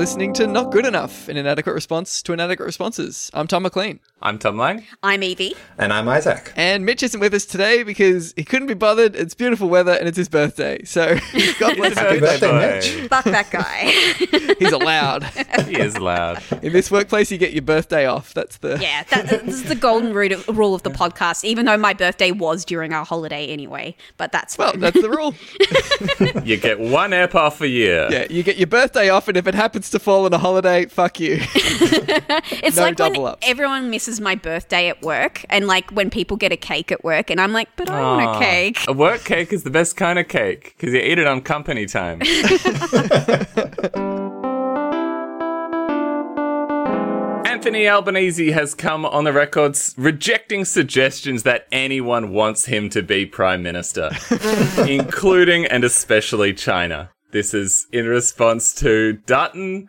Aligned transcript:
listening 0.00 0.32
to 0.32 0.46
Not 0.46 0.72
Good 0.72 0.86
Enough, 0.86 1.28
an 1.28 1.36
inadequate 1.36 1.74
response 1.74 2.22
to 2.22 2.32
inadequate 2.32 2.64
responses. 2.64 3.30
I'm 3.34 3.46
Tom 3.46 3.64
McLean. 3.64 4.00
I'm 4.22 4.38
Tom 4.38 4.58
Lang. 4.58 4.84
I'm 5.02 5.22
Evie. 5.22 5.54
And 5.78 5.94
I'm 5.94 6.06
Isaac. 6.06 6.52
And 6.54 6.84
Mitch 6.84 7.02
isn't 7.02 7.20
with 7.20 7.32
us 7.32 7.46
today 7.46 7.82
because 7.84 8.34
he 8.36 8.44
couldn't 8.44 8.68
be 8.68 8.74
bothered. 8.74 9.16
It's 9.16 9.32
beautiful 9.32 9.70
weather 9.70 9.92
and 9.92 10.06
it's 10.06 10.16
his 10.18 10.28
birthday. 10.28 10.84
So 10.84 11.14
God 11.58 11.76
bless 11.76 11.96
Happy 11.96 12.16
him. 12.16 12.20
birthday. 12.20 12.52
Mitch. 12.98 13.08
Fuck 13.08 13.24
that 13.24 13.50
guy. 13.50 14.54
He's 14.58 14.72
allowed. 14.72 15.24
He 15.64 15.78
is 15.80 15.96
loud. 15.96 16.42
In 16.62 16.74
this 16.74 16.90
workplace, 16.90 17.32
you 17.32 17.38
get 17.38 17.54
your 17.54 17.62
birthday 17.62 18.04
off. 18.04 18.34
That's 18.34 18.58
the. 18.58 18.78
yeah, 18.78 19.04
that, 19.04 19.28
this 19.46 19.54
is 19.54 19.64
the 19.64 19.74
golden 19.74 20.12
root 20.12 20.32
of, 20.32 20.46
rule 20.54 20.74
of 20.74 20.82
the 20.82 20.90
podcast, 20.90 21.42
even 21.44 21.64
though 21.64 21.78
my 21.78 21.94
birthday 21.94 22.30
was 22.30 22.66
during 22.66 22.92
our 22.92 23.06
holiday 23.06 23.46
anyway. 23.46 23.96
But 24.18 24.32
that's 24.32 24.58
Well, 24.58 24.72
fine. 24.72 24.80
that's 24.80 25.00
the 25.00 25.10
rule. 25.10 25.34
You 26.44 26.56
get 26.56 26.78
one 26.80 27.12
app 27.12 27.34
off 27.34 27.60
a 27.60 27.68
year. 27.68 28.08
Yeah, 28.10 28.26
you 28.30 28.42
get 28.42 28.56
your 28.56 28.66
birthday 28.66 29.08
off, 29.08 29.28
and 29.28 29.36
if 29.36 29.46
it 29.46 29.54
happens 29.54 29.90
to 29.90 29.98
fall 29.98 30.24
on 30.26 30.32
a 30.32 30.38
holiday, 30.38 30.86
fuck 30.86 31.20
you. 31.20 31.38
it's 31.40 32.76
no 32.76 32.82
like 32.82 32.98
when 32.98 33.12
double 33.12 33.26
ups. 33.26 33.46
everyone 33.48 33.90
misses 33.90 34.09
my 34.18 34.34
birthday 34.34 34.88
at 34.88 35.02
work, 35.02 35.44
and 35.50 35.66
like 35.66 35.90
when 35.90 36.08
people 36.08 36.38
get 36.38 36.52
a 36.52 36.56
cake 36.56 36.90
at 36.90 37.04
work, 37.04 37.28
and 37.28 37.38
I'm 37.38 37.52
like, 37.52 37.68
but 37.76 37.90
I 37.90 38.00
want 38.00 38.22
a 38.22 38.28
ah, 38.28 38.38
cake. 38.38 38.78
A 38.88 38.94
work 38.94 39.24
cake 39.24 39.52
is 39.52 39.62
the 39.62 39.70
best 39.70 39.98
kind 39.98 40.18
of 40.18 40.26
cake 40.26 40.74
because 40.76 40.94
you 40.94 41.00
eat 41.00 41.18
it 41.18 41.26
on 41.26 41.42
company 41.42 41.84
time. 41.84 42.22
Anthony 47.60 47.86
Albanese 47.88 48.52
has 48.52 48.74
come 48.74 49.04
on 49.04 49.24
the 49.24 49.34
records 49.34 49.94
rejecting 49.98 50.64
suggestions 50.64 51.42
that 51.42 51.66
anyone 51.70 52.32
wants 52.32 52.64
him 52.64 52.88
to 52.88 53.02
be 53.02 53.26
prime 53.26 53.62
minister, 53.62 54.10
including 54.88 55.66
and 55.66 55.84
especially 55.84 56.54
China. 56.54 57.10
This 57.32 57.52
is 57.52 57.86
in 57.92 58.06
response 58.06 58.74
to 58.76 59.12
Dutton. 59.26 59.88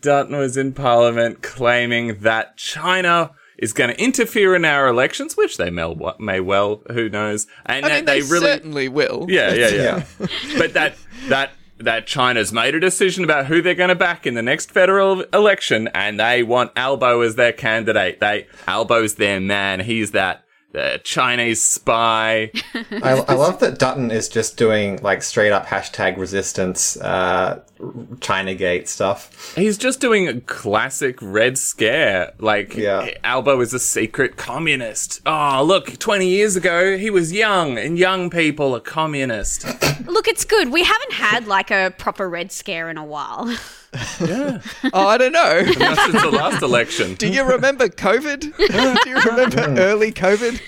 Dutton 0.00 0.36
was 0.36 0.56
in 0.56 0.72
parliament 0.72 1.42
claiming 1.42 2.18
that 2.22 2.56
China 2.56 3.30
is 3.62 3.72
going 3.72 3.88
to 3.88 4.02
interfere 4.02 4.54
in 4.56 4.64
our 4.64 4.88
elections, 4.88 5.36
which 5.36 5.56
they 5.56 5.70
may, 5.70 5.94
may 6.18 6.40
well, 6.40 6.82
who 6.90 7.08
knows? 7.08 7.46
And 7.64 7.86
I 7.86 7.88
that 7.88 7.94
mean, 7.94 8.04
they, 8.06 8.20
they 8.20 8.28
really 8.28 8.46
certainly 8.46 8.88
will. 8.88 9.26
yeah, 9.28 9.54
yeah, 9.54 9.68
yeah. 10.18 10.26
but 10.58 10.74
that 10.74 10.96
that 11.28 11.52
that 11.78 12.06
China's 12.06 12.52
made 12.52 12.74
a 12.74 12.80
decision 12.80 13.24
about 13.24 13.46
who 13.46 13.62
they're 13.62 13.74
going 13.74 13.88
to 13.88 13.94
back 13.94 14.26
in 14.26 14.34
the 14.34 14.42
next 14.42 14.72
federal 14.72 15.22
election, 15.32 15.88
and 15.94 16.18
they 16.18 16.42
want 16.42 16.72
Albo 16.76 17.20
as 17.20 17.36
their 17.36 17.52
candidate. 17.52 18.18
They 18.18 18.48
Albo's 18.66 19.14
their 19.14 19.40
man. 19.40 19.80
He's 19.80 20.10
that 20.10 20.44
uh, 20.74 20.98
Chinese 20.98 21.62
spy. 21.62 22.50
I, 22.74 23.24
I 23.28 23.34
love 23.34 23.60
that 23.60 23.78
Dutton 23.78 24.10
is 24.10 24.28
just 24.28 24.56
doing 24.56 25.00
like 25.02 25.22
straight 25.22 25.52
up 25.52 25.66
hashtag 25.66 26.16
resistance, 26.16 26.96
uh, 26.96 27.62
Chinagate 27.82 28.86
stuff. 28.86 29.54
He's 29.56 29.76
just 29.76 30.00
doing 30.00 30.28
a 30.28 30.40
classic 30.42 31.18
Red 31.20 31.58
Scare. 31.58 32.32
Like 32.38 32.76
Yeah. 32.76 33.10
Albo 33.24 33.60
is 33.60 33.74
a 33.74 33.78
secret 33.78 34.36
communist. 34.36 35.20
Oh, 35.26 35.64
look, 35.64 35.98
twenty 35.98 36.28
years 36.28 36.54
ago 36.56 36.96
he 36.96 37.10
was 37.10 37.32
young, 37.32 37.78
and 37.78 37.98
young 37.98 38.30
people 38.30 38.74
are 38.76 38.80
communist. 38.80 39.64
Look, 40.06 40.28
it's 40.28 40.44
good. 40.44 40.72
We 40.72 40.84
haven't 40.84 41.12
had 41.12 41.46
like 41.46 41.70
a 41.70 41.92
proper 41.96 42.28
red 42.28 42.52
scare 42.52 42.90
in 42.90 42.98
a 42.98 43.04
while. 43.04 43.56
yeah, 44.20 44.60
Oh, 44.92 45.06
I 45.06 45.18
don't 45.18 45.32
know. 45.32 45.62
not 45.78 45.98
since 45.98 46.22
the 46.22 46.30
last 46.30 46.62
election. 46.62 47.14
Do 47.14 47.28
you 47.28 47.44
remember 47.44 47.88
COVID? 47.88 48.40
Do 48.40 49.10
you 49.10 49.16
remember 49.16 49.70
hmm. 49.70 49.78
early 49.78 50.12
COVID? 50.12 50.60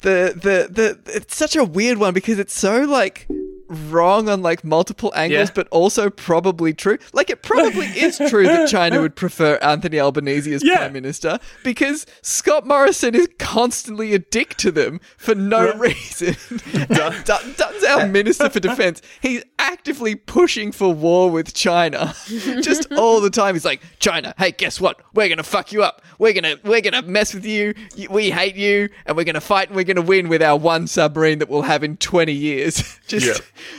the, 0.00 0.32
the 0.34 0.68
the 0.70 0.98
it's 1.06 1.36
such 1.36 1.56
a 1.56 1.64
weird 1.64 1.98
one 1.98 2.14
because 2.14 2.38
it's 2.38 2.54
so 2.54 2.82
like 2.82 3.26
wrong 3.68 4.28
on 4.28 4.42
like 4.42 4.64
multiple 4.64 5.12
angles 5.16 5.48
Yeah. 5.48 5.52
but 5.54 5.68
also 5.68 6.10
probably 6.10 6.72
true. 6.72 6.98
Like 7.12 7.30
it 7.30 7.42
probably 7.42 7.86
is 7.86 8.18
true 8.28 8.44
that 8.44 8.68
china 8.68 9.00
would 9.00 9.16
prefer 9.16 9.56
anthony 9.56 9.98
albanese 9.98 10.52
as 10.54 10.62
Yeah. 10.64 10.76
prime 10.78 10.92
minister 10.92 11.38
because 11.64 12.06
scott 12.22 12.66
morrison 12.66 13.14
is 13.14 13.28
constantly 13.38 14.14
a 14.14 14.18
dick 14.18 14.56
to 14.58 14.70
them 14.70 15.00
for 15.16 15.34
no 15.34 15.72
reason. 15.74 16.36
And 16.74 16.88
Dutton- 16.88 17.54
dutton's 17.56 17.84
our 17.84 18.06
minister 18.06 18.48
for 18.50 18.60
defense. 18.60 19.02
He's 19.20 19.42
actively 19.58 20.14
pushing 20.14 20.72
for 20.72 20.92
war 20.92 21.30
with 21.30 21.54
china. 21.54 22.14
Just 22.26 22.92
all 22.92 23.20
the 23.20 23.30
time 23.30 23.54
he's 23.54 23.64
like 23.64 23.80
china 23.98 24.34
hey 24.38 24.52
guess 24.52 24.80
what? 24.80 25.00
We're 25.14 25.28
gonna 25.28 25.42
fuck 25.42 25.72
you 25.72 25.82
up. 25.82 26.02
We're 26.18 26.32
gonna 26.32 26.56
we're 26.64 26.80
gonna 26.80 27.02
mess 27.02 27.34
with 27.34 27.44
you. 27.44 27.74
We 28.10 28.30
hate 28.30 28.56
you 28.56 28.88
and 29.06 29.16
we're 29.16 29.24
gonna 29.24 29.40
fight 29.40 29.68
and 29.68 29.76
we're 29.76 29.84
gonna 29.84 30.02
win 30.02 30.28
with 30.28 30.42
our 30.42 30.56
one 30.58 30.86
submarine 30.86 31.38
that 31.40 31.48
we'll 31.48 31.62
have 31.62 31.82
in 31.82 31.96
20 31.96 32.32
years. 32.32 32.98
Just 33.08 33.26
Yeah. 33.26 33.34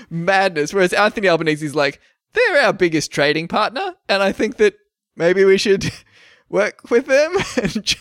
Madness 0.09 0.73
whereas 0.73 0.93
anthony 0.93 1.27
Albanese 1.27 1.65
is 1.65 1.75
like 1.75 1.99
they're 2.33 2.61
our 2.61 2.73
biggest 2.73 3.11
trading 3.11 3.47
partner 3.47 3.95
and 4.09 4.21
i 4.21 4.31
think 4.31 4.57
that 4.57 4.75
maybe 5.15 5.43
we 5.45 5.57
should 5.57 5.91
work 6.49 6.89
with 6.89 7.05
them 7.07 7.35
and 7.61 7.95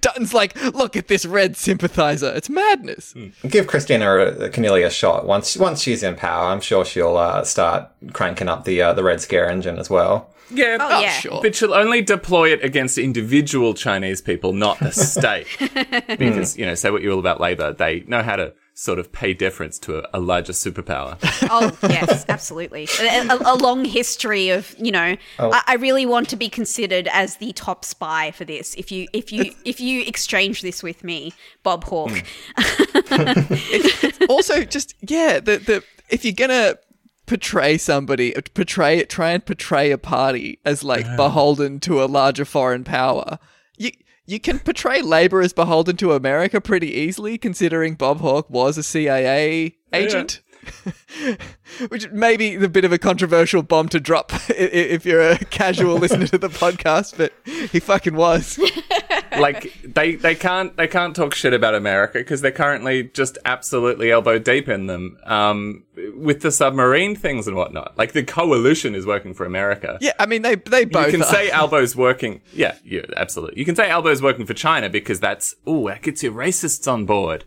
dutton's 0.00 0.32
like 0.34 0.54
look 0.74 0.96
at 0.96 1.08
this 1.08 1.26
red 1.26 1.56
sympathizer 1.56 2.32
it's 2.34 2.48
madness 2.48 3.14
Give 3.48 3.66
Kristina 3.66 4.50
Keneally 4.52 4.86
a 4.86 4.90
shot. 4.90 5.26
Once 5.26 5.56
once 5.56 5.82
she's 5.82 6.02
in 6.02 6.14
power, 6.14 6.46
I'm 6.52 6.60
sure 6.60 6.84
she'll 6.84 7.16
uh, 7.16 7.42
start 7.44 7.90
cranking 8.12 8.48
up 8.48 8.64
the 8.64 8.80
uh, 8.82 8.92
the 8.92 9.02
Red 9.02 9.20
Scare 9.20 9.48
engine 9.50 9.78
as 9.78 9.88
well. 9.90 10.30
Yeah, 10.52 10.76
Oh, 10.80 11.00
yeah. 11.00 11.10
sure 11.12 11.40
But 11.42 11.54
she'll 11.54 11.74
only 11.74 12.02
deploy 12.02 12.52
it 12.52 12.62
against 12.64 12.98
individual 12.98 13.72
Chinese 13.74 14.20
people, 14.20 14.52
not 14.52 14.78
the 14.80 14.90
state. 15.14 15.46
because, 16.18 16.56
you 16.58 16.66
know, 16.66 16.74
say 16.74 16.90
what 16.90 17.02
you 17.02 17.10
will 17.10 17.18
about 17.20 17.40
Labour, 17.40 17.72
they 17.72 18.00
know 18.06 18.22
how 18.22 18.36
to 18.36 18.52
sort 18.80 18.98
of 18.98 19.12
pay 19.12 19.34
deference 19.34 19.78
to 19.78 19.98
a, 19.98 20.08
a 20.14 20.20
larger 20.20 20.54
superpower. 20.54 21.18
Oh 21.52 21.76
yes, 21.82 22.24
absolutely. 22.28 22.86
A, 23.00 23.26
a- 23.28 23.54
a 23.54 23.56
long 23.56 23.84
history 23.84 24.50
of 24.50 24.74
you 24.78 24.92
know. 24.92 25.16
Oh. 25.40 25.50
I, 25.52 25.62
I 25.66 25.74
really 25.74 26.06
want 26.06 26.28
to 26.28 26.36
be 26.36 26.48
considered 26.48 27.08
as 27.12 27.36
the 27.36 27.52
top 27.52 27.84
spy 27.84 28.30
for 28.30 28.44
this. 28.44 28.74
If 28.74 28.92
you 28.92 29.08
if 29.12 29.32
you 29.32 29.52
if 29.64 29.80
you 29.80 30.02
exchange 30.02 30.62
this 30.62 30.82
with 30.82 31.02
me, 31.02 31.32
Bob 31.64 31.84
Hawke. 31.84 32.24
Hmm. 32.56 34.24
also 34.28 34.62
just 34.64 34.94
yeah 35.00 35.40
the 35.40 35.58
the 35.58 35.82
if 36.08 36.24
you're 36.24 36.34
gonna 36.34 36.76
portray 37.26 37.76
somebody 37.78 38.32
portray 38.54 39.02
try 39.04 39.30
and 39.32 39.44
portray 39.44 39.90
a 39.90 39.98
party 39.98 40.60
as 40.64 40.84
like 40.84 41.04
beholden 41.16 41.80
to 41.80 42.02
a 42.02 42.06
larger 42.06 42.44
foreign 42.44 42.84
power 42.84 43.38
you 43.76 43.90
you 44.30 44.38
can 44.40 44.58
portray 44.60 45.02
labor 45.02 45.40
as 45.42 45.52
beholden 45.52 45.96
to 45.96 46.12
america 46.12 46.60
pretty 46.60 46.92
easily 46.92 47.36
considering 47.36 47.94
bob 47.94 48.20
hawke 48.20 48.48
was 48.48 48.78
a 48.78 48.82
cia 48.82 49.74
agent. 49.92 50.40
Which 51.88 52.10
may 52.10 52.36
be 52.36 52.54
a 52.56 52.68
bit 52.68 52.84
of 52.84 52.92
a 52.92 52.98
controversial 52.98 53.62
bomb 53.62 53.88
to 53.88 53.98
drop 53.98 54.32
i- 54.34 54.38
i- 54.52 54.90
if 54.96 55.06
you're 55.06 55.22
a 55.22 55.38
casual 55.38 55.96
listener 56.02 56.26
to 56.28 56.38
the 56.38 56.48
podcast 56.50 57.16
but 57.16 57.32
he 57.70 57.80
fucking 57.80 58.14
was 58.14 58.58
like 59.38 59.72
they 59.82 60.16
they 60.16 60.34
can't 60.34 60.76
they 60.76 60.88
can't 60.88 61.14
talk 61.14 61.34
shit 61.34 61.52
about 61.52 61.74
America 61.74 62.18
because 62.18 62.40
they're 62.40 62.50
currently 62.52 63.04
just 63.04 63.38
absolutely 63.44 64.10
elbow 64.10 64.38
deep 64.38 64.68
in 64.68 64.86
them 64.86 65.18
um, 65.24 65.84
with 66.16 66.40
the 66.42 66.50
submarine 66.50 67.14
things 67.14 67.46
and 67.46 67.56
whatnot. 67.56 67.96
Like 67.98 68.12
the 68.12 68.22
coalition 68.24 68.94
is 68.94 69.06
working 69.06 69.34
for 69.34 69.44
America. 69.46 69.98
yeah 70.00 70.12
i 70.18 70.26
mean 70.26 70.42
they 70.42 70.54
they 70.56 70.84
both 70.84 71.06
You 71.06 71.12
can 71.12 71.22
are. 71.22 71.24
say 71.32 71.50
Albo's 71.50 71.94
working. 71.96 72.40
Yeah, 72.52 72.76
yeah, 72.84 73.02
absolutely. 73.16 73.58
You 73.58 73.64
can 73.64 73.76
say 73.76 73.88
Albo's 73.90 74.22
working 74.22 74.46
for 74.46 74.54
China 74.54 74.88
because 74.88 75.20
that's 75.20 75.54
oh 75.66 75.88
that 75.88 76.02
gets 76.02 76.22
your 76.22 76.32
racists 76.32 76.90
on 76.90 77.06
board. 77.06 77.44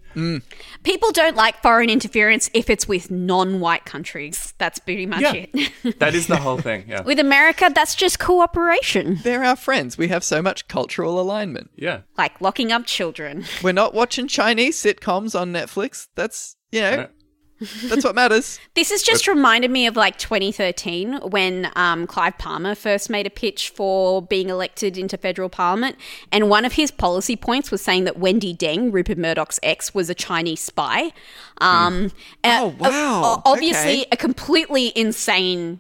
People 0.84 1.12
don't 1.12 1.36
like 1.36 1.62
foreign 1.62 1.90
interference 1.90 2.50
if 2.54 2.70
it's 2.70 2.88
with 2.88 3.10
non-white 3.10 3.86
countries. 3.86 4.54
That's 4.58 4.80
pretty 4.80 5.06
much 5.06 5.22
Yeah. 5.22 5.34
it. 5.52 5.72
That 6.00 6.16
is 6.16 6.28
the 6.28 6.38
whole 6.38 6.58
thing. 6.58 6.86
Yeah, 6.88 7.02
with 7.02 7.20
America, 7.20 7.72
that's 7.74 7.96
just 7.96 8.20
cooperation, 8.20 9.20
they're 9.24 9.44
our 9.44 9.56
friends 9.56 9.98
we 9.98 10.08
have 10.10 10.24
so 10.24 10.42
much 10.42 10.68
cultural 10.68 11.20
alignment 11.20 11.70
yeah. 11.76 12.02
like 12.18 12.40
locking 12.42 12.72
up 12.72 12.86
children. 12.86 13.46
We're 13.64 13.72
not 13.74 13.94
watching 13.94 14.28
Chinese 14.28 14.82
sitcoms 14.82 15.40
on 15.40 15.52
Netflix. 15.54 16.08
That's, 16.16 16.56
you 16.72 16.82
know, 16.82 17.08
that's 17.86 18.04
what 18.04 18.16
matters. 18.16 18.60
This 18.76 18.90
has 18.90 19.04
just 19.04 19.28
reminded 19.28 19.70
me 19.72 19.86
of 19.88 19.96
like 19.96 20.18
2013 20.18 21.30
when 21.30 21.72
um, 21.76 22.08
Clive 22.08 22.38
Palmer 22.40 22.74
first 22.76 23.10
made 23.10 23.28
a 23.28 23.30
pitch 23.30 23.70
for 23.70 24.22
being 24.22 24.50
elected 24.50 24.98
into 24.98 25.16
federal 25.16 25.48
parliament. 25.48 25.96
And 26.32 26.50
one 26.50 26.66
of 26.66 26.74
his 26.74 26.90
policy 26.92 27.36
points 27.36 27.70
was 27.72 27.82
saying 27.82 28.04
that 28.06 28.18
Wendy 28.18 28.54
Deng, 28.56 28.92
Rupert 28.92 29.18
Murdoch's 29.20 29.60
ex, 29.62 29.94
was 29.94 30.10
a 30.10 30.16
Chinese 30.16 30.60
spy. 30.60 31.12
Um, 31.60 32.12
uh, 32.44 32.60
Oh, 32.64 32.76
wow. 32.80 33.24
uh, 33.24 33.42
obviously, 33.46 34.02
Okay. 34.02 34.06
a 34.12 34.18
completely 34.18 34.92
insane 34.96 35.80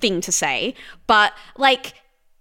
thing 0.00 0.20
to 0.22 0.32
say, 0.32 0.74
but 1.06 1.32
like. 1.56 1.94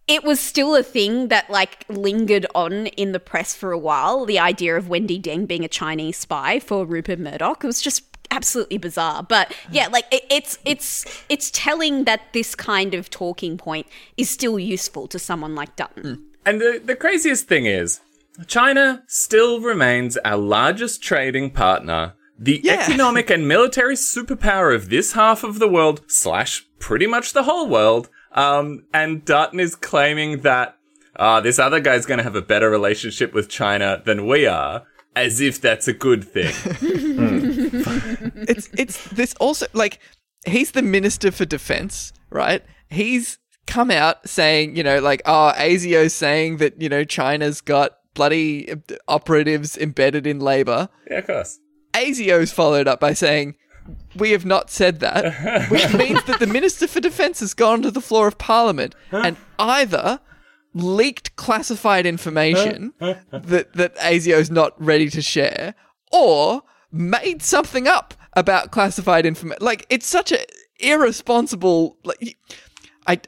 It 0.10 0.24
was 0.24 0.40
still 0.40 0.76
a 0.76 0.82
thing 0.84 1.28
that 1.28 1.50
like 1.50 1.86
lingered 1.88 2.48
on 2.56 2.88
in 2.88 3.12
the 3.12 3.20
press 3.20 3.54
for 3.54 3.72
a 3.72 3.78
while. 3.78 4.26
The 4.26 4.40
idea 4.40 4.76
of 4.76 4.90
Wendy 4.90 5.22
Deng 5.22 5.48
being 5.48 5.64
a 5.64 5.68
Chinese 5.68 6.18
spy 6.18 6.60
for 6.60 6.86
Rupert 6.86 7.20
Murdoch. 7.20 7.64
It 7.64 7.68
was 7.68 7.80
just 7.82 8.04
absolutely 8.32 8.78
bizarre. 8.78 9.22
But 9.24 9.56
yeah, 9.72 9.88
like 9.88 10.06
it, 10.12 10.24
it's 10.30 10.58
it's 10.66 11.06
it's 11.30 11.52
telling 11.52 12.06
that 12.06 12.22
this 12.34 12.56
kind 12.56 12.94
of 12.94 13.10
talking 13.10 13.58
point 13.58 13.86
is 14.18 14.30
still 14.30 14.58
useful 14.58 15.08
to 15.08 15.20
someone 15.20 15.54
like 15.56 15.76
Dutton. 15.76 16.16
Hmm. 16.16 16.24
And 16.46 16.60
the, 16.62 16.82
the 16.84 16.96
craziest 16.96 17.48
thing 17.48 17.66
is, 17.68 18.00
China 18.48 19.04
still 19.08 19.60
remains 19.62 20.18
our 20.26 20.38
largest 20.38 21.04
trading 21.04 21.52
partner, 21.52 22.14
the 22.40 22.62
Yeah. 22.64 22.86
economic 22.88 23.30
and 23.30 23.48
military 23.48 23.96
superpower 23.96 24.74
of 24.74 24.90
this 24.90 25.14
half 25.14 25.44
of 25.44 25.60
the 25.60 25.68
world, 25.68 26.02
slash 26.08 26.66
pretty 26.80 27.06
much 27.06 27.34
the 27.34 27.44
whole 27.44 27.68
world, 27.68 28.10
Um, 28.32 28.86
and 28.94 29.26
Dutton 29.26 29.60
is 29.60 29.76
claiming 29.76 30.42
that 30.42 30.78
uh, 31.16 31.42
this 31.42 31.60
other 31.60 31.80
guy's 31.80 32.06
going 32.06 32.20
to 32.20 32.24
have 32.24 32.36
a 32.36 32.42
better 32.42 32.70
relationship 32.70 33.34
with 33.34 33.50
China 33.50 34.02
than 34.06 34.28
we 34.28 34.46
are, 34.46 34.84
as 35.16 35.42
if 35.42 35.60
that's 35.60 35.88
a 35.88 35.94
good 35.94 36.24
thing. 36.24 36.54
it's 38.48 38.70
it's 38.78 39.10
this 39.10 39.34
also 39.36 39.66
like 39.74 40.00
he's 40.46 40.72
the 40.72 40.82
minister 40.82 41.32
for 41.32 41.46
defense, 41.46 42.14
right? 42.30 42.64
He's 42.90 43.40
come 43.68 43.92
out 43.92 44.28
saying, 44.28 44.76
you 44.76 44.84
know, 44.84 45.00
like, 45.00 45.22
oh, 45.26 45.54
ASIO's 45.56 46.14
saying 46.14 46.58
that, 46.58 46.82
you 46.82 46.90
know, 46.90 47.04
China's 47.04 47.62
got 47.62 47.98
bloody 48.16 48.74
operatives 49.08 49.78
embedded 49.78 50.26
in 50.26 50.40
labor. 50.40 50.90
yeah, 51.10 51.20
of 51.20 51.28
course. 51.28 51.60
ASIO's 51.94 52.52
followed 52.52 52.88
up 52.88 53.00
by 53.00 53.14
saying, 53.14 53.56
we 54.16 54.32
have 54.32 54.46
not 54.46 54.70
said 54.70 55.00
that, 55.00 55.70
which 55.70 55.94
means 55.94 56.24
that 56.26 56.40
the 56.40 56.48
Minister 56.48 56.88
for 56.88 57.00
Defence 57.00 57.40
has 57.40 57.54
gone 57.54 57.82
to 57.82 57.92
the 57.92 58.02
floor 58.02 58.28
of 58.28 58.38
Parliament 58.38 58.96
and 59.12 59.38
either 59.58 60.20
leaked 60.74 61.36
classified 61.36 62.06
information 62.06 62.94
that, 63.00 63.74
that 63.74 63.96
ASIO's 63.98 64.52
not 64.52 64.74
ready 64.82 65.10
to 65.10 65.22
share 65.22 65.76
or 66.12 66.64
made 66.92 67.42
something 67.42 67.88
up 67.88 68.14
about 68.34 68.72
classified 68.72 69.26
information. 69.26 69.58
Like, 69.62 69.86
it's 69.90 70.06
such 70.06 70.32
a 70.32 70.40
irresponsible. 70.80 71.98
Like, 72.04 72.38
I, 73.08 73.20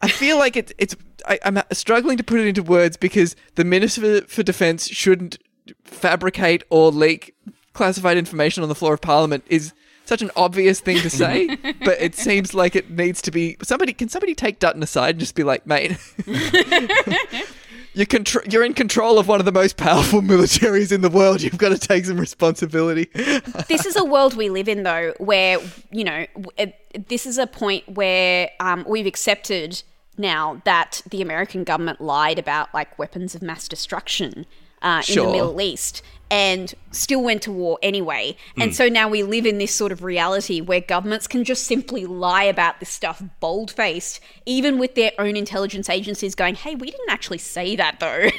I 0.00 0.08
feel 0.08 0.38
like 0.38 0.56
it's 0.56 0.72
it's. 0.78 0.96
I, 1.26 1.38
I'm 1.44 1.62
struggling 1.72 2.16
to 2.16 2.24
put 2.24 2.40
it 2.40 2.46
into 2.48 2.62
words 2.62 2.96
because 2.96 3.36
the 3.54 3.64
Minister 3.64 4.20
for, 4.22 4.26
for 4.28 4.42
Defence 4.42 4.88
shouldn't 4.88 5.38
fabricate 5.84 6.64
or 6.68 6.90
leak 6.90 7.34
classified 7.74 8.16
information 8.16 8.62
on 8.62 8.68
the 8.68 8.74
floor 8.74 8.94
of 8.94 9.00
Parliament. 9.00 9.44
Is 9.48 9.72
such 10.12 10.20
an 10.20 10.30
obvious 10.36 10.78
thing 10.80 10.98
to 10.98 11.08
say, 11.08 11.46
but 11.84 11.98
it 11.98 12.14
seems 12.14 12.52
like 12.52 12.76
it 12.76 12.90
needs 12.90 13.22
to 13.22 13.30
be 13.30 13.56
somebody. 13.62 13.94
Can 13.94 14.10
somebody 14.10 14.34
take 14.34 14.58
Dutton 14.58 14.82
aside 14.82 15.10
and 15.14 15.20
just 15.20 15.34
be 15.34 15.42
like, 15.42 15.66
mate? 15.66 15.96
You're, 17.94 18.06
contr- 18.06 18.50
you're 18.50 18.64
in 18.64 18.72
control 18.72 19.18
of 19.18 19.28
one 19.28 19.38
of 19.38 19.44
the 19.44 19.52
most 19.52 19.76
powerful 19.76 20.22
militaries 20.22 20.92
in 20.92 21.02
the 21.02 21.10
world. 21.10 21.42
You've 21.42 21.58
got 21.58 21.70
to 21.70 21.78
take 21.78 22.06
some 22.06 22.18
responsibility. 22.18 23.10
this 23.68 23.84
is 23.84 23.96
a 23.96 24.04
world 24.04 24.34
we 24.34 24.48
live 24.48 24.66
in, 24.66 24.82
though, 24.82 25.12
where 25.18 25.58
you 25.90 26.04
know 26.04 26.26
w- 26.34 26.50
it- 26.56 27.06
this 27.08 27.26
is 27.26 27.36
a 27.36 27.46
point 27.46 27.86
where 27.90 28.48
um, 28.60 28.86
we've 28.88 29.04
accepted 29.06 29.82
now 30.16 30.62
that 30.64 31.02
the 31.10 31.20
American 31.20 31.64
government 31.64 32.00
lied 32.00 32.38
about 32.38 32.72
like 32.72 32.98
weapons 32.98 33.34
of 33.34 33.42
mass 33.42 33.68
destruction 33.68 34.46
uh, 34.82 34.96
in 34.98 35.02
Sure. 35.14 35.26
the 35.26 35.32
Middle 35.32 35.60
East 35.60 36.02
and 36.30 36.74
still 36.92 37.22
went 37.22 37.42
to 37.42 37.52
war 37.52 37.78
anyway. 37.82 38.34
And 38.56 38.74
so 38.74 38.88
now 38.88 39.06
we 39.06 39.22
live 39.22 39.44
in 39.44 39.58
this 39.58 39.74
sort 39.74 39.92
of 39.92 40.02
reality 40.02 40.62
where 40.62 40.80
governments 40.80 41.26
can 41.26 41.44
just 41.44 41.64
simply 41.64 42.06
lie 42.06 42.44
about 42.44 42.80
this 42.80 42.88
stuff 42.88 43.22
bold 43.38 43.70
faced, 43.70 44.18
even 44.46 44.78
with 44.78 44.94
their 44.94 45.12
own 45.18 45.36
intelligence 45.36 45.90
agencies 45.90 46.34
going, 46.34 46.54
hey, 46.54 46.74
we 46.74 46.90
didn't 46.90 47.10
actually 47.10 47.36
say 47.36 47.76
that 47.76 48.00
though, 48.00 48.30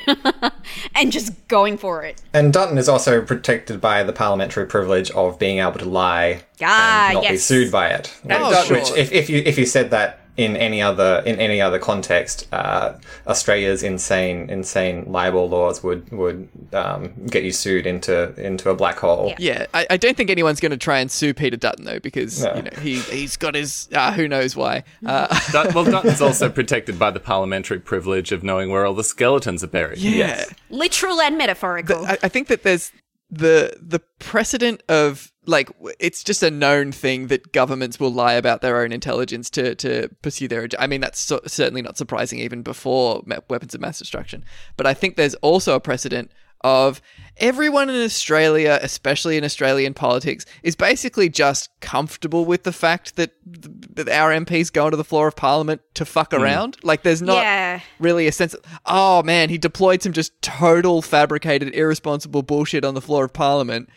and 0.95 1.11
just 1.11 1.47
going 1.47 1.77
for 1.77 2.03
it. 2.03 2.19
And 2.33 2.51
Dutton 2.51 2.79
is 2.79 2.89
also 2.89 3.21
protected 3.21 3.79
by 3.79 4.01
the 4.01 4.11
parliamentary 4.13 4.65
privilege 4.65 5.11
of 5.11 5.37
being 5.37 5.59
able 5.59 5.73
to 5.73 5.85
lie 5.85 6.41
Ah, 6.63 7.09
and 7.09 7.13
not 7.21 7.27
be 7.29 7.37
sued 7.37 7.71
by 7.71 7.89
it. 7.89 8.11
Oh, 8.27 8.49
Which, 8.49 8.65
sure. 8.65 8.77
which 8.77 8.91
if, 8.97 9.11
if 9.11 9.29
you 9.29 9.43
if 9.45 9.59
you 9.59 9.67
said 9.67 9.91
that 9.91 10.19
in 10.35 10.55
any 10.57 10.81
other 10.81 11.21
in 11.25 11.39
any 11.39 11.61
other 11.61 11.77
context, 11.77 12.47
uh, 12.51 12.93
Australia's 13.27 13.83
insane 13.83 14.49
insane 14.49 15.05
libel 15.11 15.47
laws 15.49 15.83
would 15.83 16.11
would 16.11 16.47
um, 16.73 17.13
get 17.27 17.43
you 17.43 17.51
sued 17.51 17.85
into 17.85 18.33
into 18.43 18.69
a 18.69 18.75
black 18.75 18.97
hole. 18.99 19.27
Yeah. 19.27 19.35
Yeah, 19.53 19.65
I, 19.73 19.85
I 19.91 19.97
don't 19.97 20.17
think 20.17 20.29
anyone's 20.29 20.59
going 20.59 20.71
to 20.71 20.77
try 20.77 20.99
and 20.99 21.11
sue 21.11 21.33
Peter 21.33 21.57
Dutton 21.57 21.85
though, 21.85 21.99
because 21.99 22.43
No. 22.43 22.55
you 22.55 22.61
know 22.63 22.71
he 22.81 22.99
he's 23.01 23.37
got 23.37 23.53
his 23.55 23.89
uh, 23.93 24.11
who 24.13 24.27
knows 24.27 24.55
why. 24.55 24.83
Uh, 25.05 25.27
Dut- 25.51 25.73
well, 25.75 25.83
Dutton's 25.91 26.21
also 26.21 26.49
protected 26.49 26.97
by 26.97 27.11
the 27.11 27.19
parliamentary 27.19 27.79
privilege 27.79 28.31
of 28.31 28.43
knowing 28.43 28.71
where 28.71 28.85
all 28.85 28.93
the 28.95 29.03
skeletons 29.03 29.63
are 29.63 29.67
buried. 29.67 29.99
yeah, 29.99 30.45
Literal 30.69 31.19
and 31.21 31.37
metaphorical. 31.37 32.05
I, 32.05 32.17
I 32.23 32.27
think 32.29 32.47
that 32.47 32.63
there's 32.63 32.91
the 33.29 33.75
the 33.81 33.99
precedent 34.19 34.83
of 34.87 35.31
like 35.45 35.69
it's 35.99 36.23
just 36.23 36.43
a 36.43 36.51
known 36.51 36.91
thing 36.91 37.27
that 37.27 37.51
governments 37.51 37.99
will 37.99 38.11
lie 38.11 38.33
about 38.33 38.61
their 38.61 38.81
own 38.81 38.91
intelligence 38.91 39.49
to 39.51 39.75
to 39.75 40.09
pursue 40.21 40.47
their. 40.47 40.67
I 40.79 40.87
mean, 40.87 41.01
that's 41.01 41.19
so, 41.19 41.41
certainly 41.45 41.81
not 41.81 41.97
surprising 41.97 42.39
even 42.39 42.61
before 42.61 43.23
weapons 43.49 43.75
of 43.75 43.81
mass 43.81 43.99
destruction. 43.99 44.43
But 44.77 44.87
I 44.87 44.93
think 44.93 45.15
there's 45.15 45.35
also 45.35 45.75
a 45.75 45.79
precedent 45.79 46.31
of 46.61 47.01
everyone 47.37 47.89
in 47.89 48.01
Australia, 48.01 48.79
especially 48.81 49.37
in 49.37 49.43
Australian 49.43 49.93
politics, 49.93 50.45
is 50.63 50.75
basically 50.75 51.29
just 51.29 51.69
comfortable 51.79 52.45
with 52.45 52.63
the 52.63 52.71
fact 52.71 53.15
that, 53.15 53.31
th- 53.51 53.73
that 53.95 54.09
our 54.09 54.31
MPs 54.31 54.71
go 54.71 54.85
onto 54.85 54.97
the 54.97 55.03
floor 55.03 55.27
of 55.27 55.35
Parliament 55.35 55.81
to 55.95 56.05
fuck 56.05 56.33
around. 56.33 56.77
Like, 56.83 57.03
there's 57.03 57.21
not 57.21 57.37
Yeah. 57.43 57.79
really 57.99 58.27
a 58.27 58.31
sense 58.31 58.53
of, 58.53 58.61
oh 58.85 59.23
man, 59.23 59.49
he 59.49 59.57
deployed 59.57 60.01
some 60.01 60.13
just 60.13 60.39
total 60.41 61.01
fabricated, 61.01 61.73
irresponsible 61.75 62.43
bullshit 62.43 62.85
on 62.85 62.93
the 62.93 63.01
floor 63.01 63.25
of 63.25 63.33
Parliament. 63.33 63.89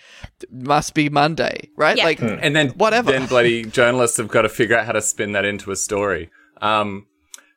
Must 0.51 0.95
be 0.95 1.09
Monday, 1.09 1.69
right? 1.77 1.97
Yeah. 1.97 2.05
Like, 2.05 2.21
And 2.21 2.55
then 2.57 2.71
Whatever. 2.71 3.13
Then 3.13 3.27
bloody 3.27 3.65
journalists 3.79 4.17
have 4.17 4.29
got 4.29 4.43
to 4.43 4.49
figure 4.49 4.77
out 4.77 4.87
how 4.87 4.93
to 4.93 5.03
spin 5.03 5.33
that 5.33 5.45
into 5.45 5.71
a 5.71 5.77
story. 5.77 6.31
Um, 6.61 7.07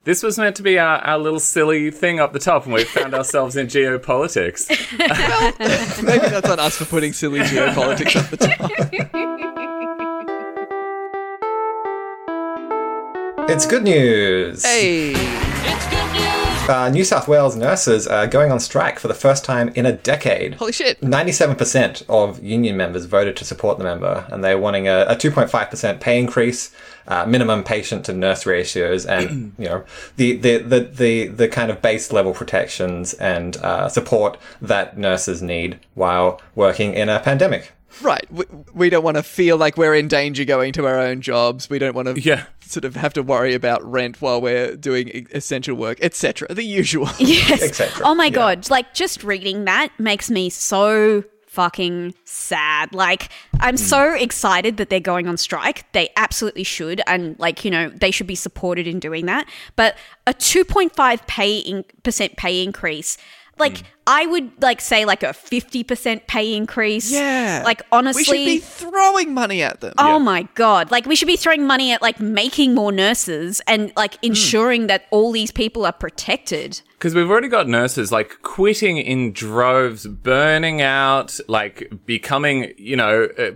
this 0.06 0.24
was 0.24 0.38
meant 0.38 0.56
to 0.56 0.64
be 0.64 0.80
our, 0.80 0.98
our 1.00 1.18
little 1.18 1.40
silly 1.40 1.92
thing 1.92 2.20
up 2.20 2.34
the 2.34 2.40
top, 2.40 2.66
and 2.66 2.74
we 2.74 2.84
found 2.86 3.14
ourselves 3.20 3.56
in 3.56 3.68
geopolitics. 3.68 4.70
maybe 6.04 6.28
that's 6.28 6.50
on 6.50 6.60
us 6.60 6.78
for 6.78 6.86
putting 6.86 7.14
silly 7.14 7.40
geopolitics 7.42 8.16
at 8.16 8.30
the 8.30 8.38
top. 8.38 8.72
It's 13.50 13.66
good 13.66 13.84
news. 13.84 14.64
Hey, 14.64 15.14
Uh, 16.70 16.88
New 16.88 17.04
South 17.04 17.28
Wales 17.28 17.56
nurses 17.56 18.06
are 18.06 18.28
going 18.28 18.52
on 18.52 18.60
strike 18.60 19.00
for 19.00 19.08
the 19.08 19.16
first 19.16 19.44
time 19.44 19.70
in 19.70 19.88
a 19.88 19.92
decade. 19.92 20.54
holy 20.54 20.72
shit! 20.72 21.02
97% 21.02 22.04
of 22.08 22.44
union 22.44 22.78
members 22.78 23.06
voted 23.06 23.36
to 23.38 23.44
support 23.44 23.80
the 23.80 23.84
member, 23.84 24.28
and 24.30 24.44
they're 24.44 24.60
wanting 24.60 24.88
a, 24.88 25.06
a 25.08 25.16
2.5% 25.16 26.00
pay 26.00 26.20
increase, 26.20 26.72
uh, 27.08 27.26
minimum 27.26 27.64
patient 27.64 28.06
to 28.06 28.14
nurse 28.14 28.46
ratios, 28.46 29.04
and 29.08 29.52
you 29.58 29.66
know 29.66 29.84
the, 30.18 30.36
the, 30.38 30.58
the, 30.60 30.80
the, 30.82 31.28
the 31.30 31.48
kind 31.48 31.72
of 31.72 31.82
base 31.82 32.14
level 32.14 32.36
protections 32.36 33.16
and 33.16 33.58
uh, 33.58 33.90
support 33.90 34.38
that 34.62 34.96
nurses 34.96 35.42
need 35.42 35.80
while 35.96 36.40
working 36.54 36.94
in 36.94 37.10
a 37.10 37.20
pandemic. 37.20 37.72
Right, 38.02 38.26
we, 38.32 38.46
we 38.74 38.90
don't 38.90 39.04
want 39.04 39.18
to 39.18 39.24
feel 39.24 39.58
like 39.58 39.78
we're 39.78 39.96
in 39.96 40.08
danger 40.08 40.46
going 40.46 40.74
to 40.74 40.86
our 40.86 41.00
own 41.00 41.22
jobs. 41.22 41.70
We 41.70 41.80
don't 41.80 41.96
want 41.96 42.08
to 42.08 42.20
Yeah. 42.22 42.46
sort 42.62 42.86
of 42.86 42.96
have 42.96 43.14
to 43.14 43.24
worry 43.24 43.54
about 43.54 43.84
rent 43.84 44.22
while 44.22 44.40
we're 44.42 44.76
doing 44.76 45.10
e- 45.10 45.26
essential 45.32 45.76
work, 45.76 45.98
etc. 46.02 46.48
The 46.54 46.64
usual. 46.64 47.10
yes. 47.20 47.62
etc. 47.62 48.04
Oh 48.06 48.16
my 48.16 48.26
Yeah. 48.26 48.32
god, 48.32 48.70
like 48.70 48.94
just 48.94 49.24
reading 49.24 49.66
that 49.66 49.90
makes 50.00 50.30
me 50.30 50.50
so 50.50 51.24
fucking 51.48 52.14
sad. 52.26 52.94
Like 52.94 53.30
I'm 53.60 53.76
mm. 53.76 53.80
so 53.80 54.14
excited 54.14 54.78
that 54.78 54.90
they're 54.90 55.00
going 55.00 55.28
on 55.28 55.36
strike. 55.36 55.92
They 55.94 56.10
absolutely 56.16 56.64
should 56.64 57.02
and 57.08 57.38
like, 57.40 57.66
you 57.66 57.72
know, 57.72 57.90
they 57.90 58.12
should 58.12 58.28
be 58.28 58.36
supported 58.36 58.88
in 58.88 59.00
doing 59.00 59.26
that. 59.26 59.50
But 59.76 59.98
a 60.28 60.34
2.5 60.34 61.26
pay 61.28 61.58
in- 61.58 61.86
percent 62.04 62.38
pay 62.38 62.64
increase 62.64 63.18
like 63.60 63.84
I 64.08 64.26
would 64.26 64.52
like 64.62 64.82
say 64.82 65.06
like 65.06 65.24
a 65.24 65.28
50% 65.28 66.28
pay 66.28 66.56
increase. 66.56 67.12
Yeah. 67.12 67.62
Like 67.64 67.84
honestly 67.92 68.20
we 68.20 68.24
should 68.24 68.34
be 68.34 68.60
throwing 68.60 69.34
money 69.34 69.62
at 69.62 69.82
them. 69.82 69.94
Oh 69.98 70.20
my 70.20 70.44
god! 70.56 70.92
Like 70.92 71.06
we 71.06 71.16
should 71.16 71.28
be 71.28 71.36
throwing 71.36 71.68
money 71.68 71.92
at 71.92 72.02
like 72.02 72.20
making 72.20 72.74
more 72.74 72.92
nurses 72.92 73.62
and 73.68 73.92
like 73.96 74.18
ensuring 74.24 74.88
that 74.88 75.06
all 75.12 75.32
these 75.32 75.52
people 75.52 75.86
are 75.86 75.94
protected. 75.94 76.82
Because 76.94 77.16
we've 77.16 77.30
already 77.30 77.48
got 77.48 77.68
nurses 77.68 78.12
like 78.12 78.42
quitting 78.42 78.98
in 78.98 79.32
droves, 79.32 80.08
burning 80.08 80.82
out, 80.82 81.40
like 81.48 81.92
becoming, 82.06 82.74
you 82.78 82.96
know, 82.96 83.30
uh, 83.38 83.52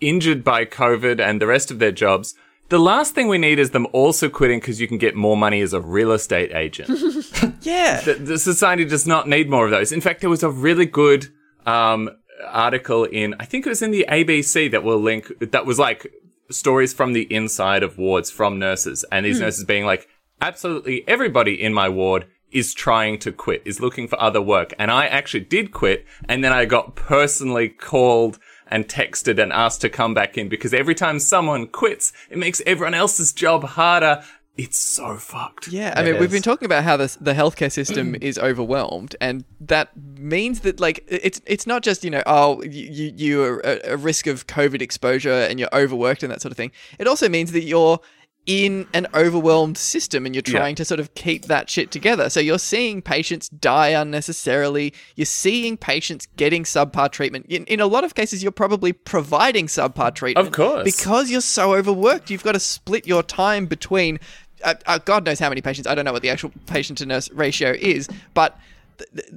injured 0.00 0.44
by 0.44 0.64
COVID 0.64 1.20
and 1.20 1.40
the 1.40 1.46
rest 1.46 1.70
of 1.70 1.78
their 1.78 1.92
jobs. 1.92 2.34
The 2.68 2.78
last 2.78 3.14
thing 3.14 3.28
we 3.28 3.38
need 3.38 3.58
is 3.58 3.70
them 3.70 3.86
also 3.92 4.28
quitting 4.28 4.58
because 4.58 4.80
you 4.80 4.88
can 4.88 4.98
get 4.98 5.14
more 5.14 5.36
money 5.36 5.60
as 5.60 5.72
a 5.72 5.80
real 5.80 6.12
estate 6.12 6.52
agent. 6.54 6.90
Yeah. 7.62 8.00
the, 8.00 8.14
the 8.14 8.38
society 8.38 8.84
does 8.84 9.08
not 9.08 9.28
need 9.28 9.50
more 9.50 9.64
of 9.64 9.72
those. 9.72 9.90
In 9.90 10.00
fact, 10.00 10.20
there 10.20 10.30
was 10.30 10.44
a 10.44 10.50
really 10.50 10.86
good 10.86 11.26
um, 11.66 12.10
article 12.46 13.04
in, 13.04 13.34
I 13.40 13.44
think 13.44 13.66
it 13.66 13.68
was 13.68 13.82
in 13.82 13.90
the 13.90 14.06
ABC 14.08 14.70
that 14.70 14.84
will 14.84 15.00
link, 15.00 15.32
that 15.40 15.66
was 15.66 15.76
like 15.76 16.12
stories 16.48 16.92
from 16.92 17.12
the 17.12 17.22
inside 17.22 17.82
of 17.82 17.98
wards 17.98 18.30
from 18.30 18.60
nurses. 18.60 19.04
And 19.10 19.26
these 19.26 19.40
nurses 19.40 19.64
being 19.64 19.84
like, 19.84 20.06
absolutely 20.40 21.02
everybody 21.08 21.60
in 21.60 21.74
my 21.74 21.88
ward 21.88 22.26
is 22.52 22.72
trying 22.72 23.18
to 23.18 23.32
quit, 23.32 23.62
is 23.64 23.80
looking 23.80 24.06
for 24.06 24.20
other 24.22 24.40
work. 24.40 24.72
And 24.78 24.90
I 24.90 25.06
actually 25.06 25.44
did 25.44 25.72
quit. 25.72 26.06
And 26.28 26.44
then 26.44 26.52
I 26.52 26.66
got 26.66 26.94
personally 26.94 27.68
called 27.68 28.38
and 28.68 28.88
texted 28.88 29.40
and 29.40 29.52
asked 29.52 29.80
to 29.82 29.88
come 29.88 30.14
back 30.14 30.36
in 30.36 30.48
because 30.48 30.74
every 30.74 30.94
time 30.94 31.18
someone 31.20 31.66
quits, 31.66 32.12
it 32.30 32.38
makes 32.38 32.60
everyone 32.66 32.94
else's 32.94 33.32
job 33.32 33.64
harder. 33.64 34.22
It's 34.56 34.78
so 34.78 35.16
fucked. 35.18 35.68
Yeah, 35.68 35.92
I 35.94 36.00
It 36.00 36.12
mean, 36.12 36.20
we've 36.20 36.30
been 36.30 36.40
talking 36.40 36.64
about 36.64 36.82
how 36.82 36.96
this, 36.96 37.16
the 37.16 37.34
healthcare 37.34 37.70
system 37.70 38.14
mm. 38.14 38.22
is 38.22 38.38
overwhelmed, 38.38 39.14
and 39.20 39.44
that 39.60 39.90
means 40.18 40.60
that 40.60 40.80
like 40.80 41.04
it's 41.06 41.42
it's 41.44 41.66
not 41.66 41.82
just 41.82 42.02
you 42.02 42.10
know 42.10 42.22
oh 42.26 42.62
you 42.62 42.86
you- 42.90 43.12
you 43.14 43.42
are 43.44 43.66
at 43.66 43.86
a 43.86 43.98
risk 43.98 44.26
of 44.26 44.46
COVID 44.46 44.80
exposure 44.80 45.30
and 45.30 45.60
you're 45.60 45.68
overworked 45.74 46.22
and 46.22 46.32
that 46.32 46.40
sort 46.40 46.52
of 46.52 46.56
thing. 46.56 46.72
It 46.98 47.06
also 47.06 47.28
means 47.28 47.52
that 47.52 47.64
you're 47.64 48.00
in 48.46 48.86
an 48.94 49.08
overwhelmed 49.12 49.76
system 49.76 50.24
and 50.24 50.34
you're 50.34 50.42
trying 50.42 50.76
to 50.76 50.84
sort 50.84 51.00
of 51.00 51.12
keep 51.14 51.46
that 51.46 51.68
shit 51.68 51.90
together. 51.90 52.30
So 52.30 52.38
you're 52.38 52.60
seeing 52.60 53.02
patients 53.02 53.48
die 53.48 53.88
unnecessarily. 53.88 54.94
You're 55.16 55.26
seeing 55.26 55.76
patients 55.76 56.28
getting 56.36 56.62
subpar 56.62 57.10
treatment. 57.10 57.46
In, 57.48 57.64
in 57.64 57.80
a 57.80 57.86
lot 57.86 58.04
of 58.04 58.14
cases, 58.14 58.44
you're 58.44 58.52
probably 58.52 58.92
providing 58.92 59.66
subpar 59.66 60.14
treatment. 60.14 60.46
Of 60.46 60.54
course. 60.54 60.84
Because 60.84 61.28
you're 61.28 61.40
so 61.40 61.74
overworked. 61.74 62.30
You've 62.30 62.44
got 62.44 62.52
to 62.52 62.60
split 62.60 63.04
your 63.04 63.24
time 63.24 63.66
between, 63.66 64.20
uh, 64.62 64.74
uh, 64.86 64.98
God 64.98 65.24
knows 65.24 65.40
how 65.40 65.48
many 65.48 65.60
patients. 65.60 65.88
I 65.88 65.96
don't 65.96 66.04
know 66.04 66.12
what 66.12 66.22
the 66.22 66.30
actual 66.30 66.52
patient 66.66 66.98
to 66.98 67.06
nurse 67.06 67.28
ratio 67.32 67.72
is, 67.72 68.08
but 68.32 68.56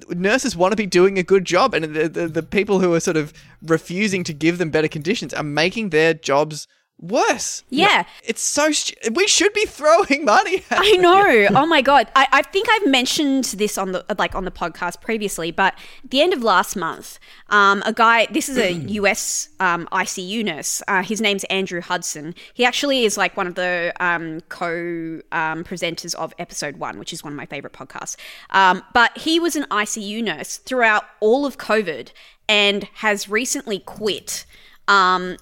nurses 0.10 0.56
want 0.56 0.72
to 0.72 0.78
be 0.78 0.86
doing 0.86 1.18
a 1.18 1.24
good 1.24 1.44
job, 1.44 1.74
and 1.74 1.84
the, 1.84 2.08
the 2.08 2.28
the 2.30 2.44
people 2.44 2.80
who 2.80 2.94
are 2.94 3.00
sort 3.02 3.18
of 3.18 3.34
refusing 3.62 4.24
to 4.24 4.34
give 4.34 4.58
them 4.58 4.70
better 4.70 4.88
conditions 4.88 5.34
are 5.34 5.44
making 5.44 5.90
their 5.90 6.14
jobs 6.14 6.66
worse. 7.00 7.64
Yeah. 7.70 8.04
It's 8.24 8.42
so 8.42 8.72
we 9.14 9.28
should 9.28 9.54
be 9.54 9.66
throwing 9.66 10.26
money. 10.26 10.64
At 10.70 10.80
I 10.82 10.92
know. 10.92 11.48
Oh 11.60 11.66
my 11.66 11.82
god. 11.82 12.10
I, 12.16 12.28
I 12.32 12.42
think 12.42 12.68
I've 12.70 12.88
mentioned 12.88 13.46
this 13.46 13.78
on 13.78 13.92
the 13.92 14.06
like 14.18 14.34
on 14.36 14.46
the 14.46 14.52
podcast 14.52 15.02
previously, 15.02 15.52
but 15.52 15.78
the 16.08 16.22
end 16.22 16.34
of 16.34 16.42
last 16.42 16.76
month, 16.76 17.20
um, 17.50 17.84
a 17.86 17.94
guy. 17.94 18.28
This 18.32 18.50
is 18.50 18.58
a 18.58 18.72
U.S. 19.00 19.50
Um, 19.60 19.88
ICU 19.92 20.44
nurse. 20.44 20.82
Uh, 20.88 21.04
his 21.04 21.22
name's 21.22 21.44
Andrew 21.46 21.82
Hudson. 21.82 22.34
He 22.54 22.64
actually 22.66 23.04
is 23.04 23.18
like 23.18 23.36
one 23.36 23.48
of 23.48 23.56
the 23.56 23.94
um, 24.00 24.42
co 24.50 25.22
um, 25.32 25.64
presenters 25.64 26.16
of 26.16 26.34
episode 26.40 26.78
one, 26.78 26.98
which 27.00 27.12
is 27.14 27.24
one 27.24 27.34
of 27.34 27.38
my 27.38 27.46
favorite 27.46 27.74
podcasts. 27.74 28.16
Um, 28.52 28.84
but 28.94 29.18
he 29.18 29.40
was 29.40 29.56
an 29.56 29.64
ICU 29.64 30.24
nurse 30.24 30.58
throughout 30.58 31.04
all 31.20 31.46
of 31.46 31.58
COVID 31.58 32.12
and 32.48 32.84
has 32.96 33.30
recently 33.30 33.80
quit. 33.80 34.46
Um, 34.88 35.38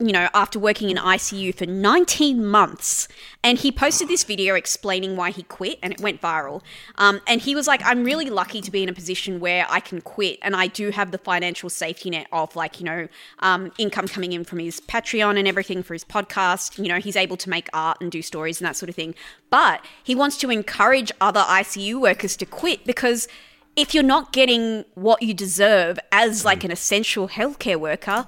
you 0.00 0.12
know, 0.12 0.28
after 0.32 0.58
working 0.58 0.90
in 0.90 0.96
ICU 0.96 1.54
for 1.54 1.66
19 1.66 2.44
months. 2.44 3.08
And 3.42 3.58
he 3.58 3.72
posted 3.72 4.08
this 4.08 4.22
video 4.22 4.54
explaining 4.54 5.16
why 5.16 5.30
he 5.30 5.42
quit, 5.42 5.78
and 5.82 5.92
it 5.92 6.00
went 6.00 6.20
viral. 6.20 6.62
Um, 6.96 7.20
and 7.26 7.40
he 7.40 7.54
was 7.54 7.66
like, 7.66 7.80
I'm 7.84 8.04
really 8.04 8.30
lucky 8.30 8.60
to 8.60 8.70
be 8.70 8.82
in 8.82 8.88
a 8.88 8.92
position 8.92 9.40
where 9.40 9.66
I 9.68 9.80
can 9.80 10.00
quit, 10.00 10.38
and 10.42 10.54
I 10.54 10.68
do 10.68 10.90
have 10.90 11.10
the 11.10 11.18
financial 11.18 11.68
safety 11.68 12.10
net 12.10 12.28
of, 12.32 12.54
like, 12.54 12.78
you 12.78 12.86
know, 12.86 13.08
um, 13.40 13.72
income 13.78 14.06
coming 14.06 14.32
in 14.32 14.44
from 14.44 14.60
his 14.60 14.80
Patreon 14.80 15.36
and 15.36 15.48
everything 15.48 15.82
for 15.82 15.94
his 15.94 16.04
podcast. 16.04 16.78
You 16.78 16.88
know, 16.88 16.98
he's 17.00 17.16
able 17.16 17.36
to 17.36 17.50
make 17.50 17.68
art 17.72 17.98
and 18.00 18.12
do 18.12 18.22
stories 18.22 18.60
and 18.60 18.68
that 18.68 18.76
sort 18.76 18.88
of 18.88 18.94
thing. 18.94 19.14
But 19.50 19.84
he 20.04 20.14
wants 20.14 20.36
to 20.38 20.50
encourage 20.50 21.10
other 21.20 21.40
ICU 21.40 22.00
workers 22.00 22.36
to 22.36 22.46
quit 22.46 22.84
because 22.84 23.26
if 23.74 23.94
you're 23.94 24.02
not 24.02 24.32
getting 24.32 24.84
what 24.94 25.22
you 25.22 25.32
deserve 25.32 25.98
as 26.10 26.44
like 26.44 26.64
an 26.64 26.70
essential 26.70 27.28
healthcare 27.28 27.76
worker, 27.76 28.26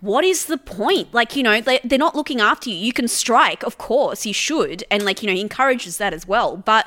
what 0.00 0.24
is 0.24 0.46
the 0.46 0.58
point? 0.58 1.12
Like, 1.12 1.34
you 1.34 1.42
know, 1.42 1.60
they, 1.60 1.80
they're 1.84 1.98
not 1.98 2.14
looking 2.14 2.40
after 2.40 2.70
you. 2.70 2.76
You 2.76 2.92
can 2.92 3.08
strike, 3.08 3.62
of 3.62 3.78
course, 3.78 4.24
you 4.24 4.32
should. 4.32 4.84
And, 4.90 5.04
like, 5.04 5.22
you 5.22 5.28
know, 5.28 5.34
he 5.34 5.40
encourages 5.40 5.98
that 5.98 6.12
as 6.12 6.26
well. 6.26 6.56
But 6.56 6.86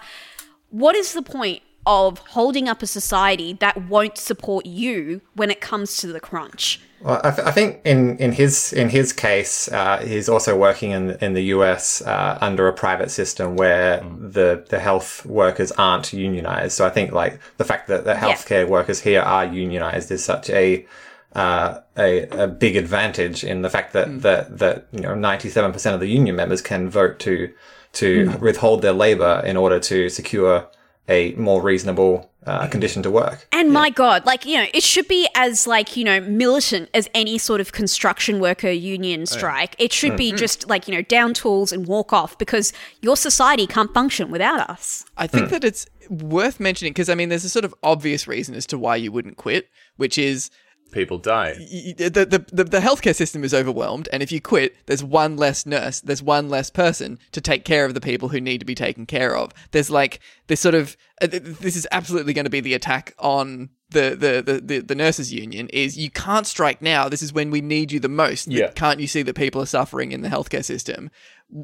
what 0.70 0.96
is 0.96 1.14
the 1.14 1.22
point 1.22 1.62
of 1.86 2.20
holding 2.20 2.70
up 2.70 2.82
a 2.82 2.88
society 2.88 3.54
that 3.54 3.90
won't 3.90 4.18
support 4.18 4.66
you 4.66 5.22
when 5.34 5.50
it 5.50 5.62
comes 5.62 5.98
to 5.98 6.08
the 6.08 6.20
crunch? 6.20 6.80
Well, 7.02 7.20
I, 7.24 7.32
th- 7.32 7.48
I 7.48 7.52
think 7.52 7.82
in, 7.84 8.18
in 8.18 8.32
his 8.32 8.72
in 8.74 8.90
his 8.90 9.12
case, 9.12 9.68
uh, 9.72 10.06
he's 10.06 10.30
also 10.30 10.56
working 10.56 10.92
in 10.92 11.12
in 11.20 11.34
the 11.34 11.42
US 11.56 12.04
uh, 12.04 12.38
under 12.40 12.68
a 12.68 12.74
private 12.74 13.10
system 13.10 13.56
where 13.56 14.06
the 14.20 14.64
the 14.70 14.80
health 14.80 15.26
workers 15.26 15.72
aren't 15.72 16.14
unionized. 16.14 16.74
So 16.74 16.86
I 16.86 16.92
think 16.92 17.12
like 17.12 17.40
the 17.58 17.66
fact 17.66 17.88
that 17.88 18.04
the 18.04 18.14
healthcare 18.14 18.68
workers 18.68 19.02
here 19.02 19.22
are 19.22 19.46
unionized 19.46 20.12
is 20.12 20.24
such 20.24 20.52
a 20.52 20.86
uh, 21.34 21.80
a, 21.98 22.28
a 22.28 22.48
big 22.48 22.76
advantage 22.76 23.44
in 23.44 23.62
the 23.62 23.70
fact 23.70 23.94
that 23.94 24.08
hmm. 24.08 24.20
that 24.20 24.58
that 24.58 24.88
you 24.92 25.02
know 25.02 25.16
ninety 25.16 25.50
seven 25.50 25.72
percent 25.72 25.94
of 25.94 26.00
the 26.00 26.08
union 26.08 26.36
members 26.36 26.62
can 26.62 26.90
vote 26.90 27.20
to 27.20 27.52
to 27.94 28.30
hmm. 28.30 28.44
withhold 28.44 28.82
their 28.82 28.94
labor 28.94 29.42
in 29.46 29.58
order 29.58 29.80
to 29.80 30.10
secure 30.10 30.68
a 31.10 31.34
more 31.34 31.62
reasonable 31.62 32.32
uh, 32.46 32.66
hmm. 32.66 32.72
condition 32.72 33.04
to 33.04 33.12
work. 33.12 33.48
And 33.52 33.72
my 33.72 33.90
God, 33.90 34.26
like, 34.26 34.46
you 34.46 34.58
know, 34.58 34.66
it 34.74 34.84
should 34.84 35.08
be 35.08 35.28
as, 35.36 35.68
like, 35.68 35.96
you 35.96 36.04
know, 36.04 36.20
militant 36.22 36.90
as 36.94 37.10
any 37.14 37.38
sort 37.38 37.62
of 37.62 37.72
construction 37.72 38.40
worker 38.40 38.70
union 38.70 39.26
strike. 39.26 39.76
It 39.78 39.94
should 39.94 40.18
be 40.18 40.32
just, 40.32 40.68
like, 40.70 40.88
you 40.88 40.94
know, 40.96 41.02
down 41.02 41.34
tools 41.34 41.72
and 41.72 41.88
walk 41.88 42.14
off 42.14 42.38
because 42.38 42.74
your 43.02 43.18
society 43.18 43.68
can't 43.68 43.94
function 43.94 44.32
without 44.32 44.68
us. 44.70 45.06
I 45.18 45.28
think 45.28 45.50
that 45.50 45.64
it's 45.64 45.86
worth 46.10 46.60
mentioning 46.60 46.94
because 46.94 47.10
I 47.10 47.16
mean, 47.16 47.30
there's 47.30 47.46
a 47.46 47.50
sort 47.50 47.66
of 47.66 47.76
obvious 47.84 48.28
reason 48.28 48.56
as 48.56 48.66
to 48.68 48.78
why 48.78 48.96
you 48.96 49.12
wouldn't 49.12 49.38
quit, 49.38 49.70
which 49.98 50.18
is 50.18 50.50
People 50.92 51.18
die. 51.18 51.54
the, 51.54 52.10
the, 52.10 52.46
the, 52.52 52.64
the 52.64 52.80
healthcare 52.80 53.16
system 53.16 53.44
is 53.44 53.54
overwhelmed, 53.54 54.10
and 54.12 54.22
if 54.22 54.32
you 54.32 54.42
quit, 54.42 54.76
there's 54.86 55.04
one 55.04 55.38
less 55.38 55.66
nurse, 55.66 56.02
there's 56.02 56.22
one 56.22 56.50
less 56.50 56.70
person 56.70 57.20
to 57.32 57.42
take 57.42 57.66
care 57.66 57.86
of 57.86 57.94
the 57.94 58.02
people 58.02 58.30
who 58.30 58.42
need 58.42 58.60
to 58.60 58.66
be 58.66 58.76
taken 58.76 59.06
care 59.06 59.36
of. 59.36 59.52
There's 59.72 59.90
like 59.90 60.20
this 60.48 60.60
sort 60.60 60.76
of 60.76 60.98
uh, 61.22 61.28
this 61.32 61.76
is 61.76 61.88
absolutely 61.92 62.34
going 62.34 62.46
to 62.46 62.52
be 62.52 62.62
the 62.62 62.74
attack 62.74 63.14
on 63.20 63.70
the, 63.92 64.16
the, 64.18 64.54
the, 64.54 64.62
the, 64.62 64.80
the 64.80 64.96
nurses 64.96 65.34
union 65.34 65.68
is 65.70 65.98
you 65.98 66.10
can't 66.10 66.48
strike 66.48 66.82
now. 66.82 67.10
This 67.10 67.22
is 67.22 67.34
when 67.34 67.52
we 67.52 67.62
need 67.62 67.92
you 67.92 68.00
the 68.00 68.10
most. 68.10 68.48
Yeah. 68.48 68.72
Can't 68.72 69.00
you 69.00 69.08
see 69.08 69.22
that 69.22 69.36
people 69.36 69.62
are 69.62 69.68
suffering 69.68 70.12
in 70.12 70.22
the 70.22 70.30
healthcare 70.30 70.64
system? 70.64 71.12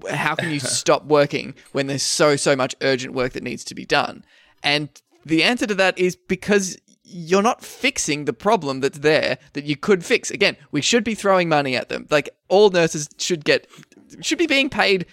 How 0.09 0.35
can 0.35 0.51
you 0.51 0.59
stop 0.59 1.05
working 1.05 1.55
when 1.71 1.87
there's 1.87 2.03
so, 2.03 2.35
so 2.35 2.55
much 2.55 2.75
urgent 2.81 3.13
work 3.13 3.33
that 3.33 3.43
needs 3.43 3.63
to 3.65 3.75
be 3.75 3.85
done? 3.85 4.25
And 4.61 4.89
the 5.25 5.43
answer 5.43 5.65
to 5.67 5.75
that 5.75 5.97
is 5.97 6.15
because 6.15 6.77
you're 7.09 7.41
not 7.41 7.63
fixing 7.63 8.25
the 8.25 8.33
problem 8.33 8.81
that's 8.81 8.99
there 8.99 9.37
that 9.53 9.63
you 9.63 9.75
could 9.75 10.03
fix. 10.03 10.29
Again, 10.29 10.57
we 10.71 10.81
should 10.81 11.03
be 11.03 11.15
throwing 11.15 11.49
money 11.49 11.75
at 11.75 11.89
them. 11.89 12.05
Like 12.09 12.29
all 12.49 12.69
nurses 12.69 13.09
should 13.17 13.45
get 13.45 13.67
should 14.21 14.37
be 14.37 14.47
being 14.47 14.69
paid 14.69 15.05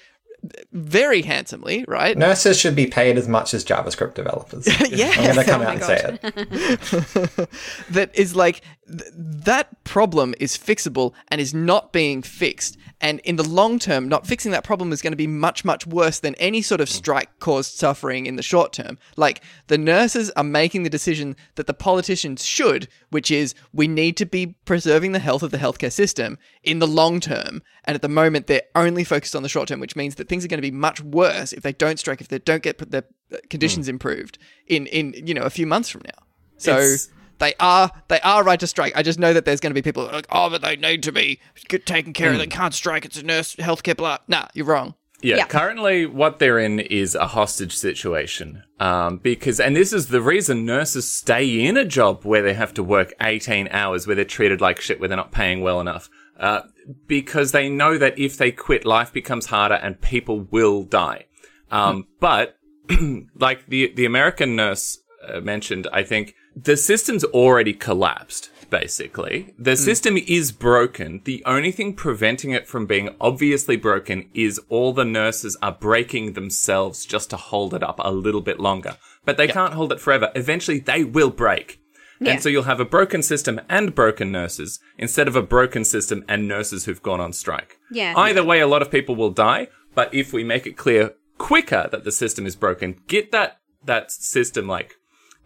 very 0.73 1.23
handsomely, 1.23 1.85
right? 1.89 2.17
Nurses 2.19 2.59
should 2.59 2.77
be 2.77 2.87
paid 2.87 3.17
as 3.17 3.29
much 3.29 3.55
as 3.55 3.65
JavaScript 3.65 4.15
developers. 4.15 4.67
Yeah. 4.91 5.13
I'm 5.17 5.35
going 5.35 5.37
to 5.37 5.45
come 5.45 5.63
Oh 5.63 5.67
out 5.67 5.75
and 5.75 5.85
say 5.85 6.19
it. 6.23 7.51
that 7.91 8.11
is 8.15 8.37
like 8.37 8.61
th- 8.87 9.11
that 9.15 9.83
problem 9.85 10.35
is 10.41 10.57
fixable 10.57 11.13
and 11.29 11.41
is 11.41 11.55
not 11.55 11.93
being 11.93 12.23
fixed. 12.23 12.77
And 13.01 13.21
in 13.21 13.37
the 13.37 13.43
long 13.49 13.79
term 13.79 14.09
not 14.09 14.27
fixing 14.27 14.53
that 14.53 14.65
problem 14.65 14.93
is 14.93 15.03
going 15.03 15.13
to 15.13 15.17
be 15.17 15.27
much 15.27 15.65
much 15.65 15.87
worse 15.87 16.21
than 16.21 16.35
any 16.37 16.63
sort 16.63 16.81
of 16.81 16.89
strike 16.89 17.39
caused 17.39 17.77
suffering 17.77 18.27
in 18.27 18.37
the 18.37 18.43
short 18.43 18.73
term. 18.73 18.99
Like 19.17 19.43
the 19.67 19.79
nurses 19.79 20.31
are 20.31 20.45
making 20.45 20.83
the 20.83 20.91
decision 20.91 21.37
that 21.57 21.67
the 21.67 21.75
politicians 21.75 22.45
should 22.45 22.89
which 23.11 23.31
is 23.31 23.55
we 23.73 23.89
need 23.89 24.17
to 24.17 24.27
be 24.27 24.57
preserving 24.65 25.13
the 25.13 25.19
health 25.19 25.43
of 25.43 25.51
the 25.51 25.59
healthcare 25.59 25.93
system 25.93 26.39
in 26.63 26.79
the 26.79 26.87
long 26.87 27.21
term. 27.21 27.63
And 27.85 27.95
at 27.95 28.03
the 28.03 28.09
moment 28.09 28.47
they're 28.47 28.63
only 28.75 29.05
focused 29.05 29.37
on 29.37 29.43
the 29.43 29.49
short 29.49 29.69
term 29.69 29.81
which 29.81 29.97
means 29.97 30.15
that 30.17 30.29
things 30.29 30.45
are 30.45 30.49
going 30.49 30.59
to 30.59 30.71
be 30.71 30.71
much 30.71 31.01
worse 31.01 31.53
if 31.53 31.63
they 31.63 31.73
don't 31.73 31.99
strike 31.99 32.21
if 32.21 32.29
they 32.29 32.39
don't 32.39 32.63
get 32.63 32.79
their 32.91 33.05
uh, 33.33 33.37
conditions 33.51 33.89
improved 33.89 34.39
in 34.67 34.87
in 34.87 35.15
you 35.27 35.35
know 35.35 35.43
a 35.43 35.51
few 35.51 35.67
months 35.67 35.89
from 35.91 36.03
now. 36.05 36.23
So 36.57 36.73
It's- 36.77 37.09
they 37.45 37.55
are 37.61 37.91
they 38.09 38.21
are 38.21 38.43
right 38.43 38.59
to 38.61 38.67
strike. 38.67 38.97
I 38.97 39.03
just 39.03 39.19
know 39.19 39.33
that 39.33 39.45
there's 39.45 39.61
going 39.61 39.71
to 39.71 39.75
be 39.75 39.83
people 39.83 40.05
like, 40.05 40.27
oh, 40.31 40.49
but 40.51 40.63
they 40.63 40.77
need 40.77 41.03
to 41.05 41.13
be 41.13 41.41
taken 41.85 42.13
care 42.13 42.33
of. 42.33 42.39
They 42.39 42.47
can't 42.47 42.75
strike. 42.75 43.05
It's 43.05 43.19
a 43.19 43.23
nurse 43.23 43.55
healthcare. 43.57 43.97
Blah. 43.97 44.19
Nah, 44.29 44.47
you're 44.55 44.67
wrong. 44.67 44.95
Yeah, 45.21 45.37
Yeah. 45.37 45.47
currently 45.47 46.05
what 46.07 46.39
they're 46.39 46.59
in 46.59 46.81
is 46.81 47.15
a 47.15 47.27
hostage 47.29 47.75
situation. 47.75 48.63
Um, 48.79 49.19
because, 49.19 49.59
and 49.59 49.75
this 49.75 49.93
is 49.93 50.09
the 50.09 50.21
reason 50.21 50.67
nurses 50.67 51.11
stay 51.11 51.65
in 51.65 51.77
a 51.79 51.85
job 51.85 52.25
where 52.25 52.43
they 52.43 52.53
have 52.55 52.75
to 52.75 52.83
work 52.83 53.15
18 53.23 53.69
hours, 53.71 54.07
where 54.07 54.17
they're 54.17 54.25
treated 54.27 54.61
like 54.61 54.81
shit, 54.81 55.01
where 55.01 55.09
they're 55.09 55.17
not 55.17 55.33
paying 55.33 55.63
well 55.63 55.81
enough. 55.81 56.11
Uh, 56.39 56.63
because 57.07 57.53
they 57.53 57.69
know 57.71 57.97
that 57.97 58.19
if 58.19 58.37
they 58.37 58.51
quit, 58.53 58.85
life 58.85 59.13
becomes 59.13 59.47
harder 59.47 59.77
and 59.77 60.01
people 60.01 60.41
will 60.51 60.83
die. 60.83 61.25
Um, 61.71 62.07
but 62.21 62.59
like 63.35 63.67
the, 63.67 63.93
the 63.95 64.05
American 64.05 64.57
nurse 64.57 64.99
uh, 65.27 65.41
mentioned, 65.41 65.87
I 65.93 66.03
think 66.03 66.35
the 66.57 66.77
system's 66.77 67.25
already 67.25 67.73
collapsed, 67.73 68.51
basically. 68.71 69.55
The 69.59 69.77
system 69.77 70.17
is 70.17 70.53
broken. 70.53 71.21
The 71.25 71.43
only 71.45 71.73
thing 71.73 71.95
preventing 71.95 72.51
it 72.51 72.67
from 72.67 72.87
being 72.87 73.15
obviously 73.21 73.77
broken 73.77 74.29
is 74.35 74.61
all 74.69 74.93
the 74.93 75.05
nurses 75.05 75.57
are 75.63 75.73
breaking 75.73 76.33
themselves 76.33 77.05
just 77.05 77.31
to 77.31 77.37
hold 77.37 77.75
it 77.75 77.83
up 77.83 78.01
a 78.03 78.13
little 78.13 78.41
bit 78.41 78.61
longer. 78.61 78.97
But 79.25 79.37
they 79.37 79.49
can't 79.49 79.75
hold 79.75 79.93
it 79.93 80.01
forever. 80.01 80.31
Eventually, 80.35 80.79
they 80.79 81.05
will 81.05 81.31
break. 81.31 81.81
Yeah. 82.21 82.33
And 82.33 82.43
so 82.43 82.49
you'll 82.49 82.63
have 82.65 82.81
a 82.81 82.85
broken 82.85 83.23
system 83.23 83.61
and 83.69 83.95
broken 83.95 84.31
nurses 84.31 84.79
instead 84.99 85.29
of 85.29 85.37
a 85.37 85.43
broken 85.43 85.85
system 85.85 86.25
and 86.29 86.47
nurses 86.47 86.85
who've 86.85 87.03
gone 87.03 87.21
on 87.21 87.33
strike. 87.33 87.79
Yeah. 87.91 88.15
Either 88.17 88.45
way, 88.45 88.61
a 88.61 88.67
lot 88.67 88.83
of 88.83 88.91
people 88.91 89.17
will 89.17 89.31
die. 89.31 89.69
But 89.95 90.13
if 90.15 90.33
we 90.33 90.45
make 90.45 90.67
it 90.67 90.77
clear 90.77 91.15
quicker 91.39 91.89
that 91.91 92.05
the 92.05 92.13
system 92.13 92.47
is 92.47 92.57
broken, 92.57 93.01
get 93.07 93.33
that 93.33 93.59
that 93.85 94.11
system 94.11 94.67
like 94.67 94.95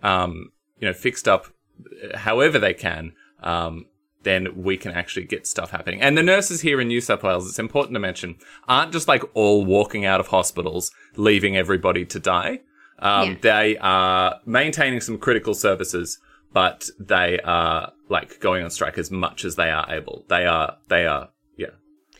um, 0.03 0.53
you 0.81 0.87
know 0.89 0.95
fixed 0.95 1.29
up 1.29 1.47
uh, 2.03 2.19
however 2.19 2.59
they 2.59 2.75
can. 2.75 3.13
Um, 3.43 3.87
then 4.25 4.63
we 4.63 4.77
can 4.77 4.93
actually 4.93 5.25
get 5.25 5.47
stuff 5.47 5.71
happening. 5.71 6.03
And 6.03 6.19
the 6.19 6.25
nurses 6.25 6.61
here 6.61 6.81
in 6.81 6.89
New 6.89 7.01
South 7.01 7.23
Wales, 7.23 7.49
it's 7.49 7.59
important 7.61 7.95
to 7.95 8.01
mention, 8.01 8.37
aren't 8.67 8.93
just 8.93 9.07
like 9.07 9.23
all 9.33 9.65
walking 9.65 10.05
out 10.05 10.19
of 10.19 10.27
hospitals, 10.27 10.91
leaving 11.17 11.57
everybody 11.57 12.05
to 12.07 12.19
die. 12.19 12.61
Um, 12.99 13.31
Yeah. 13.31 13.37
They 13.41 13.77
are 13.79 14.41
maintaining 14.45 15.01
some 15.01 15.19
critical 15.19 15.55
services, 15.55 16.19
but 16.53 16.91
they 16.99 17.39
are 17.45 17.93
like 18.09 18.41
going 18.41 18.65
on 18.65 18.71
strike 18.71 18.99
as 18.99 19.11
much 19.11 19.45
as 19.45 19.55
they 19.55 19.71
are 19.71 19.87
able. 19.89 20.25
They 20.29 20.47
are, 20.47 20.77
they 20.89 21.07
are, 21.07 21.31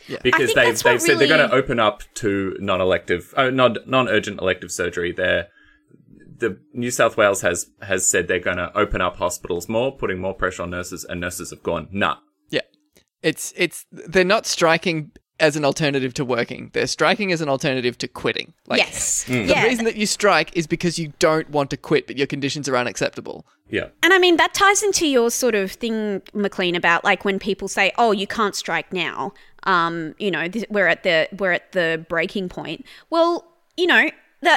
yeah. 0.09 0.19
because 0.23 0.55
they've, 0.55 0.79
they 0.83 0.93
what 0.93 1.03
said 1.03 1.19
they're 1.19 1.29
going 1.29 1.49
to 1.49 1.55
open 1.55 1.79
up 1.79 2.03
to 2.15 2.57
non-elective, 2.61 3.35
oh, 3.37 3.51
non 3.51 3.77
non-urgent 3.87 4.41
elective 4.41 4.71
surgery. 4.73 5.13
There, 5.13 5.49
the 6.39 6.59
New 6.73 6.91
South 6.91 7.17
Wales 7.17 7.41
has 7.43 7.71
has 7.83 8.07
said 8.07 8.29
they're 8.29 8.39
going 8.39 8.57
to 8.59 8.77
open 8.77 9.01
up 9.01 9.17
hospitals 9.17 9.69
more, 9.69 9.91
putting 9.97 10.19
more 10.19 10.35
pressure 10.35 10.63
on 10.63 10.71
nurses, 10.71 11.05
and 11.05 11.21
nurses 11.21 11.51
have 11.51 11.63
gone 11.63 11.89
nah. 11.91 12.17
Yeah. 12.51 12.61
It's 13.23 13.53
it's 13.57 13.85
they're 13.93 14.25
not 14.25 14.47
striking 14.47 15.11
as 15.41 15.55
an 15.55 15.65
alternative 15.65 16.13
to 16.15 16.25
working. 16.25 16.71
They're 16.73 16.89
striking 16.89 17.31
as 17.31 17.41
an 17.41 17.49
alternative 17.49 17.97
to 17.99 18.09
quitting. 18.09 18.55
Like 18.67 18.79
yes. 18.81 19.23
the 19.29 19.45
Yeah. 19.45 19.63
reason 19.65 19.85
that 19.85 19.95
you 19.97 20.07
strike 20.07 20.57
is 20.57 20.67
because 20.67 20.99
you 20.99 21.13
don't 21.21 21.49
want 21.51 21.71
to 21.71 21.77
quit, 21.77 22.07
but 22.09 22.17
your 22.19 22.27
conditions 22.27 22.69
are 22.69 22.77
unacceptable. 22.77 23.47
Yeah, 23.71 23.89
And 24.03 24.15
I 24.15 24.19
mean, 24.19 24.39
that 24.39 24.55
ties 24.55 24.83
into 24.83 25.07
your 25.07 25.31
sort 25.31 25.55
of 25.55 25.73
thing, 25.73 26.23
McLean, 26.33 26.75
about 26.75 27.05
like 27.05 27.25
when 27.27 27.39
people 27.39 27.69
say, 27.69 27.93
"Oh, 27.99 28.13
you 28.13 28.27
can't 28.27 28.57
strike 28.57 28.95
now." 28.95 29.35
Um, 29.65 30.15
you 30.19 30.31
know, 30.31 30.49
th- 30.49 30.65
we're 30.71 30.87
at 30.87 31.03
the 31.03 31.29
we're 31.39 31.53
at 31.53 31.73
the 31.73 32.03
breaking 32.09 32.49
point. 32.49 32.87
Well, 33.11 33.45
you 33.77 33.87
know, 33.87 34.09
the, 34.41 34.57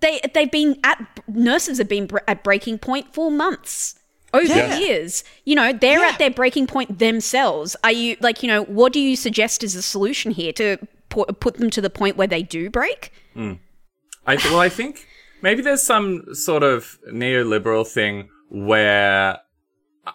they 0.00 0.20
they've 0.34 0.50
been 0.50 0.78
at 0.84 1.04
nurses 1.28 1.78
have 1.78 1.88
been 1.88 2.06
br- 2.06 2.18
at 2.28 2.42
breaking 2.44 2.78
point 2.78 3.12
for 3.14 3.30
months. 3.30 3.98
Over 4.34 4.44
Yeah. 4.54 4.78
years, 4.78 5.24
you 5.44 5.54
know, 5.54 5.72
they're 5.72 6.00
Yeah. 6.00 6.08
at 6.08 6.18
their 6.18 6.30
breaking 6.30 6.66
point 6.66 6.98
themselves. 6.98 7.74
Are 7.84 7.92
you 7.92 8.16
like, 8.20 8.42
you 8.42 8.48
know, 8.48 8.64
what 8.64 8.92
do 8.92 9.00
you 9.00 9.16
suggest 9.16 9.62
is 9.62 9.74
a 9.74 9.80
solution 9.82 10.32
here 10.32 10.52
to 10.54 10.76
put, 11.08 11.40
put 11.40 11.54
them 11.54 11.70
to 11.70 11.80
the 11.80 11.88
point 11.88 12.16
where 12.16 12.26
they 12.26 12.42
do 12.42 12.68
break? 12.68 13.12
I 14.26 14.36
th- 14.36 14.44
well, 14.50 14.58
I 14.60 14.68
think 14.68 15.06
maybe 15.40 15.62
there's 15.62 15.82
some 15.82 16.34
sort 16.34 16.64
of 16.64 16.98
neoliberal 17.10 17.86
thing 17.86 18.28
where 18.50 19.38
uh, 20.06 20.12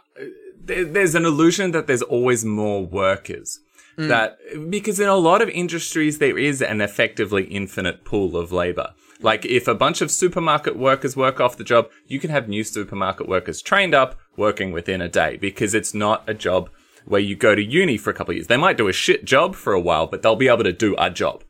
there's 0.63 1.15
an 1.15 1.25
illusion 1.25 1.71
that 1.71 1.87
there's 1.87 2.01
always 2.03 2.43
more 2.45 2.85
workers. 2.85 3.59
That 3.97 4.37
because 4.69 4.99
in 4.99 5.07
a 5.07 5.15
lot 5.15 5.41
of 5.41 5.49
industries 5.49 6.19
there 6.19 6.37
is 6.37 6.61
an 6.61 6.81
effectively 6.81 7.43
infinite 7.45 8.05
pool 8.05 8.37
of 8.37 8.51
labor. 8.51 8.93
Like 9.21 9.45
if 9.45 9.67
a 9.67 9.75
bunch 9.75 10.01
of 10.01 10.09
supermarket 10.09 10.75
workers 10.75 11.15
work 11.15 11.39
off 11.39 11.57
the 11.57 11.63
job, 11.63 11.89
you 12.07 12.19
can 12.19 12.29
have 12.29 12.47
new 12.47 12.63
supermarket 12.63 13.27
workers 13.27 13.61
trained 13.61 13.93
up 13.93 14.17
working 14.35 14.71
within 14.71 15.01
a 15.01 15.09
day 15.09 15.37
because 15.37 15.75
it's 15.75 15.93
not 15.93 16.27
a 16.27 16.33
job 16.33 16.69
where 17.05 17.21
you 17.21 17.35
go 17.35 17.55
to 17.55 17.63
uni 17.63 17.97
for 17.97 18.09
a 18.09 18.13
couple 18.13 18.31
of 18.31 18.37
years. 18.37 18.47
They 18.47 18.57
might 18.57 18.77
do 18.77 18.87
a 18.87 18.93
shit 18.93 19.25
job 19.25 19.55
for 19.55 19.73
a 19.73 19.79
while, 19.79 20.07
but 20.07 20.21
they'll 20.21 20.35
be 20.35 20.47
able 20.47 20.63
to 20.63 20.73
do 20.73 20.95
a 20.97 21.09
job. 21.09 21.43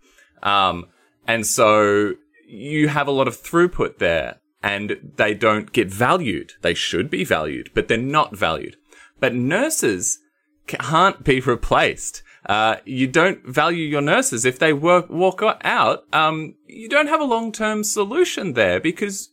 Um, 0.43 0.88
and 1.27 1.45
so 1.45 2.15
you 2.48 2.89
have 2.89 3.07
a 3.07 3.12
lot 3.12 3.27
of 3.27 3.41
throughput 3.41 4.00
there 4.00 4.39
and 4.63 5.13
they 5.15 5.33
don't 5.33 5.71
get 5.71 5.89
valued. 5.89 6.53
They 6.62 6.74
should 6.74 7.10
be 7.10 7.24
valued, 7.24 7.71
but 7.74 7.88
they're 7.88 7.98
not 7.98 8.36
valued. 8.36 8.75
But 9.19 9.33
nurses 9.33 10.19
can't 10.67 11.24
be 11.24 11.39
replaced. 11.39 12.24
Uh, 12.45 12.77
you 12.86 13.07
don't 13.07 13.45
value 13.45 13.86
your 13.86 14.01
nurses. 14.01 14.45
If 14.45 14.60
they 14.60 14.74
work, 14.74 15.10
walk 15.10 15.43
out, 15.62 16.05
um, 16.13 16.55
you 16.67 16.89
don't 16.89 17.07
have 17.07 17.21
a 17.21 17.25
long-term 17.25 17.83
solution 17.83 18.53
there 18.53 18.79
because 18.79 19.29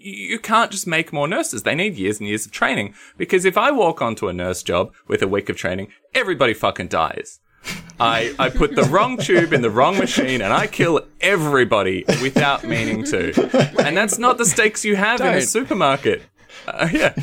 you 0.00 0.38
can't 0.38 0.70
just 0.70 0.86
make 0.86 1.12
more 1.12 1.26
nurses. 1.26 1.62
They 1.62 1.74
need 1.74 1.96
years 1.96 2.20
and 2.20 2.28
years 2.28 2.46
of 2.46 2.52
training. 2.52 2.94
Because 3.16 3.44
if 3.44 3.56
I 3.56 3.70
walk 3.70 4.00
onto 4.00 4.28
a 4.28 4.32
nurse 4.32 4.62
job 4.62 4.92
with 5.06 5.22
a 5.22 5.28
week 5.28 5.48
of 5.48 5.56
training, 5.56 5.88
everybody 6.14 6.54
fucking 6.54 6.88
dies. 6.88 7.40
I, 7.98 8.34
I 8.38 8.48
put 8.50 8.76
the 8.76 8.84
wrong 8.84 9.16
tube 9.16 9.52
in 9.52 9.60
the 9.60 9.70
wrong 9.70 9.98
machine 9.98 10.40
and 10.40 10.52
I 10.52 10.68
kill 10.68 11.00
everybody 11.20 12.04
without 12.22 12.62
meaning 12.62 13.02
to. 13.04 13.32
And 13.84 13.96
that's 13.96 14.18
not 14.18 14.38
the 14.38 14.44
stakes 14.44 14.84
you 14.84 14.94
have 14.94 15.20
in 15.20 15.34
a 15.34 15.42
supermarket. 15.42 16.22
Uh, 16.66 16.88
yeah. 16.92 17.14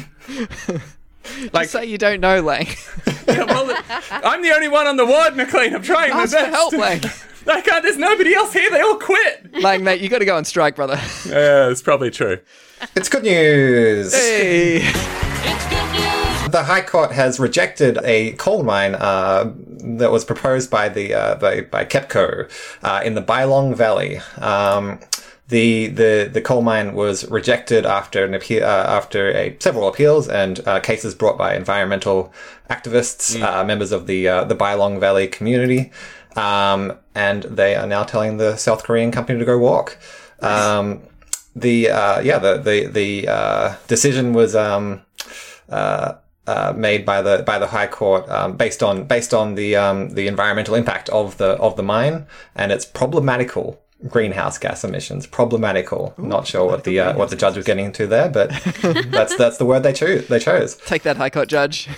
Like 1.53 1.69
say 1.69 1.85
you 1.85 1.97
don't 1.97 2.19
know, 2.19 2.41
Lang. 2.41 2.67
Yeah, 3.27 3.43
well, 3.45 3.83
I'm 4.11 4.41
the 4.41 4.51
only 4.53 4.67
one 4.67 4.87
on 4.87 4.97
the 4.97 5.05
ward, 5.05 5.35
McLean. 5.35 5.75
I'm 5.75 5.81
trying 5.81 6.11
my 6.13 6.23
Ask 6.23 6.33
best. 6.33 6.45
for 6.45 6.51
help, 6.51 6.73
Lang. 6.73 7.01
I 7.47 7.61
can't, 7.61 7.83
there's 7.83 7.97
nobody 7.97 8.33
else 8.33 8.53
here. 8.53 8.69
They 8.71 8.81
all 8.81 8.97
quit. 8.97 9.61
Lang, 9.61 9.83
mate, 9.83 10.01
you 10.01 10.09
got 10.09 10.19
to 10.19 10.25
go 10.25 10.35
on 10.35 10.45
strike, 10.45 10.75
brother. 10.75 10.99
Yeah, 11.27 11.69
it's 11.69 11.81
probably 11.81 12.09
true. 12.11 12.39
It's 12.95 13.09
good 13.09 13.23
news. 13.23 14.13
Hey. 14.13 14.77
It's 14.83 15.69
good 15.69 15.91
news. 15.93 16.51
The 16.51 16.63
High 16.63 16.81
Court 16.81 17.11
has 17.11 17.39
rejected 17.39 17.99
a 18.03 18.33
coal 18.33 18.63
mine 18.63 18.95
uh, 18.95 19.51
that 19.97 20.11
was 20.11 20.23
proposed 20.25 20.69
by 20.71 20.89
the 20.89 21.13
uh, 21.13 21.35
by, 21.35 21.61
by 21.61 21.85
KEPCO 21.85 22.49
uh, 22.83 23.01
in 23.03 23.13
the 23.15 23.21
Bylong 23.21 23.75
Valley. 23.75 24.17
Um, 24.39 24.99
the, 25.47 25.87
the 25.87 26.29
the 26.33 26.41
coal 26.41 26.61
mine 26.63 26.95
was 26.95 27.29
rejected 27.29 27.85
after 27.85 28.25
an 28.25 28.33
appeal 28.33 28.63
uh, 28.63 28.67
after 28.87 29.29
a 29.29 29.55
several 29.59 29.87
appeals 29.87 30.27
and 30.27 30.65
uh, 30.67 30.79
cases 30.79 31.13
brought 31.13 31.37
by 31.37 31.55
environmental 31.55 32.33
activists, 32.69 33.39
uh, 33.39 33.63
members 33.63 33.91
of 33.91 34.07
the 34.07 34.27
uh, 34.27 34.43
the 34.45 34.55
Bylong 34.55 34.99
Valley 34.99 35.27
community, 35.27 35.91
um, 36.35 36.93
and 37.13 37.43
they 37.43 37.75
are 37.75 37.85
now 37.85 38.03
telling 38.03 38.37
the 38.37 38.55
South 38.57 38.83
Korean 38.83 39.11
company 39.11 39.37
to 39.37 39.45
go 39.45 39.57
walk. 39.57 39.99
Um, 40.41 41.01
the 41.55 41.89
uh, 41.91 42.21
yeah 42.21 42.39
the 42.39 42.57
the 42.57 42.87
the 42.87 43.27
uh, 43.27 43.75
decision 43.87 44.33
was 44.33 44.55
um, 44.55 45.03
uh, 45.69 46.15
uh, 46.47 46.73
made 46.75 47.05
by 47.05 47.21
the 47.21 47.43
by 47.45 47.59
the 47.59 47.67
High 47.67 47.87
Court 47.87 48.27
um, 48.29 48.57
based 48.57 48.81
on 48.81 49.05
based 49.05 49.33
on 49.33 49.53
the 49.53 49.75
um, 49.75 50.09
the 50.09 50.27
environmental 50.27 50.73
impact 50.73 51.07
of 51.09 51.37
the 51.37 51.49
of 51.57 51.75
the 51.75 51.83
mine. 51.83 52.25
And 52.55 52.71
its 52.71 52.85
problematical 52.85 53.79
greenhouse 54.07 54.57
gas 54.57 54.83
emissions. 54.83 55.27
Problematical. 55.27 56.13
Not 56.17 56.47
sure 56.47 56.65
what 56.65 56.83
the 56.83 56.99
uh, 56.99 57.17
what 57.17 57.29
the 57.29 57.35
judge 57.35 57.55
was 57.55 57.65
getting 57.65 57.85
into 57.85 58.07
there, 58.07 58.29
but 58.29 58.49
that's 59.07 59.35
that's 59.35 59.57
the 59.57 59.65
word 59.65 59.83
they 59.83 59.93
chose. 59.93 60.27
They 60.27 60.39
chose. 60.39 60.75
Take 60.85 61.03
that, 61.03 61.17
High 61.17 61.29
Court 61.29 61.49
judge. 61.49 61.89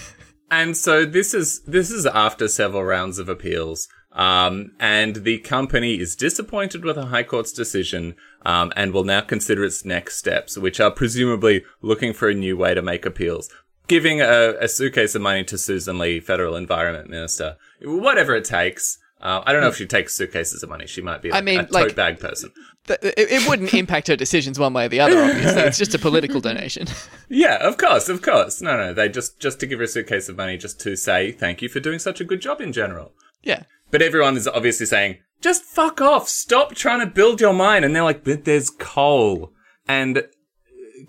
And 0.49 0.77
so 0.77 1.05
this 1.05 1.33
is 1.33 1.61
this 1.61 1.91
is 1.91 2.05
after 2.05 2.47
several 2.47 2.83
rounds 2.83 3.19
of 3.19 3.29
appeals. 3.29 3.87
Um, 4.13 4.71
and 4.79 5.17
the 5.17 5.37
company 5.39 5.99
is 5.99 6.15
disappointed 6.15 6.83
with 6.83 6.95
the 6.95 7.05
High 7.07 7.23
Court's 7.23 7.51
decision, 7.51 8.15
um, 8.43 8.73
and 8.75 8.91
will 8.91 9.03
now 9.03 9.21
consider 9.21 9.63
its 9.63 9.85
next 9.85 10.17
steps, 10.17 10.57
which 10.57 10.79
are 10.79 10.89
presumably 10.89 11.63
looking 11.83 12.13
for 12.13 12.27
a 12.27 12.33
new 12.33 12.57
way 12.57 12.73
to 12.73 12.81
make 12.81 13.05
appeals. 13.05 13.49
Giving 13.87 14.19
a, 14.19 14.55
a 14.59 14.67
suitcase 14.67 15.13
of 15.13 15.21
money 15.21 15.43
to 15.43 15.57
Susan 15.57 15.99
Lee, 15.99 16.19
federal 16.19 16.55
environment 16.55 17.09
minister, 17.09 17.57
whatever 17.83 18.35
it 18.35 18.43
takes. 18.43 18.97
Uh, 19.19 19.41
I 19.45 19.51
don't 19.51 19.61
know 19.61 19.67
if 19.69 19.75
she 19.77 19.87
takes 19.87 20.13
suitcases 20.13 20.61
of 20.61 20.69
money. 20.69 20.85
She 20.85 21.01
might 21.01 21.21
be 21.23 21.31
like, 21.31 21.43
mean, 21.43 21.59
a 21.59 21.63
tote 21.63 21.71
like- 21.71 21.95
bag 21.95 22.19
person. 22.19 22.51
Th- 22.85 22.99
It, 23.01 23.15
it 23.17 23.49
wouldn't 23.49 23.73
impact 23.73 24.07
her 24.07 24.15
decisions 24.15 24.57
one 24.59 24.73
way 24.73 24.85
or 24.85 24.89
the 24.89 24.99
other, 24.99 25.21
obviously. 25.21 25.61
It's 25.63 25.77
just 25.77 25.95
a 25.95 25.99
political 25.99 26.39
donation. 26.39 26.87
Yeah, 27.29 27.55
of 27.67 27.77
course, 27.77 28.07
of 28.07 28.21
course. 28.21 28.61
No, 28.61 28.77
no, 28.77 28.93
they 28.93 29.09
just 29.09 29.37
just 29.41 29.59
to 29.59 29.65
give 29.67 29.79
her 29.79 29.83
a 29.83 29.87
suitcase 29.87 30.29
of 30.29 30.37
money, 30.37 30.55
just 30.57 30.79
to 30.81 30.95
say 30.95 31.31
thank 31.33 31.61
you 31.61 31.67
for 31.67 31.81
doing 31.81 31.99
such 31.99 32.21
a 32.21 32.23
good 32.23 32.39
job 32.39 32.61
in 32.61 32.71
general. 32.71 33.11
Yeah. 33.43 33.63
But 33.91 34.01
everyone 34.01 34.37
is 34.37 34.47
obviously 34.47 34.85
saying, 34.85 35.17
just 35.41 35.63
fuck 35.63 35.99
off. 35.99 36.29
Stop 36.29 36.73
trying 36.75 37.01
to 37.01 37.05
build 37.05 37.41
your 37.41 37.51
mine. 37.53 37.83
And 37.83 37.93
they're 37.93 38.03
like, 38.03 38.23
but 38.23 38.45
there's 38.45 38.69
coal. 38.69 39.51
And 39.89 40.23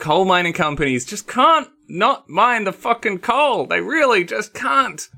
coal 0.01 0.25
mining 0.25 0.53
companies 0.55 1.05
just 1.05 1.29
can't 1.29 1.69
not 1.89 2.29
mine 2.29 2.65
the 2.65 2.73
fucking 2.73 3.19
coal. 3.21 3.67
They 3.67 3.81
really 3.81 4.25
just 4.25 4.55
can't 4.55 5.09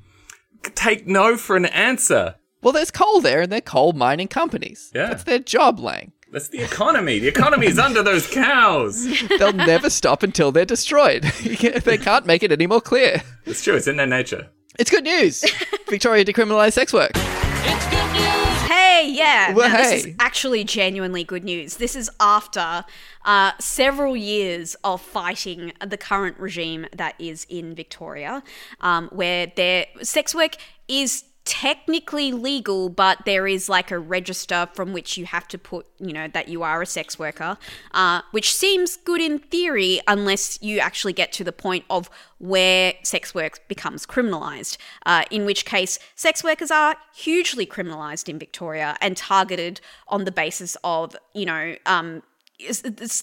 take 0.74 1.06
no 1.06 1.36
for 1.38 1.56
an 1.56 1.64
answer. 1.66 2.34
Well, 2.62 2.72
there's 2.72 2.90
coal 2.90 3.20
there, 3.20 3.40
and 3.40 3.50
they're 3.50 3.60
coal 3.60 3.92
mining 3.92 4.28
companies. 4.28 4.90
Yeah. 4.94 5.06
That's 5.08 5.24
their 5.24 5.38
job, 5.38 5.80
Lang. 5.80 6.12
That's 6.32 6.48
the 6.48 6.62
economy. 6.62 7.18
The 7.18 7.26
economy 7.28 7.66
is 7.66 7.78
under 7.78 8.02
those 8.02 8.28
cows. 8.28 9.04
They'll 9.38 9.52
never 9.52 9.90
stop 9.90 10.22
until 10.22 10.52
they're 10.52 10.64
destroyed. 10.64 11.24
They 11.42 11.98
can't 11.98 12.24
make 12.26 12.42
it 12.42 12.52
any 12.52 12.66
more 12.66 12.80
clear. 12.80 13.22
It's 13.46 13.64
true. 13.64 13.74
It's 13.74 13.88
in 13.88 13.96
their 13.96 14.06
nature. 14.06 14.48
It's 14.78 14.90
good 14.90 15.04
news. 15.04 15.44
Victoria 15.88 16.24
decriminalised 16.24 16.74
sex 16.74 16.92
work. 16.92 17.10
It's 17.14 17.86
good 17.90 18.12
news. 18.12 18.70
Hey, 18.70 19.10
yeah. 19.12 19.52
Well, 19.54 19.68
Now, 19.68 19.78
This 19.78 20.04
is 20.04 20.14
actually 20.20 20.62
genuinely 20.62 21.24
good 21.24 21.42
news. 21.42 21.78
This 21.78 21.96
is 21.96 22.08
after 22.20 22.84
uh, 23.24 23.52
several 23.58 24.16
years 24.16 24.76
of 24.84 25.00
fighting 25.00 25.72
the 25.84 25.96
current 25.96 26.38
regime 26.38 26.86
that 26.94 27.14
is 27.18 27.44
in 27.48 27.74
Victoria, 27.74 28.42
um, 28.80 29.08
where 29.12 29.48
their 29.56 29.86
sex 30.02 30.34
work 30.34 30.56
is 30.86 31.24
technically 31.50 32.30
legal, 32.30 32.88
but 32.88 33.18
there 33.24 33.44
is 33.44 33.68
like 33.68 33.90
a 33.90 33.98
register 33.98 34.68
from 34.72 34.92
which 34.92 35.18
you 35.18 35.26
have 35.26 35.48
to 35.48 35.58
put, 35.58 35.84
you 35.98 36.12
know, 36.12 36.28
that 36.28 36.46
you 36.46 36.62
are 36.62 36.80
a 36.80 36.86
sex 36.86 37.18
worker, 37.18 37.58
uh, 37.90 38.20
which 38.30 38.54
seems 38.54 38.96
good 38.96 39.20
in 39.20 39.40
theory 39.40 40.00
unless 40.06 40.62
you 40.62 40.78
actually 40.78 41.12
get 41.12 41.32
to 41.32 41.42
the 41.42 41.50
point 41.50 41.84
of 41.90 42.08
where 42.38 42.94
sex 43.02 43.34
work 43.34 43.66
becomes 43.66 44.06
criminalized, 44.06 44.78
uh, 45.06 45.24
in 45.32 45.44
which 45.44 45.64
case 45.64 45.98
sex 46.14 46.44
workers 46.44 46.70
are 46.70 46.94
hugely 47.16 47.66
criminalized 47.66 48.28
in 48.28 48.38
Victoria 48.38 48.96
and 49.00 49.16
targeted 49.16 49.80
on 50.06 50.24
the 50.26 50.32
basis 50.32 50.76
of, 50.84 51.16
you 51.34 51.46
know, 51.46 51.74
um, 51.86 52.22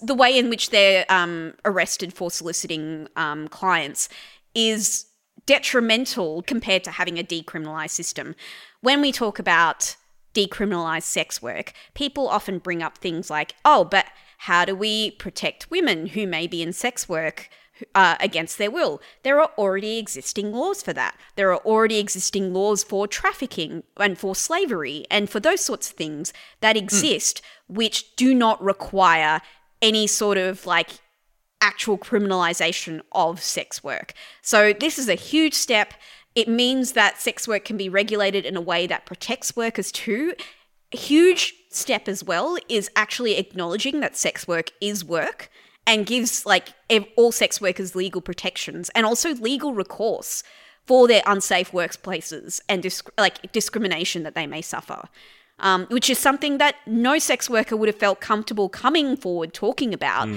the 0.01 0.15
way 0.15 0.37
in 0.37 0.49
which 0.49 0.71
they're 0.71 1.05
um, 1.07 1.53
arrested 1.63 2.11
for 2.13 2.29
soliciting 2.29 3.07
um, 3.15 3.47
clients 3.47 4.09
is 4.53 5.05
detrimental 5.47 6.43
compared 6.43 6.83
to 6.83 6.91
having 6.91 7.17
a 7.17 7.23
decriminalized 7.23 7.89
system. 7.89 8.35
When 8.81 9.01
we 9.01 9.11
talk 9.11 9.39
about 9.39 9.95
decriminalized 10.35 11.03
sex 11.03 11.41
work, 11.41 11.73
people 11.95 12.27
often 12.27 12.59
bring 12.59 12.83
up 12.83 12.99
things 12.99 13.31
like, 13.31 13.55
oh, 13.65 13.83
but 13.83 14.05
how 14.39 14.65
do 14.65 14.75
we 14.75 15.11
protect 15.11 15.71
women 15.71 16.07
who 16.07 16.27
may 16.27 16.45
be 16.45 16.61
in 16.61 16.73
sex 16.73 17.09
work 17.09 17.49
uh, 17.93 18.15
against 18.19 18.57
their 18.57 18.71
will. 18.71 19.01
There 19.23 19.39
are 19.39 19.51
already 19.57 19.97
existing 19.97 20.51
laws 20.51 20.81
for 20.81 20.93
that. 20.93 21.15
There 21.35 21.51
are 21.51 21.59
already 21.59 21.99
existing 21.99 22.53
laws 22.53 22.83
for 22.83 23.07
trafficking 23.07 23.83
and 23.97 24.17
for 24.17 24.35
slavery 24.35 25.05
and 25.11 25.29
for 25.29 25.39
those 25.39 25.61
sorts 25.61 25.89
of 25.89 25.95
things 25.95 26.33
that 26.61 26.77
exist, 26.77 27.41
which 27.67 28.15
do 28.15 28.33
not 28.33 28.63
require 28.63 29.41
any 29.81 30.07
sort 30.07 30.37
of 30.37 30.65
like 30.65 30.99
actual 31.61 31.97
criminalization 31.97 33.01
of 33.11 33.41
sex 33.41 33.83
work. 33.83 34.13
So 34.41 34.73
this 34.73 34.99
is 34.99 35.09
a 35.09 35.15
huge 35.15 35.53
step. 35.53 35.93
It 36.35 36.47
means 36.47 36.93
that 36.93 37.19
sex 37.19 37.47
work 37.47 37.65
can 37.65 37.77
be 37.77 37.89
regulated 37.89 38.45
in 38.45 38.55
a 38.55 38.61
way 38.61 38.87
that 38.87 39.05
protects 39.05 39.55
workers 39.55 39.91
too. 39.91 40.33
A 40.93 40.97
huge 40.97 41.53
step 41.69 42.07
as 42.07 42.23
well 42.23 42.57
is 42.69 42.89
actually 42.95 43.37
acknowledging 43.37 43.99
that 43.99 44.15
sex 44.15 44.47
work 44.47 44.71
is 44.79 45.03
work 45.03 45.49
and 45.85 46.05
gives 46.05 46.45
like 46.45 46.69
all 47.15 47.31
sex 47.31 47.59
workers 47.59 47.95
legal 47.95 48.21
protections 48.21 48.89
and 48.93 49.05
also 49.05 49.33
legal 49.35 49.73
recourse 49.73 50.43
for 50.85 51.07
their 51.07 51.21
unsafe 51.25 51.71
workplaces 51.71 52.61
and 52.69 52.85
like 53.17 53.51
discrimination 53.51 54.23
that 54.23 54.35
they 54.35 54.47
may 54.47 54.61
suffer. 54.61 55.03
Um, 55.59 55.87
which 55.89 56.07
is 56.07 56.19
something 56.19 56.59
that 56.59 56.75
no 56.85 57.17
sex 57.17 57.49
worker 57.49 57.75
would 57.75 57.89
have 57.89 57.97
felt 57.97 58.21
comfortable 58.21 58.69
coming 58.69 59.17
forward 59.17 59.55
talking 59.55 59.91
about 59.91 60.29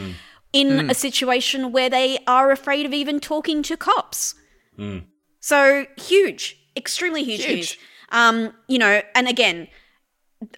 in 0.52 0.90
a 0.90 0.94
situation 0.94 1.72
where 1.72 1.88
they 1.88 2.18
are 2.26 2.50
afraid 2.50 2.86
of 2.86 2.92
even 2.92 3.20
talking 3.20 3.62
to 3.62 3.76
cops. 3.76 4.34
So 5.40 5.86
huge, 5.96 6.58
extremely 6.76 7.24
huge, 7.24 7.44
Huge. 7.44 7.56
news. 7.56 7.76
Um, 8.10 8.52
you 8.66 8.78
know, 8.78 9.02
and 9.14 9.28
again, 9.28 9.68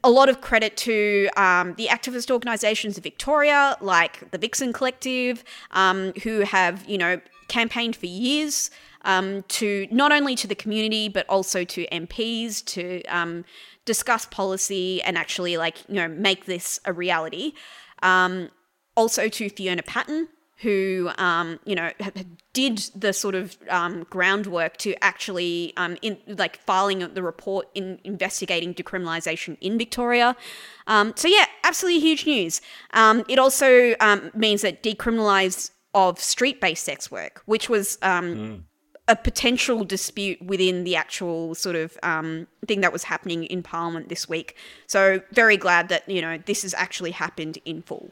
a 0.05 0.11
lot 0.11 0.29
of 0.29 0.41
credit 0.41 0.77
to 0.79 1.29
um, 1.37 1.75
the 1.75 1.89
activist 1.89 2.31
organisations 2.31 2.97
of 2.97 3.03
Victoria, 3.03 3.77
like 3.81 4.31
the 4.31 4.39
Vixen 4.39 4.73
Collective, 4.73 5.45
um, 5.73 6.13
who 6.23 6.41
have 6.41 6.85
you 6.89 6.99
know 6.99 7.21
campaigned 7.49 7.97
for 7.97 8.07
years 8.07 8.71
um, 9.05 9.43
to 9.49 9.87
not 9.91 10.13
only 10.13 10.35
to 10.37 10.47
the 10.47 10.55
community 10.55 11.09
but 11.09 11.29
also 11.29 11.65
to 11.65 11.87
MPs 11.89 12.65
to 12.65 13.03
um, 13.05 13.45
discuss 13.85 14.25
policy 14.27 15.03
and 15.03 15.19
actually 15.19 15.57
like 15.57 15.79
you 15.89 15.97
know 15.97 16.09
make 16.09 16.47
this 16.47 16.81
a 16.85 16.93
reality. 16.93 17.53
Also 18.95 19.29
to 19.29 19.49
Fiona 19.49 19.83
Patten, 19.83 20.29
who 20.59 21.11
um, 21.19 21.59
you 21.65 21.75
know 21.75 21.91
did 22.53 22.79
the 22.95 23.13
sort 23.13 23.35
of 23.35 23.57
um, 23.69 24.07
groundwork 24.11 24.77
to 24.79 24.95
actually 25.03 25.73
um, 25.77 25.97
in 26.03 26.19
like 26.27 26.59
filing 26.63 27.01
the 27.15 27.23
report 27.23 27.69
in 27.75 27.99
investigating 28.05 28.75
decriminalisation 28.75 29.57
in 29.61 29.77
Victoria. 29.77 30.37
Um, 30.87 31.13
so 31.17 31.29
yeah, 31.29 31.47
absolutely 31.65 32.01
huge 32.01 32.27
news. 32.27 32.61
Um, 32.93 33.25
it 33.29 33.39
also 33.39 33.95
um, 34.01 34.31
means 34.35 34.63
that 34.63 34.83
decriminalise 34.83 35.71
of 35.95 36.19
street-based 36.19 36.85
sex 36.85 37.11
work, 37.11 37.43
which 37.45 37.69
was 37.69 37.99
um, 38.01 38.65
a 39.09 39.17
potential 39.17 39.85
dispute 39.85 40.41
within 40.41 40.85
the 40.85 40.97
actual 40.97 41.55
sort 41.55 41.77
of 41.77 41.99
um, 42.03 42.47
thing 42.67 42.81
that 42.81 42.93
was 42.93 43.05
happening 43.05 43.45
in 43.45 43.63
Parliament 43.63 44.09
this 44.09 44.29
week. 44.29 44.57
So 44.87 45.21
very 45.33 45.57
glad 45.57 45.89
that 45.89 46.09
you 46.09 46.23
know 46.23 46.39
this 46.39 46.63
has 46.63 46.73
actually 46.75 47.11
happened 47.11 47.59
in 47.65 47.83
full. 47.83 48.11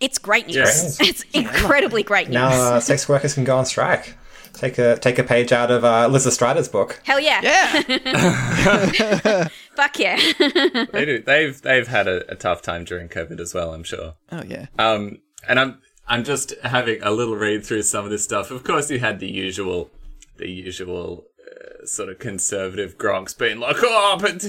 It's 0.00 0.18
great 0.18 0.46
news. 0.46 0.56
Yes. 0.56 1.00
It's 1.00 1.22
incredibly 1.32 2.02
great 2.02 2.28
news. 2.28 2.34
Now 2.34 2.48
uh, 2.50 2.80
sex 2.80 3.08
workers 3.08 3.34
can 3.34 3.44
go 3.44 3.56
on 3.56 3.66
strike. 3.66 4.16
Take 4.52 4.78
a 4.78 4.96
take 4.96 5.18
a 5.18 5.24
page 5.24 5.52
out 5.52 5.70
of 5.70 5.84
uh, 5.84 6.08
Lysistrata's 6.08 6.68
book. 6.68 7.00
Hell 7.04 7.20
yeah. 7.20 7.40
Yeah. 7.42 9.48
Fuck 9.76 9.98
yeah. 9.98 10.16
they 10.92 11.04
do. 11.04 11.22
They've 11.22 11.60
they've 11.60 11.86
had 11.86 12.08
a, 12.08 12.32
a 12.32 12.34
tough 12.36 12.62
time 12.62 12.84
during 12.84 13.08
COVID 13.08 13.38
as 13.38 13.52
well. 13.52 13.74
I'm 13.74 13.84
sure. 13.84 14.14
oh 14.32 14.42
yeah. 14.46 14.66
Um, 14.78 15.18
and 15.46 15.60
I'm 15.60 15.78
I'm 16.08 16.24
just 16.24 16.54
having 16.62 17.02
a 17.02 17.10
little 17.10 17.36
read 17.36 17.66
through 17.66 17.82
some 17.82 18.04
of 18.04 18.10
this 18.10 18.24
stuff. 18.24 18.50
Of 18.50 18.64
course, 18.64 18.90
you 18.90 18.98
had 18.98 19.20
the 19.20 19.30
usual, 19.30 19.90
the 20.38 20.48
usual 20.48 21.24
uh, 21.46 21.84
sort 21.84 22.08
of 22.08 22.18
conservative 22.18 22.96
gronks 22.96 23.36
being 23.36 23.58
like, 23.58 23.76
"Oh, 23.80 24.16
but 24.18 24.42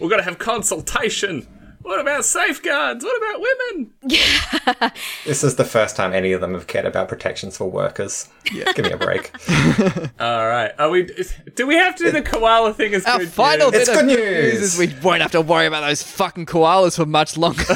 we've 0.00 0.10
got 0.10 0.18
to 0.18 0.22
have 0.22 0.38
consultation. 0.38 1.46
What 1.86 2.00
about 2.00 2.24
safeguards? 2.24 3.04
What 3.04 3.16
about 3.16 3.40
women?" 3.40 3.90
Yeah. 4.02 4.90
This 5.24 5.44
is 5.44 5.54
the 5.54 5.64
first 5.64 5.94
time 5.96 6.12
any 6.12 6.32
of 6.32 6.40
them 6.40 6.52
have 6.54 6.66
cared 6.66 6.84
about 6.84 7.08
protections 7.08 7.56
for 7.56 7.70
workers. 7.70 8.28
Yeah. 8.52 8.72
Give 8.74 8.84
me 8.86 8.90
a 8.90 8.96
break. 8.96 9.30
All 10.20 10.46
right, 10.48 10.72
are 10.78 10.90
we? 10.90 11.08
Do 11.54 11.66
we 11.66 11.76
have 11.76 11.94
to 11.96 12.04
do 12.04 12.10
the 12.10 12.22
koala 12.22 12.74
thing 12.74 12.92
as 12.94 13.04
Our 13.06 13.18
good 13.20 13.28
final 13.28 13.70
news? 13.70 13.72
bit 13.72 13.80
It's 13.82 13.88
of 13.90 13.94
good 13.96 14.06
news 14.06 14.16
news. 14.54 14.62
is 14.74 14.78
we 14.78 14.92
won't 15.02 15.22
have 15.22 15.30
to 15.32 15.40
worry 15.40 15.66
about 15.66 15.82
those 15.82 16.02
fucking 16.02 16.46
koalas 16.46 16.96
for 16.96 17.06
much 17.06 17.36
longer. 17.36 17.64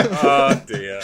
Oh 0.00 0.60
dear. 0.66 1.00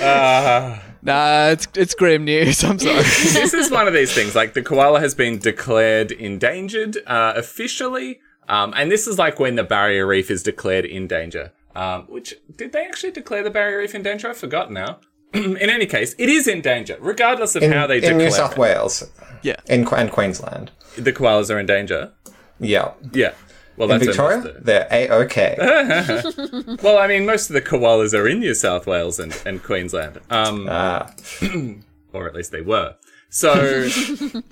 Ah. 0.00 0.82
nah, 1.02 1.48
it's 1.48 1.66
it's 1.74 1.94
grim 1.94 2.24
news. 2.24 2.62
I'm 2.64 2.78
sorry. 2.78 3.02
this 3.02 3.54
is 3.54 3.70
one 3.70 3.86
of 3.88 3.94
these 3.94 4.12
things. 4.12 4.34
Like 4.34 4.54
the 4.54 4.62
koala 4.62 5.00
has 5.00 5.14
been 5.14 5.38
declared 5.38 6.12
endangered 6.12 6.98
uh, 7.06 7.32
officially, 7.36 8.20
um, 8.48 8.72
and 8.76 8.90
this 8.90 9.06
is 9.06 9.18
like 9.18 9.38
when 9.38 9.54
the 9.56 9.64
barrier 9.64 10.06
reef 10.06 10.30
is 10.30 10.42
declared 10.42 10.84
in 10.84 11.06
danger. 11.06 11.52
Um, 11.76 12.06
which 12.08 12.34
did 12.56 12.72
they 12.72 12.84
actually 12.84 13.12
declare 13.12 13.42
the 13.44 13.50
barrier 13.50 13.78
reef 13.78 13.94
in 13.94 14.02
danger? 14.02 14.28
I've 14.28 14.38
forgotten 14.38 14.74
now. 14.74 14.98
in 15.34 15.56
any 15.58 15.86
case, 15.86 16.14
it 16.18 16.28
is 16.28 16.48
in 16.48 16.60
danger, 16.62 16.96
regardless 17.00 17.54
of 17.54 17.62
In, 17.62 17.72
how 17.72 17.86
they 17.86 17.96
in 17.96 18.00
declare 18.00 18.18
In 18.20 18.24
New 18.26 18.30
South 18.30 18.52
it. 18.52 18.58
Wales, 18.58 19.10
yeah. 19.42 19.56
in 19.66 19.86
and 19.86 20.10
Queensland. 20.10 20.70
The 20.96 21.12
koalas 21.12 21.54
are 21.54 21.58
in 21.58 21.66
danger. 21.66 22.12
Yeah. 22.58 22.92
Yeah. 23.12 23.34
Well, 23.76 23.92
In 23.92 24.00
Victoria, 24.00 24.38
almost 24.38 24.64
they're 24.64 24.88
a 24.90 25.08
okay. 25.24 25.54
Well, 26.82 26.98
I 26.98 27.06
mean, 27.06 27.24
most 27.26 27.48
of 27.48 27.54
the 27.54 27.62
koalas 27.62 28.12
are 28.12 28.26
in 28.26 28.40
New 28.40 28.54
South 28.54 28.88
Wales 28.88 29.20
and, 29.20 29.40
and 29.46 29.62
Queensland, 29.62 30.18
um, 30.30 30.66
Ah, 30.68 31.12
or 32.12 32.26
at 32.26 32.34
least 32.34 32.50
they 32.50 32.60
were. 32.62 32.96
So. 33.30 33.88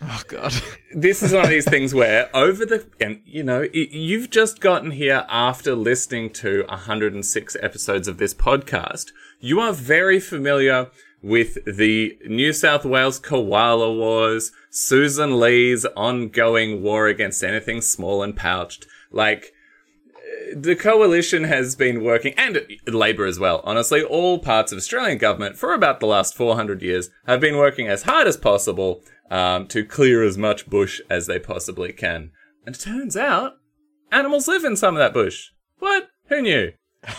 Oh 0.08 0.22
god. 0.28 0.52
this 0.94 1.22
is 1.22 1.32
one 1.32 1.44
of 1.44 1.50
these 1.50 1.68
things 1.68 1.92
where 1.94 2.34
over 2.34 2.64
the 2.64 2.86
and 3.00 3.20
you 3.26 3.42
know 3.42 3.60
y- 3.60 3.88
you've 3.90 4.30
just 4.30 4.60
gotten 4.60 4.92
here 4.92 5.26
after 5.28 5.74
listening 5.74 6.30
to 6.34 6.64
106 6.68 7.56
episodes 7.60 8.06
of 8.08 8.18
this 8.18 8.32
podcast 8.32 9.06
you 9.40 9.58
are 9.60 9.72
very 9.72 10.20
familiar 10.20 10.90
with 11.22 11.58
the 11.66 12.16
New 12.26 12.52
South 12.52 12.84
Wales 12.84 13.18
koala 13.18 13.92
wars 13.92 14.52
Susan 14.70 15.40
Lee's 15.40 15.84
ongoing 15.96 16.82
war 16.82 17.08
against 17.08 17.42
anything 17.42 17.80
small 17.80 18.22
and 18.22 18.36
pouched 18.36 18.86
like 19.10 19.52
the 20.62 20.76
coalition 20.76 21.44
has 21.44 21.76
been 21.76 22.02
working, 22.02 22.32
and 22.36 22.66
Labor 22.86 23.26
as 23.26 23.38
well, 23.38 23.60
honestly, 23.64 24.02
all 24.02 24.38
parts 24.38 24.72
of 24.72 24.78
Australian 24.78 25.18
government 25.18 25.56
for 25.56 25.74
about 25.74 26.00
the 26.00 26.06
last 26.06 26.34
400 26.34 26.82
years 26.82 27.10
have 27.26 27.40
been 27.40 27.56
working 27.56 27.88
as 27.88 28.04
hard 28.04 28.26
as 28.26 28.36
possible 28.36 29.02
um, 29.30 29.66
to 29.68 29.84
clear 29.84 30.22
as 30.22 30.38
much 30.38 30.66
bush 30.66 31.00
as 31.10 31.26
they 31.26 31.38
possibly 31.38 31.92
can. 31.92 32.30
And 32.64 32.74
it 32.74 32.78
turns 32.78 33.16
out, 33.16 33.54
animals 34.10 34.48
live 34.48 34.64
in 34.64 34.76
some 34.76 34.94
of 34.94 34.98
that 34.98 35.12
bush. 35.12 35.50
What? 35.78 36.08
Who 36.28 36.42
knew? 36.42 36.72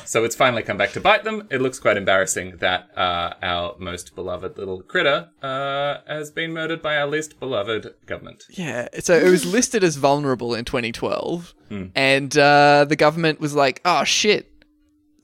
So 0.06 0.24
it's 0.24 0.36
finally 0.36 0.64
come 0.64 0.78
back 0.78 0.92
to 0.92 1.02
bite 1.02 1.24
them. 1.24 1.48
It 1.50 1.62
looks 1.62 1.80
quite 1.80 1.98
embarrassing 1.98 2.58
that 2.58 2.90
uh, 2.98 3.34
our 3.42 3.76
most 3.80 4.16
beloved 4.16 4.58
little 4.58 4.82
critter 4.82 5.30
uh, 5.42 5.98
has 6.08 6.32
been 6.32 6.54
murdered 6.54 6.82
by 6.82 6.98
our 6.98 7.08
least 7.08 7.40
beloved 7.40 7.94
government. 8.06 8.46
Yeah, 8.50 8.88
so 9.00 9.14
it 9.16 9.30
was 9.30 9.46
listed 9.46 9.84
as 9.84 9.96
vulnerable 9.98 10.54
in 10.56 10.66
2012, 10.66 11.54
and 11.96 12.38
uh, 12.38 12.86
the 12.88 12.96
government 12.96 13.40
was 13.40 13.56
like, 13.56 13.82
"Oh 13.86 14.04
shit." 14.04 14.52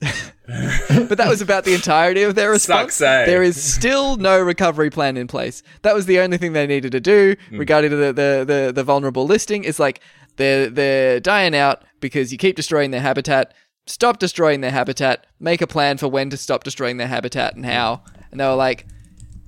but 0.46 1.16
that 1.16 1.28
was 1.28 1.40
about 1.40 1.64
the 1.64 1.72
entirety 1.74 2.22
of 2.22 2.34
their 2.34 2.50
response. 2.50 2.94
Sucks, 2.94 3.00
eh? 3.00 3.26
There 3.26 3.42
is 3.42 3.62
still 3.62 4.16
no 4.16 4.38
recovery 4.40 4.90
plan 4.90 5.16
in 5.16 5.26
place. 5.26 5.62
That 5.82 5.94
was 5.94 6.04
the 6.06 6.20
only 6.20 6.36
thing 6.36 6.52
they 6.52 6.66
needed 6.66 6.92
to 6.92 7.00
do 7.00 7.36
regarding 7.50 7.90
the, 7.90 8.12
the, 8.12 8.44
the, 8.46 8.72
the 8.74 8.84
vulnerable 8.84 9.24
listing. 9.24 9.64
Is 9.64 9.78
like 9.80 10.00
they're 10.36 10.68
they're 10.68 11.20
dying 11.20 11.54
out 11.54 11.84
because 12.00 12.32
you 12.32 12.38
keep 12.38 12.56
destroying 12.56 12.90
their 12.90 13.00
habitat. 13.00 13.54
Stop 13.86 14.18
destroying 14.18 14.60
their 14.60 14.70
habitat. 14.70 15.26
Make 15.40 15.60
a 15.60 15.66
plan 15.66 15.98
for 15.98 16.08
when 16.08 16.30
to 16.30 16.36
stop 16.36 16.64
destroying 16.64 16.96
their 16.96 17.08
habitat 17.08 17.54
and 17.54 17.66
how. 17.66 18.02
And 18.30 18.40
they 18.40 18.46
were 18.46 18.54
like, 18.54 18.86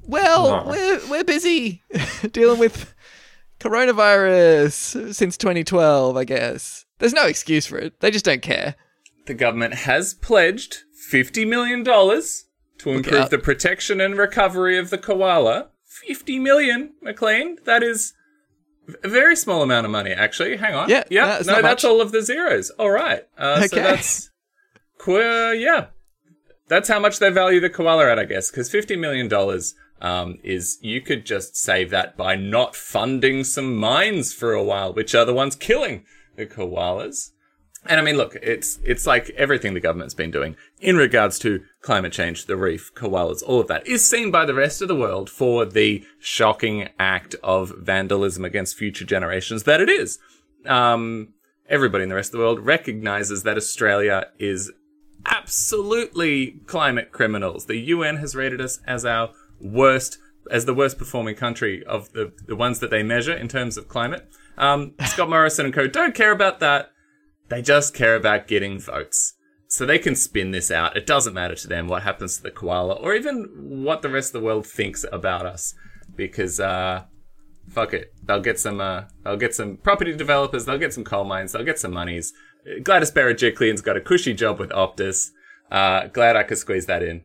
"Well, 0.02 0.64
No. 0.64 0.70
we're 0.70 1.00
we're 1.10 1.24
busy 1.24 1.82
dealing 2.32 2.58
with." 2.58 2.92
coronavirus 3.58 5.14
since 5.14 5.36
2012, 5.36 6.16
I 6.16 6.24
guess. 6.24 6.84
There's 6.98 7.12
no 7.14 7.26
excuse 7.26 7.66
for 7.66 7.78
it. 7.78 8.00
They 8.00 8.10
just 8.10 8.24
don't 8.24 8.42
care. 8.42 8.74
the 9.26 9.34
government 9.34 9.74
has 9.74 10.14
pledged 10.14 10.84
$50 11.12 11.48
million 11.48 11.82
to 11.84 12.90
improve 12.90 13.30
the 13.30 13.38
protection 13.38 14.00
and 14.00 14.16
recovery 14.16 14.78
of 14.78 14.90
the 14.90 14.98
koala. 14.98 15.70
50 16.06 16.38
million, 16.38 16.92
McLean. 17.02 17.56
That 17.64 17.82
is 17.82 18.12
a 19.02 19.08
very 19.08 19.36
small 19.36 19.62
amount 19.62 19.84
of 19.84 19.92
money, 19.92 20.12
actually. 20.12 20.56
Hang 20.56 20.74
on. 20.74 20.88
Yeah, 20.88 21.04
yeah. 21.10 21.42
no, 21.46 21.56
no, 21.56 21.62
that's 21.62 21.84
all 21.84 22.00
of 22.00 22.12
the 22.12 22.22
zeros. 22.22 22.70
All 22.70 22.90
right. 22.90 23.22
Uh, 23.36 23.66
So 23.66 23.76
that's 23.76 24.30
queer. 24.98 25.54
Yeah, 25.54 25.86
that's 26.68 26.88
how 26.88 27.00
much 27.00 27.18
they 27.18 27.30
value 27.30 27.60
the 27.60 27.70
koala 27.70 28.10
at, 28.10 28.18
I 28.18 28.24
guess. 28.24 28.50
Because 28.50 28.70
50 28.70 28.96
million 28.96 29.28
dollars 29.28 29.74
um, 30.00 30.38
is 30.42 30.78
you 30.82 31.00
could 31.00 31.24
just 31.24 31.56
save 31.56 31.90
that 31.90 32.16
by 32.16 32.36
not 32.36 32.76
funding 32.76 33.44
some 33.44 33.76
mines 33.76 34.32
for 34.32 34.52
a 34.52 34.62
while, 34.62 34.92
which 34.92 35.14
are 35.14 35.24
the 35.24 35.34
ones 35.34 35.56
killing 35.56 36.04
the 36.36 36.46
koalas. 36.46 37.30
And 37.88 38.00
I 38.00 38.02
mean, 38.02 38.16
look, 38.16 38.36
it's 38.42 38.78
it's 38.84 39.06
like 39.06 39.30
everything 39.30 39.74
the 39.74 39.80
government's 39.80 40.14
been 40.14 40.30
doing 40.30 40.56
in 40.80 40.96
regards 40.96 41.38
to 41.40 41.62
climate 41.80 42.12
change, 42.12 42.46
the 42.46 42.56
reef, 42.56 42.92
koalas, 42.94 43.42
all 43.46 43.60
of 43.60 43.68
that 43.68 43.86
is 43.86 44.06
seen 44.06 44.30
by 44.30 44.44
the 44.44 44.54
rest 44.54 44.82
of 44.82 44.88
the 44.88 44.96
world 44.96 45.30
for 45.30 45.64
the 45.64 46.04
shocking 46.18 46.88
act 46.98 47.34
of 47.42 47.72
vandalism 47.78 48.44
against 48.44 48.76
future 48.76 49.04
generations 49.04 49.64
that 49.64 49.80
it 49.80 49.88
is. 49.88 50.18
Um, 50.66 51.34
everybody 51.68 52.02
in 52.02 52.08
the 52.08 52.14
rest 52.14 52.28
of 52.28 52.38
the 52.38 52.44
world 52.44 52.60
recognizes 52.60 53.42
that 53.44 53.56
Australia 53.56 54.28
is 54.38 54.72
absolutely 55.26 56.52
climate 56.66 57.12
criminals. 57.12 57.66
The 57.66 57.76
UN 57.76 58.16
has 58.18 58.34
rated 58.34 58.60
us 58.60 58.80
as 58.86 59.04
our 59.04 59.30
worst, 59.60 60.18
as 60.50 60.64
the 60.64 60.74
worst 60.74 60.98
performing 60.98 61.34
country 61.34 61.84
of 61.84 62.12
the 62.12 62.32
the 62.46 62.56
ones 62.56 62.78
that 62.80 62.90
they 62.90 63.02
measure 63.02 63.34
in 63.34 63.48
terms 63.48 63.76
of 63.76 63.88
climate. 63.88 64.28
Um, 64.58 64.94
Scott 65.06 65.28
Morrison 65.28 65.66
and 65.66 65.74
co 65.74 65.86
don't 65.86 66.14
care 66.14 66.32
about 66.32 66.60
that. 66.60 66.90
They 67.48 67.62
just 67.62 67.94
care 67.94 68.16
about 68.16 68.48
getting 68.48 68.78
votes. 68.78 69.34
So 69.68 69.84
they 69.84 69.98
can 69.98 70.14
spin 70.14 70.52
this 70.52 70.70
out. 70.70 70.96
It 70.96 71.06
doesn't 71.06 71.34
matter 71.34 71.54
to 71.56 71.68
them 71.68 71.88
what 71.88 72.02
happens 72.02 72.36
to 72.36 72.42
the 72.42 72.50
koala 72.50 72.94
or 72.94 73.14
even 73.14 73.82
what 73.84 74.02
the 74.02 74.08
rest 74.08 74.34
of 74.34 74.40
the 74.40 74.46
world 74.46 74.66
thinks 74.66 75.04
about 75.10 75.44
us. 75.44 75.74
Because, 76.14 76.60
uh, 76.60 77.04
fuck 77.68 77.92
it. 77.92 78.12
They'll 78.24 78.40
get 78.40 78.60
some, 78.60 78.80
uh, 78.80 79.04
they'll 79.24 79.36
get 79.36 79.54
some 79.54 79.76
property 79.76 80.16
developers, 80.16 80.64
they'll 80.64 80.78
get 80.78 80.92
some 80.92 81.04
coal 81.04 81.24
mines, 81.24 81.52
they'll 81.52 81.64
get 81.64 81.78
some 81.78 81.92
monies. 81.92 82.32
Gladys 82.82 83.10
Berejiklian's 83.10 83.82
got 83.82 83.96
a 83.96 84.00
cushy 84.00 84.34
job 84.34 84.58
with 84.58 84.70
Optus. 84.70 85.30
Uh, 85.70 86.06
glad 86.06 86.36
I 86.36 86.44
could 86.44 86.58
squeeze 86.58 86.86
that 86.86 87.02
in. 87.02 87.24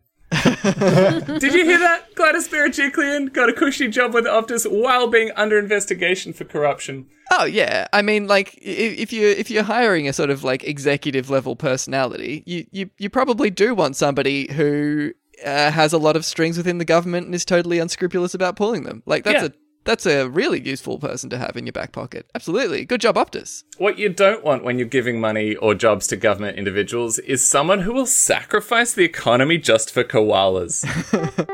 Did 1.39 1.53
you 1.53 1.65
hear 1.65 1.79
that? 1.79 2.13
Gladys 2.15 2.47
Berejiklian 2.47 3.33
got 3.33 3.49
a 3.49 3.53
cushy 3.53 3.87
job 3.87 4.13
with 4.13 4.25
Optus 4.25 4.69
while 4.69 5.07
being 5.07 5.31
under 5.35 5.57
investigation 5.57 6.33
for 6.33 6.45
corruption. 6.45 7.07
Oh 7.31 7.45
yeah, 7.45 7.87
I 7.93 8.01
mean, 8.01 8.27
like 8.27 8.57
if 8.61 9.11
you 9.13 9.27
if 9.27 9.49
you're 9.49 9.63
hiring 9.63 10.07
a 10.07 10.13
sort 10.13 10.29
of 10.29 10.43
like 10.43 10.63
executive 10.63 11.29
level 11.29 11.55
personality, 11.55 12.43
you 12.45 12.65
you 12.71 12.89
you 12.97 13.09
probably 13.09 13.49
do 13.49 13.73
want 13.73 13.95
somebody 13.95 14.51
who 14.51 15.13
uh, 15.45 15.71
has 15.71 15.93
a 15.93 15.97
lot 15.97 16.15
of 16.15 16.25
strings 16.25 16.57
within 16.57 16.77
the 16.77 16.85
government 16.85 17.25
and 17.25 17.33
is 17.33 17.45
totally 17.45 17.79
unscrupulous 17.79 18.33
about 18.33 18.55
pulling 18.55 18.83
them. 18.83 19.01
Like 19.05 19.23
that's 19.23 19.41
Yeah. 19.43 19.47
a 19.49 19.51
that's 19.83 20.05
a 20.05 20.29
really 20.29 20.61
useful 20.61 20.99
person 20.99 21.29
to 21.31 21.37
have 21.37 21.55
in 21.55 21.65
your 21.65 21.73
back 21.73 21.91
pocket. 21.91 22.29
Absolutely, 22.35 22.85
good 22.85 23.01
job, 23.01 23.15
Optus. 23.15 23.63
What 23.77 23.97
you 23.97 24.09
don't 24.09 24.43
want 24.43 24.63
when 24.63 24.77
you're 24.77 24.87
giving 24.87 25.19
money 25.19 25.55
or 25.55 25.73
jobs 25.75 26.07
to 26.07 26.15
government 26.15 26.57
individuals 26.57 27.19
is 27.19 27.47
someone 27.47 27.79
who 27.79 27.93
will 27.93 28.05
sacrifice 28.05 28.93
the 28.93 29.03
economy 29.03 29.57
just 29.57 29.91
for 29.91 30.03
koalas. 30.03 30.85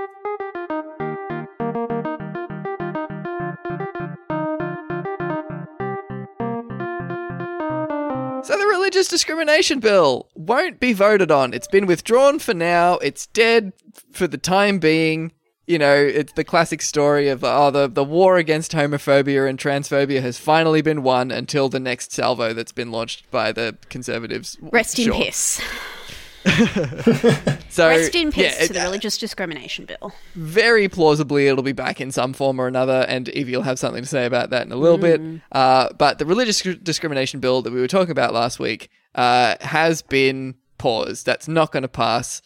So 8.44 8.58
the 8.58 8.66
religious 8.66 9.10
discrimination 9.10 9.82
bill 9.82 10.30
won't 10.34 10.80
be 10.80 10.94
voted 10.94 11.32
on. 11.32 11.54
It's 11.54 11.68
been 11.68 11.86
withdrawn 11.86 12.40
for 12.40 12.54
now. 12.54 12.94
It's 13.00 13.28
dead 13.28 13.74
for 14.14 14.26
the 14.26 14.38
time 14.38 14.80
being. 14.80 15.34
You 15.68 15.78
know, 15.78 15.94
it's 15.96 16.32
the 16.34 16.46
classic 16.46 16.82
story 16.82 17.28
of 17.28 17.44
oh 17.44 17.70
the 17.72 17.88
the 17.90 18.04
war 18.04 18.38
against 18.38 18.72
homophobia 18.72 19.50
and 19.50 19.60
transphobia 19.60 20.22
has 20.22 20.38
finally 20.38 20.82
been 20.82 21.04
won 21.04 21.30
until 21.30 21.68
the 21.68 21.80
next 21.80 22.14
salvo 22.14 22.54
that's 22.54 22.72
been 22.72 22.90
launched 22.90 23.30
by 23.32 23.52
the 23.52 23.76
conservatives. 23.90 24.58
Rest 24.62 24.98
in 24.98 25.06
Sure. 25.06 25.16
peace. 25.16 25.62
So 27.70 27.90
Rest 27.90 28.16
in 28.16 28.32
peace 28.32 28.58
yeah, 28.60 28.66
to 28.68 28.74
the 28.74 28.80
it- 28.80 28.84
religious 28.84 29.18
discrimination 29.18 29.86
bill. 29.86 30.14
very 30.34 30.88
plausibly 30.88 31.48
it'll 31.48 31.62
be 31.64 31.74
back 31.74 32.00
in 32.02 32.12
some 32.12 32.34
form 32.34 32.60
or 32.60 32.68
another, 32.68 33.06
and 33.08 33.28
Evie 33.30 33.56
will 33.56 33.62
have 33.64 33.78
something 33.78 34.02
to 34.02 34.08
say 34.08 34.26
about 34.26 34.50
that 34.50 34.66
in 34.66 34.72
a 34.72 34.76
little 34.78 34.98
bit. 34.98 35.22
Uh, 35.52 35.90
but 35.98 36.18
the 36.18 36.26
religious 36.26 36.62
discrimination 36.62 37.40
bill 37.40 37.62
that 37.62 37.72
we 37.74 37.80
were 37.82 37.88
talking 37.88 38.12
about 38.12 38.34
last 38.34 38.60
week 38.60 38.90
uh, 39.16 39.56
has 39.62 40.02
been 40.02 40.56
paused. 40.78 41.26
That's 41.26 41.48
not 41.48 41.72
going 41.72 41.84
to 41.84 41.88
pass 41.90 42.42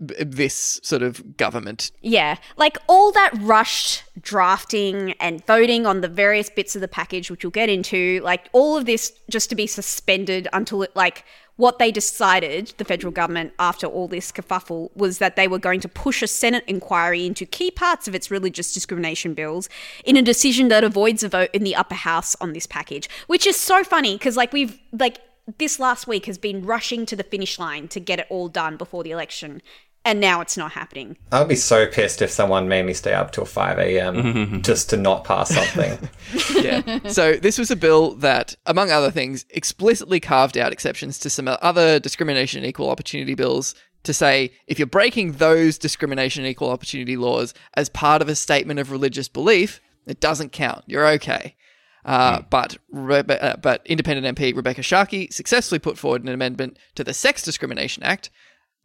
this 0.00 0.80
sort 0.82 1.02
of 1.02 1.36
government. 1.36 1.92
Yeah, 2.00 2.36
like 2.56 2.78
all 2.88 3.12
that 3.12 3.30
rushed 3.38 4.04
drafting 4.20 5.12
and 5.20 5.46
voting 5.46 5.86
on 5.86 6.00
the 6.00 6.08
various 6.08 6.48
bits 6.48 6.74
of 6.74 6.80
the 6.80 6.88
package, 6.88 7.30
which 7.30 7.44
we'll 7.44 7.50
get 7.50 7.68
into, 7.68 8.20
like 8.22 8.48
all 8.52 8.76
of 8.76 8.86
this 8.86 9.12
just 9.28 9.50
to 9.50 9.54
be 9.54 9.66
suspended 9.66 10.48
until 10.52 10.82
it, 10.82 10.96
like, 10.96 11.24
what 11.56 11.78
they 11.78 11.92
decided, 11.92 12.72
the 12.78 12.86
federal 12.86 13.12
government, 13.12 13.52
after 13.58 13.86
all 13.86 14.08
this 14.08 14.32
kerfuffle, 14.32 14.88
was 14.96 15.18
that 15.18 15.36
they 15.36 15.46
were 15.46 15.58
going 15.58 15.78
to 15.80 15.88
push 15.88 16.22
a 16.22 16.26
Senate 16.26 16.64
inquiry 16.66 17.26
into 17.26 17.44
key 17.44 17.70
parts 17.70 18.08
of 18.08 18.14
its 18.14 18.30
religious 18.30 18.72
discrimination 18.72 19.34
bills 19.34 19.68
in 20.02 20.16
a 20.16 20.22
decision 20.22 20.68
that 20.68 20.84
avoids 20.84 21.22
a 21.22 21.28
vote 21.28 21.50
in 21.52 21.62
the 21.62 21.76
upper 21.76 21.96
house 21.96 22.34
on 22.40 22.54
this 22.54 22.66
package, 22.66 23.10
which 23.26 23.46
is 23.46 23.56
so 23.56 23.84
funny 23.84 24.14
because, 24.14 24.38
like, 24.38 24.54
we've, 24.54 24.80
like, 24.92 25.18
this 25.58 25.78
last 25.78 26.06
week 26.06 26.24
has 26.24 26.38
been 26.38 26.64
rushing 26.64 27.04
to 27.04 27.14
the 27.14 27.24
finish 27.24 27.58
line 27.58 27.88
to 27.88 28.00
get 28.00 28.18
it 28.18 28.26
all 28.30 28.48
done 28.48 28.78
before 28.78 29.02
the 29.02 29.10
election. 29.10 29.60
And 30.04 30.18
now 30.18 30.40
it's 30.40 30.56
not 30.56 30.72
happening. 30.72 31.18
I'd 31.30 31.48
be 31.48 31.56
so 31.56 31.86
pissed 31.86 32.22
if 32.22 32.30
someone 32.30 32.68
made 32.68 32.86
me 32.86 32.94
stay 32.94 33.12
up 33.12 33.32
till 33.32 33.44
5 33.44 33.78
a.m. 33.78 34.62
just 34.62 34.88
to 34.90 34.96
not 34.96 35.24
pass 35.24 35.54
something. 35.54 36.08
Yeah. 36.62 37.08
so 37.08 37.34
this 37.34 37.58
was 37.58 37.70
a 37.70 37.76
bill 37.76 38.14
that, 38.16 38.54
among 38.66 38.90
other 38.90 39.10
things, 39.10 39.44
explicitly 39.50 40.20
carved 40.20 40.56
out 40.58 40.72
exceptions 40.72 41.18
to 41.20 41.30
some 41.30 41.48
other 41.48 41.98
discrimination 41.98 42.58
and 42.58 42.66
equal 42.66 42.88
opportunity 42.90 43.34
bills 43.34 43.74
to 44.04 44.12
say 44.14 44.52
if 44.66 44.78
you're 44.78 44.86
breaking 44.86 45.32
those 45.32 45.76
discrimination 45.78 46.44
and 46.44 46.50
equal 46.50 46.70
opportunity 46.70 47.16
laws 47.16 47.52
as 47.74 47.88
part 47.88 48.22
of 48.22 48.28
a 48.28 48.34
statement 48.34 48.80
of 48.80 48.90
religious 48.90 49.28
belief, 49.28 49.80
it 50.06 50.20
doesn't 50.20 50.52
count. 50.52 50.84
You're 50.86 51.06
okay. 51.08 51.56
Uh, 52.04 52.40
But 52.48 52.78
Rebe- 52.94 53.42
uh, 53.42 53.56
but 53.56 53.82
independent 53.86 54.36
MP 54.38 54.54
Rebekha 54.54 54.80
Sharkie 54.82 55.30
successfully 55.32 55.78
put 55.78 55.98
forward 55.98 56.22
an 56.22 56.28
amendment 56.28 56.78
to 56.94 57.04
the 57.04 57.12
Sex 57.14 57.42
Discrimination 57.42 58.02
Act 58.02 58.30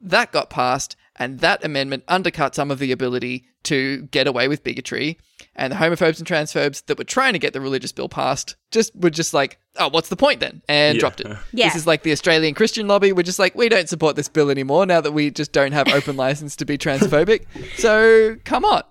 that 0.02 0.32
got 0.34 0.50
passed, 0.50 0.96
and 1.18 1.40
that 1.40 1.64
amendment 1.64 2.04
undercut 2.08 2.56
some 2.56 2.72
of 2.72 2.80
the 2.80 2.92
ability 2.92 3.46
to 3.64 4.04
get 4.12 4.28
away 4.28 4.48
with 4.48 4.64
bigotry. 4.64 5.18
And 5.56 5.72
the 5.72 5.78
homophobes 5.78 6.20
and 6.20 6.28
transphobes 6.28 6.86
that 6.88 6.98
were 6.98 7.04
trying 7.06 7.34
to 7.34 7.40
get 7.40 7.54
the 7.54 7.62
religious 7.62 7.92
bill 7.94 8.10
passed 8.10 8.56
just 8.72 8.94
were 8.96 9.10
just 9.10 9.34
like, 9.34 9.58
oh, 9.78 9.88
what's 9.90 10.10
the 10.10 10.18
point 10.18 10.42
then? 10.42 10.62
And 10.68 10.96
Yeah. 10.96 11.00
dropped 11.00 11.22
it. 11.22 11.28
Yeah. 11.54 11.68
This 11.68 11.76
is 11.78 11.88
like 11.88 12.04
the 12.04 12.12
Australian 12.12 12.54
Christian 12.54 12.88
lobby. 12.88 13.12
We're 13.14 13.24
just 13.24 13.40
like, 13.40 13.56
we 13.56 13.70
don't 13.70 13.88
support 13.90 14.16
this 14.18 14.28
bill 14.28 14.50
anymore 14.50 14.86
now 14.86 15.00
that 15.02 15.14
we 15.14 15.32
just 15.32 15.52
don't 15.54 15.72
have 15.72 15.88
open 15.88 16.16
license 16.26 16.56
to 16.58 16.66
be 16.66 16.78
transphobic. 16.78 17.46
So 17.78 18.36
come 18.44 18.66
on. 18.66 18.84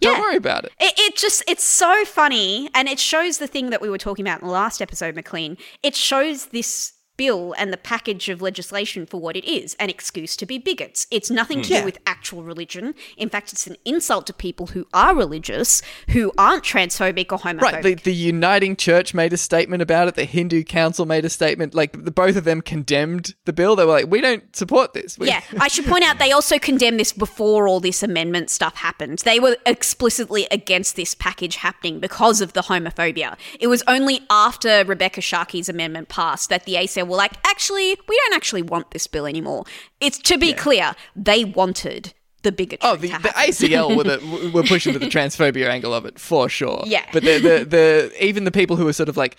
Don't 0.00 0.14
Yeah. 0.16 0.20
worry 0.20 0.36
about 0.36 0.64
it. 0.64 0.72
It, 0.80 0.94
it 0.98 1.16
just, 1.16 1.42
it's 1.48 1.64
so 1.64 2.04
funny. 2.04 2.68
And 2.74 2.88
it 2.88 2.98
shows 2.98 3.38
the 3.38 3.46
thing 3.46 3.70
that 3.70 3.80
we 3.82 3.90
were 3.90 3.98
talking 3.98 4.24
about 4.24 4.40
in 4.40 4.46
the 4.46 4.52
last 4.52 4.80
episode, 4.80 5.14
McLean. 5.14 5.56
It 5.82 5.94
shows 5.96 6.46
this 6.46 6.92
bill 7.16 7.54
and 7.58 7.72
the 7.72 7.76
package 7.76 8.28
of 8.28 8.42
legislation 8.42 9.06
for 9.06 9.20
what 9.20 9.36
it 9.36 9.44
is 9.44 9.74
an 9.78 9.90
excuse 9.90 10.36
to 10.36 10.46
be 10.46 10.58
bigots. 10.58 11.06
It's 11.10 11.30
nothing 11.30 11.62
to 11.62 11.70
Yeah. 11.70 11.76
do 11.76 11.80
hmm. 11.82 11.86
with 11.86 11.98
actual 12.06 12.42
religion. 12.42 12.94
In 13.16 13.28
fact, 13.28 13.52
it's 13.52 13.66
an 13.66 13.76
insult 13.84 14.26
to 14.26 14.32
people 14.32 14.68
who 14.68 14.86
are 14.92 15.14
religious, 15.14 15.82
who 16.10 16.32
aren't 16.36 16.64
transphobic 16.64 17.32
or 17.32 17.38
homophobic. 17.38 17.60
Right, 17.62 17.82
the, 17.82 17.94
the 17.94 18.14
Uniting 18.14 18.76
Church 18.76 19.14
made 19.14 19.32
a 19.32 19.36
statement 19.36 19.82
about 19.82 20.08
it. 20.08 20.14
The 20.14 20.24
Hindu 20.24 20.64
Council 20.64 21.06
made 21.06 21.24
a 21.24 21.30
statement. 21.30 21.74
Like 21.74 22.04
the, 22.04 22.10
both 22.10 22.36
of 22.36 22.44
them 22.44 22.60
condemned 22.62 23.34
the 23.44 23.52
bill. 23.52 23.76
They 23.76 23.84
were 23.84 23.92
like, 23.92 24.10
"We 24.10 24.20
don't 24.20 24.54
support 24.54 24.92
this." 24.92 25.18
We- 25.18 25.28
Yeah, 25.28 25.42
I 25.60 25.68
should 25.68 25.86
point 25.86 26.04
out 26.04 26.18
they 26.18 26.32
also 26.32 26.58
condemned 26.58 26.98
this 26.98 27.12
before 27.12 27.68
all 27.68 27.80
this 27.80 28.02
amendment 28.02 28.50
stuff 28.50 28.76
happened. 28.76 29.20
They 29.20 29.40
were 29.40 29.56
explicitly 29.66 30.46
against 30.50 30.96
this 30.96 31.14
package 31.14 31.56
happening 31.56 32.00
because 32.00 32.40
of 32.40 32.52
the 32.52 32.62
homophobia. 32.62 33.36
It 33.60 33.68
was 33.68 33.82
only 33.86 34.20
after 34.30 34.84
Rebekha 34.84 35.22
Sharkie's 35.22 35.68
amendment 35.68 36.08
passed 36.08 36.48
that 36.50 36.64
the 36.64 36.74
ACL 36.74 37.03
were 37.08 37.16
like, 37.16 37.32
actually, 37.46 37.96
we 38.08 38.20
don't 38.24 38.34
actually 38.34 38.62
want 38.62 38.90
this 38.90 39.06
bill 39.06 39.26
anymore. 39.26 39.64
It's 40.00 40.18
to 40.18 40.38
be 40.38 40.52
clear, 40.52 40.94
they 41.16 41.44
wanted 41.44 42.14
the 42.42 42.52
bigotry. 42.52 42.88
Oh, 42.88 42.96
the, 42.96 43.08
to 43.08 43.18
the. 43.22 43.28
ACL 43.30 43.96
were, 43.96 44.04
the, 44.04 44.50
were 44.54 44.62
pushing 44.62 44.92
for 44.92 44.98
the 44.98 45.06
transphobia 45.06 45.68
angle 45.68 45.92
of 45.92 46.06
it 46.06 46.18
for 46.18 46.48
sure. 46.48 46.84
Yeah. 46.86 47.04
but 47.12 47.24
the, 47.24 47.38
the 47.38 47.64
the 47.64 48.24
even 48.24 48.44
the 48.44 48.52
people 48.52 48.76
who 48.76 48.84
were 48.84 48.92
sort 48.92 49.08
of 49.08 49.16
like, 49.16 49.36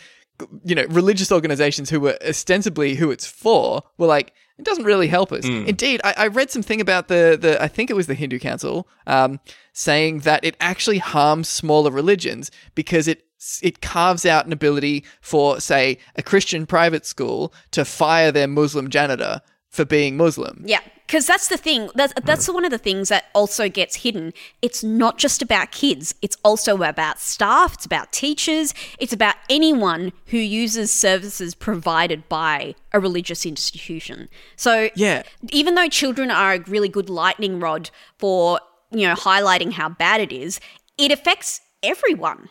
you 0.64 0.76
know, 0.76 0.86
religious 0.90 1.32
organizations 1.32 1.90
who 1.90 2.00
were 2.02 2.18
ostensibly 2.28 2.96
who 2.96 3.12
it's 3.12 3.26
for 3.26 3.84
were 3.98 4.08
like, 4.08 4.34
it 4.58 4.66
doesn't 4.66 4.86
really 4.86 5.08
help 5.08 5.32
us. 5.32 5.46
Indeed, 5.46 6.00
I, 6.04 6.14
I 6.18 6.28
read 6.28 6.50
something 6.50 6.80
about 6.80 7.08
the 7.08 7.38
the 7.40 7.62
I 7.62 7.68
think 7.68 7.90
it 7.90 7.94
was 7.94 8.08
the 8.08 8.14
Hindu 8.14 8.40
Council, 8.40 8.88
um, 9.06 9.40
saying 9.74 10.20
that 10.20 10.44
it 10.44 10.56
actually 10.60 11.00
harms 11.00 11.50
smaller 11.50 11.92
religions 11.92 12.52
because 12.74 13.08
it 13.08 13.25
it 13.62 13.82
carves 13.82 14.26
out 14.26 14.46
an 14.46 14.54
ability 14.54 15.04
for, 15.22 15.60
say, 15.60 15.98
a 16.16 16.24
Christian 16.24 16.66
private 16.66 17.06
school 17.06 17.54
to 17.72 17.86
fire 17.86 18.32
their 18.32 18.48
Muslim 18.48 18.90
janitor 18.90 19.42
for 19.70 19.86
being 19.86 20.16
Muslim. 20.16 20.64
Yeah, 20.66 20.80
because 21.06 21.28
that's 21.28 21.50
the 21.50 21.58
thing. 21.58 21.90
That's 21.96 22.14
that's 22.24 22.48
one 22.48 22.64
of 22.64 22.72
the 22.72 22.78
things 22.78 23.10
that 23.10 23.26
also 23.36 23.68
gets 23.68 23.98
hidden. 23.98 24.32
It's 24.62 24.84
not 24.86 25.18
just 25.18 25.42
about 25.42 25.72
kids. 25.72 26.16
It's 26.22 26.38
also 26.46 26.82
about 26.82 27.20
staff. 27.20 27.74
It's 27.74 27.86
about 27.86 28.14
teachers. 28.14 28.74
It's 29.00 29.12
about 29.12 29.36
anyone 29.50 30.14
who 30.28 30.38
uses 30.38 30.94
services 30.94 31.54
provided 31.56 32.30
by 32.30 32.74
a 32.94 33.02
religious 33.02 33.46
institution. 33.46 34.30
So 34.56 34.90
Yeah. 34.96 35.24
even 35.52 35.76
though 35.76 35.90
children 35.90 36.32
are 36.32 36.54
a 36.54 36.60
really 36.62 36.90
good 36.90 37.10
lightning 37.10 37.60
rod 37.60 37.90
for 38.18 38.62
you 38.92 39.06
know 39.08 39.16
highlighting 39.16 39.74
how 39.74 39.90
bad 39.90 40.22
it 40.22 40.32
is, 40.32 40.62
it 40.98 41.12
affects 41.12 41.60
everyone. 41.84 42.48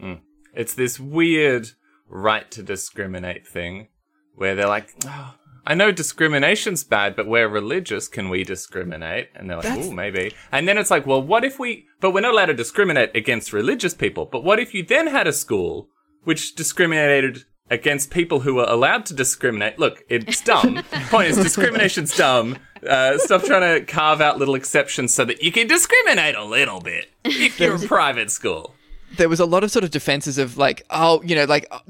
Mm. 0.00 0.20
It's 0.60 0.74
this 0.74 1.00
weird 1.00 1.70
right 2.06 2.50
to 2.50 2.62
discriminate 2.62 3.46
thing 3.46 3.88
where 4.34 4.54
they're 4.54 4.68
like, 4.68 4.94
oh, 5.06 5.34
I 5.66 5.72
know 5.72 5.90
discrimination's 5.90 6.84
bad, 6.84 7.16
but 7.16 7.26
we're 7.26 7.48
religious. 7.48 8.08
Can 8.08 8.28
we 8.28 8.44
discriminate? 8.44 9.30
And 9.34 9.48
they're 9.48 9.56
like, 9.56 9.70
oh, 9.70 9.90
maybe. 9.90 10.34
And 10.52 10.68
then 10.68 10.76
it's 10.76 10.90
like, 10.90 11.06
well, 11.06 11.22
what 11.22 11.44
if 11.44 11.58
we, 11.58 11.86
but 12.00 12.10
we're 12.10 12.20
not 12.20 12.34
allowed 12.34 12.46
to 12.46 12.54
discriminate 12.54 13.16
against 13.16 13.54
religious 13.54 13.94
people. 13.94 14.26
But 14.26 14.44
what 14.44 14.58
if 14.58 14.74
you 14.74 14.84
then 14.84 15.06
had 15.06 15.26
a 15.26 15.32
school 15.32 15.88
which 16.24 16.54
discriminated 16.54 17.44
against 17.70 18.10
people 18.10 18.40
who 18.40 18.56
were 18.56 18.68
allowed 18.68 19.06
to 19.06 19.14
discriminate? 19.14 19.78
Look, 19.78 20.02
it's 20.10 20.40
dumb. 20.44 20.82
Point 21.08 21.28
is, 21.28 21.38
discrimination's 21.38 22.14
dumb. 22.14 22.58
Uh, 22.86 23.16
stop 23.16 23.44
trying 23.44 23.80
to 23.80 23.86
carve 23.86 24.20
out 24.20 24.38
little 24.38 24.56
exceptions 24.56 25.14
so 25.14 25.24
that 25.24 25.42
you 25.42 25.52
can 25.52 25.66
discriminate 25.66 26.34
a 26.34 26.44
little 26.44 26.82
bit 26.82 27.08
if 27.24 27.58
you're 27.58 27.76
a 27.76 27.78
private 27.78 28.30
school. 28.30 28.74
There 29.16 29.28
was 29.28 29.40
a 29.40 29.44
lot 29.44 29.64
of 29.64 29.70
sort 29.70 29.84
of 29.84 29.90
defenses 29.90 30.38
of 30.38 30.56
like, 30.56 30.84
oh, 30.90 31.22
you 31.22 31.34
know, 31.34 31.44
like 31.44 31.66
uh, 31.70 31.80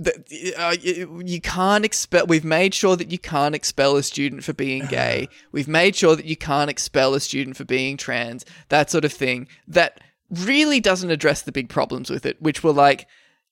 uh, 0.57 0.77
you, 0.81 1.23
you 1.25 1.41
can't 1.41 1.85
expel. 1.85 2.27
We've 2.27 2.45
made 2.45 2.75
sure 2.75 2.97
that 2.97 3.11
you 3.11 3.19
can't 3.19 3.55
expel 3.55 3.97
a 3.97 4.03
student 4.03 4.45
for 4.45 4.53
being 4.53 4.87
gay. 4.87 5.29
We've 5.53 5.69
made 5.69 5.97
sure 5.97 6.17
that 6.17 6.25
you 6.25 6.37
can't 6.37 6.71
expel 6.71 7.15
a 7.15 7.21
student 7.21 7.57
for 7.57 7.65
being 7.65 7.97
trans. 7.97 8.45
That 8.69 8.91
sort 8.91 9.05
of 9.05 9.13
thing. 9.13 9.49
That 9.69 10.01
really 10.31 10.81
doesn't 10.81 11.11
address 11.11 11.43
the 11.43 11.53
big 11.53 11.69
problems 11.69 12.11
with 12.11 12.25
it, 12.25 12.41
which 12.41 12.63
were 12.65 12.73
like, 12.73 13.07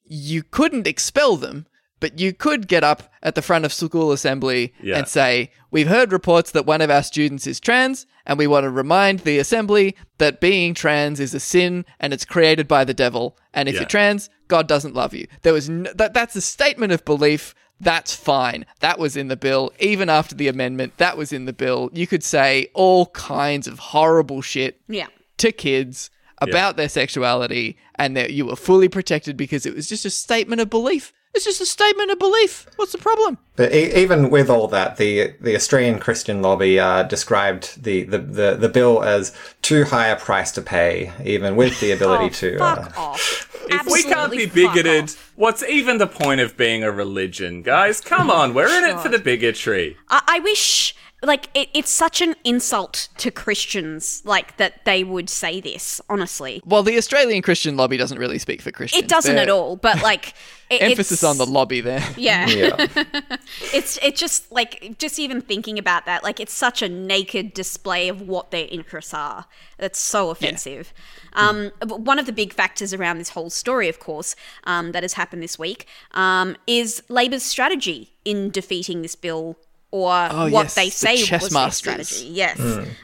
you 0.04 0.42
couldn't 0.42 0.86
expel 0.86 1.36
them. 1.36 1.66
But 2.00 2.18
you 2.20 2.32
could 2.32 2.68
get 2.68 2.84
up 2.84 3.12
at 3.22 3.34
the 3.34 3.42
front 3.42 3.64
of 3.64 3.72
school 3.72 4.12
assembly 4.12 4.72
Yeah. 4.82 4.98
and 4.98 5.08
say, 5.08 5.50
We've 5.70 5.88
heard 5.88 6.12
reports 6.12 6.50
that 6.52 6.64
one 6.64 6.80
of 6.80 6.90
our 6.90 7.02
students 7.02 7.46
is 7.46 7.60
trans, 7.60 8.06
and 8.24 8.38
we 8.38 8.46
want 8.46 8.64
to 8.64 8.70
remind 8.70 9.20
the 9.20 9.38
assembly 9.38 9.96
that 10.18 10.40
being 10.40 10.72
trans 10.74 11.20
is 11.20 11.34
a 11.34 11.40
sin 11.40 11.84
and 12.00 12.12
it's 12.14 12.24
created 12.24 12.66
by 12.68 12.84
the 12.84 12.94
devil. 12.94 13.36
And 13.52 13.68
if 13.68 13.74
Yeah. 13.74 13.80
you're 13.82 13.88
trans, 13.88 14.30
God 14.48 14.66
doesn't 14.66 14.94
love 14.94 15.12
you. 15.12 15.26
There 15.42 15.52
was 15.52 15.68
no, 15.68 15.92
that, 15.94 16.14
that's 16.14 16.34
a 16.36 16.40
statement 16.40 16.92
of 16.92 17.04
belief. 17.04 17.54
That's 17.80 18.14
fine. 18.14 18.64
That 18.80 18.98
was 18.98 19.16
in 19.16 19.28
the 19.28 19.36
bill. 19.36 19.72
Even 19.78 20.08
after 20.08 20.34
the 20.34 20.48
amendment, 20.48 20.94
that 20.96 21.16
was 21.16 21.32
in 21.32 21.44
the 21.44 21.52
bill. 21.52 21.90
You 21.92 22.06
could 22.06 22.24
say 22.24 22.68
all 22.74 23.06
kinds 23.06 23.66
of 23.68 23.78
horrible 23.78 24.40
shit 24.42 24.80
Yeah. 24.88 25.06
to 25.36 25.52
kids 25.52 26.10
about 26.40 26.76
their 26.76 26.88
sexuality 26.88 27.76
and 27.96 28.16
that 28.16 28.32
you 28.32 28.46
were 28.46 28.56
fully 28.56 28.88
protected 28.88 29.36
because 29.36 29.66
it 29.66 29.74
was 29.74 29.88
just 29.88 30.04
a 30.04 30.10
statement 30.10 30.60
of 30.60 30.70
belief. 30.70 31.12
It's 31.34 31.44
just 31.44 31.60
a 31.60 31.66
statement 31.66 32.10
of 32.10 32.18
belief. 32.18 32.66
What's 32.76 32.92
the 32.92 32.98
problem? 32.98 33.38
But 33.56 33.72
e- 33.74 33.94
even 33.94 34.30
with 34.30 34.48
all 34.50 34.66
that, 34.68 34.96
the 34.96 35.34
the 35.40 35.54
Australian 35.54 35.98
Christian 36.00 36.42
lobby 36.42 36.80
uh, 36.80 37.02
described 37.04 37.82
the, 37.82 38.02
the, 38.04 38.18
the, 38.18 38.56
the 38.58 38.68
bill 38.68 39.02
as 39.04 39.32
too 39.62 39.84
high 39.84 40.08
a 40.08 40.16
price 40.16 40.50
to 40.52 40.62
pay, 40.62 41.12
even 41.24 41.54
with 41.54 41.78
the 41.80 41.92
ability 41.92 42.24
Oh, 42.26 42.28
to. 42.28 42.58
fuck 42.58 42.96
Uh, 42.96 43.00
off. 43.00 43.44
If 43.70 43.86
we 43.86 44.02
can't 44.02 44.32
be 44.32 44.46
bigoted, 44.46 45.10
what's 45.36 45.62
even 45.62 45.98
the 45.98 46.06
point 46.06 46.40
of 46.40 46.56
being 46.56 46.82
a 46.82 46.90
religion, 46.90 47.60
guys? 47.62 48.00
Come 48.00 48.30
on, 48.30 48.54
we're 48.54 48.66
in 48.78 48.84
it 48.84 48.98
for 49.00 49.10
the 49.10 49.18
bigotry. 49.18 49.98
I, 50.08 50.22
I 50.26 50.38
wish, 50.40 50.94
like, 51.22 51.48
it, 51.54 51.68
it's 51.74 51.90
such 51.90 52.20
an 52.20 52.36
insult 52.44 53.08
to 53.18 53.30
Christians, 53.30 54.22
like, 54.24 54.56
that 54.58 54.84
they 54.84 55.02
would 55.02 55.28
say 55.28 55.60
this, 55.60 56.00
honestly. 56.08 56.62
Well, 56.64 56.82
the 56.82 56.96
Australian 56.96 57.42
Christian 57.42 57.76
lobby 57.76 57.96
doesn't 57.96 58.18
really 58.18 58.38
speak 58.38 58.62
for 58.62 58.70
Christians. 58.70 59.02
It 59.02 59.08
doesn't 59.08 59.34
They're- 59.34 59.42
at 59.44 59.50
all, 59.50 59.76
but, 59.76 60.00
like, 60.02 60.34
it, 60.70 60.82
Emphasis 60.82 61.24
on 61.24 61.38
the 61.38 61.46
lobby 61.46 61.80
there. 61.80 62.04
Yeah. 62.16 62.46
yeah. 62.46 62.86
It's 63.72 63.98
it's 64.02 64.20
just 64.20 64.50
like 64.52 64.96
just 64.98 65.18
even 65.18 65.40
thinking 65.40 65.78
about 65.78 66.06
that, 66.06 66.22
like 66.22 66.38
it's 66.40 66.52
such 66.52 66.82
a 66.82 66.88
naked 66.88 67.54
display 67.54 68.08
of 68.08 68.22
what 68.22 68.50
their 68.50 68.66
interests 68.70 69.12
are. 69.14 69.46
That's 69.78 69.98
so 69.98 70.30
offensive. 70.30 70.92
Um, 71.32 71.70
but 71.80 72.00
one 72.00 72.18
of 72.18 72.26
the 72.26 72.32
big 72.32 72.52
factors 72.52 72.92
around 72.94 73.18
this 73.18 73.30
whole 73.30 73.50
story, 73.50 73.88
of 73.88 73.98
course, 73.98 74.36
um, 74.64 74.92
that 74.92 75.02
has 75.02 75.14
happened 75.14 75.42
this 75.42 75.58
week, 75.58 75.86
um, 76.12 76.56
is 76.66 77.02
Labor's 77.08 77.42
strategy 77.42 78.12
in 78.24 78.50
defeating 78.50 79.02
this 79.02 79.14
bill. 79.16 79.56
Or 79.90 80.12
Oh, 80.30 80.50
what 80.50 80.64
yes, 80.64 80.74
they 80.74 80.90
say 80.90 81.16
chess 81.22 81.42
was 81.42 81.52
their 81.52 81.70
strategy. 81.70 82.26
Yes. 82.26 82.60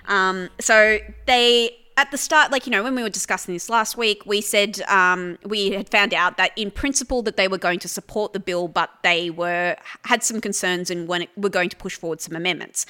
Um, 0.07 0.51
so 0.61 0.99
they 1.27 1.71
at 1.97 2.11
the 2.11 2.19
start, 2.19 2.51
like 2.51 2.67
you 2.67 2.73
know, 2.73 2.83
when 2.83 2.95
we 2.95 3.03
were 3.03 3.09
discussing 3.11 3.55
this 3.55 3.69
last 3.69 3.97
week, 3.97 4.27
we 4.27 4.41
said 4.41 4.81
um, 4.89 5.39
we 5.45 5.71
had 5.71 5.89
found 5.89 6.13
out 6.13 6.37
that 6.37 6.51
in 6.57 6.71
principle 6.71 7.23
that 7.23 7.37
they 7.37 7.49
were 7.49 7.59
going 7.59 7.79
to 7.81 7.89
support 7.89 8.33
the 8.33 8.41
bill, 8.41 8.69
but 8.69 8.91
they 9.03 9.31
were 9.31 9.77
had 10.05 10.23
some 10.23 10.41
concerns 10.41 10.91
and 10.91 11.07
when 11.09 11.27
were 11.37 11.49
going 11.49 11.69
to 11.69 11.77
push 11.77 11.97
forward 11.97 12.21
some 12.21 12.35
amendments. 12.35 12.87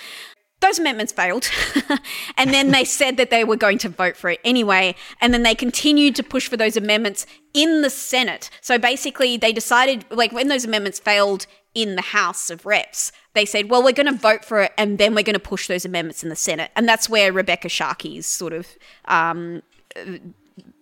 Those 0.61 0.79
amendments 0.79 1.13
failed, 1.13 1.51
and 2.39 2.55
then 2.55 2.71
they 2.71 2.85
said 2.85 3.19
that 3.19 3.29
they 3.29 3.45
were 3.45 3.57
going 3.57 3.77
to 3.79 3.91
vote 3.91 4.17
for 4.17 4.31
it 4.31 4.41
anyway, 4.45 4.95
and 5.21 5.35
then 5.35 5.43
they 5.43 5.55
continued 5.55 6.15
to 6.17 6.23
push 6.23 6.49
for 6.49 6.57
those 6.57 6.77
amendments 6.77 7.27
in 7.53 7.83
the 7.83 7.91
Senate. 7.91 8.49
So 8.63 8.79
basically, 8.79 9.37
they 9.37 9.53
decided, 9.53 10.07
like 10.11 10.33
when 10.33 10.49
those 10.49 10.65
amendments 10.65 10.99
failed 10.99 11.47
in 11.75 11.97
the 11.97 12.03
House 12.03 12.49
of 12.49 12.65
Reps, 12.65 13.13
they 13.35 13.45
said, 13.45 13.69
well, 13.69 13.83
we're 13.83 13.93
going 13.93 14.13
to 14.13 14.19
vote 14.19 14.45
for 14.45 14.61
it 14.63 14.73
and 14.79 14.99
then 14.99 15.15
we're 15.15 15.25
going 15.25 15.35
to 15.35 15.41
push 15.41 15.67
those 15.67 15.85
amendments 15.85 16.23
in 16.23 16.29
the 16.29 16.37
Senate. 16.37 16.71
And 16.77 16.89
that's 16.89 17.09
where 17.09 17.33
Rebekha 17.33 17.69
Sharkie's 17.69 18.27
sort 18.27 18.53
of 18.53 18.69
um, 19.07 19.63
uh, 19.97 20.19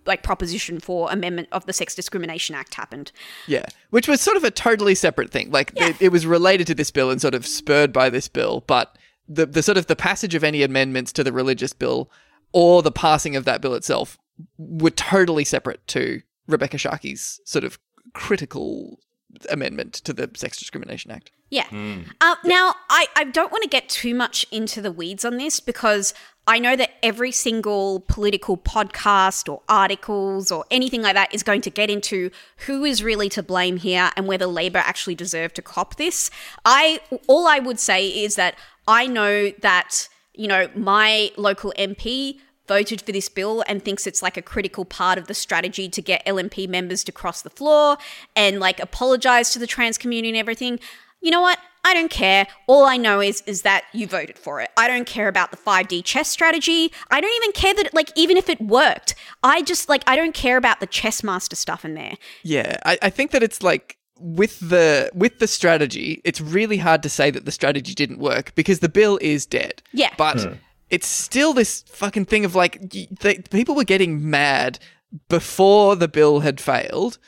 like 0.06 0.22
proposition 0.22 0.80
for 0.80 1.10
amendment 1.10 1.48
of 1.52 1.66
the 1.66 1.72
Sex 1.72 1.94
Discrimination 1.94 2.54
Act 2.54 2.74
happened. 2.74 3.12
Yeah, 3.46 3.66
which 3.90 4.08
was 4.08 4.20
sort 4.20 4.36
of 4.36 4.44
a 4.44 4.50
totally 4.50 4.94
separate 4.94 5.30
thing. 5.30 5.50
Like 5.50 5.72
it, 5.76 5.96
it 6.00 6.08
was 6.10 6.26
related 6.26 6.66
to 6.68 6.74
this 6.74 6.90
bill 6.90 7.10
and 7.10 7.20
sort 7.20 7.34
of 7.34 7.46
spurred 7.46 7.92
by 7.92 8.10
this 8.10 8.28
bill, 8.28 8.64
but 8.66 8.96
the 9.28 9.46
the 9.46 9.62
sort 9.62 9.78
of 9.78 9.86
the 9.86 9.96
passage 9.96 10.34
of 10.34 10.44
any 10.44 10.62
amendments 10.62 11.12
to 11.12 11.24
the 11.24 11.32
religious 11.32 11.72
bill 11.72 12.10
or 12.52 12.82
the 12.82 12.92
passing 12.92 13.36
of 13.36 13.44
that 13.44 13.60
bill 13.60 13.74
itself 13.74 14.18
were 14.58 14.90
totally 14.90 15.44
separate 15.44 15.86
to 15.86 16.22
Rebekha 16.48 16.78
Sharkie's 16.78 17.40
sort 17.44 17.64
of 17.64 17.78
critical 18.12 18.98
amendment 19.50 19.94
to 19.94 20.12
the 20.12 20.30
Sex 20.34 20.58
Discrimination 20.58 21.10
Act. 21.10 21.30
Yeah. 21.50 21.66
Uh, 22.20 22.36
now, 22.44 22.74
I, 22.88 23.06
I 23.14 23.24
don't 23.24 23.52
want 23.52 23.62
to 23.62 23.68
get 23.68 23.88
too 23.90 24.14
much 24.14 24.46
into 24.50 24.80
the 24.80 24.90
weeds 24.90 25.22
on 25.22 25.36
this 25.36 25.60
because 25.60 26.14
I 26.46 26.58
know 26.58 26.74
that 26.76 26.92
every 27.02 27.30
single 27.30 28.00
political 28.08 28.56
podcast 28.56 29.52
or 29.52 29.62
articles 29.68 30.50
or 30.50 30.64
anything 30.70 31.02
like 31.02 31.14
that 31.14 31.32
is 31.34 31.42
going 31.42 31.60
to 31.62 31.70
get 31.70 31.90
into 31.90 32.30
who 32.66 32.84
is 32.84 33.04
really 33.04 33.28
to 33.30 33.42
blame 33.42 33.76
here 33.76 34.10
and 34.16 34.26
whether 34.26 34.46
Labor 34.46 34.78
actually 34.78 35.14
deserve 35.14 35.52
to 35.54 35.62
cop 35.62 35.96
this. 35.96 36.30
I 36.64 37.00
all 37.28 37.46
I 37.46 37.58
would 37.58 37.78
say 37.78 38.08
is 38.08 38.34
that 38.36 38.56
I 38.88 39.06
know 39.06 39.50
that 39.60 40.08
you 40.34 40.48
know 40.48 40.68
my 40.74 41.30
local 41.36 41.72
MP 41.78 42.38
voted 42.66 43.02
for 43.02 43.12
this 43.12 43.28
bill 43.28 43.64
and 43.66 43.82
thinks 43.84 44.06
it's 44.06 44.22
like 44.22 44.36
a 44.36 44.42
critical 44.42 44.84
part 44.84 45.18
of 45.18 45.26
the 45.26 45.34
strategy 45.34 45.88
to 45.88 46.02
get 46.02 46.24
LNP 46.26 46.68
members 46.68 47.04
to 47.04 47.12
cross 47.12 47.42
the 47.42 47.50
floor 47.50 47.96
and 48.36 48.60
like 48.60 48.80
apologize 48.80 49.50
to 49.50 49.58
the 49.58 49.66
trans 49.66 49.98
community 49.98 50.30
and 50.30 50.38
everything. 50.38 50.78
You 51.20 51.30
know 51.30 51.40
what? 51.40 51.58
I 51.84 51.94
don't 51.94 52.10
care. 52.10 52.46
All 52.68 52.84
I 52.84 52.96
know 52.96 53.20
is 53.20 53.42
is 53.46 53.62
that 53.62 53.84
you 53.92 54.06
voted 54.06 54.38
for 54.38 54.60
it. 54.60 54.70
I 54.76 54.86
don't 54.86 55.06
care 55.06 55.28
about 55.28 55.50
the 55.50 55.56
5D 55.56 56.04
chess 56.04 56.28
strategy. 56.28 56.92
I 57.10 57.20
don't 57.20 57.34
even 57.36 57.52
care 57.52 57.74
that 57.74 57.92
like 57.92 58.12
even 58.14 58.36
if 58.36 58.48
it 58.48 58.60
worked. 58.60 59.14
I 59.42 59.62
just 59.62 59.88
like 59.88 60.04
I 60.06 60.14
don't 60.14 60.34
care 60.34 60.56
about 60.56 60.80
the 60.80 60.86
chess 60.86 61.24
master 61.24 61.56
stuff 61.56 61.84
in 61.84 61.94
there. 61.94 62.14
Yeah, 62.44 62.76
I, 62.84 62.98
I 63.02 63.10
think 63.10 63.32
that 63.32 63.42
it's 63.42 63.62
like 63.62 63.96
with 64.20 64.60
the 64.60 65.10
with 65.12 65.40
the 65.40 65.48
strategy, 65.48 66.20
it's 66.24 66.40
really 66.40 66.78
hard 66.78 67.02
to 67.02 67.08
say 67.08 67.30
that 67.30 67.44
the 67.44 67.52
strategy 67.52 67.94
didn't 67.94 68.18
work 68.18 68.54
because 68.54 68.78
the 68.78 68.88
bill 68.88 69.18
is 69.20 69.44
dead. 69.44 69.82
Yeah. 69.92 70.14
but 70.16 70.40
hmm. 70.40 70.52
It's 70.92 71.08
still 71.08 71.54
this 71.54 71.82
fucking 71.88 72.26
thing 72.26 72.44
of 72.44 72.54
like 72.54 72.78
they, 73.20 73.38
people 73.50 73.74
were 73.74 73.82
getting 73.82 74.30
mad 74.30 74.78
before 75.30 75.96
the 75.96 76.06
bill 76.06 76.40
had 76.40 76.60
failed 76.60 77.18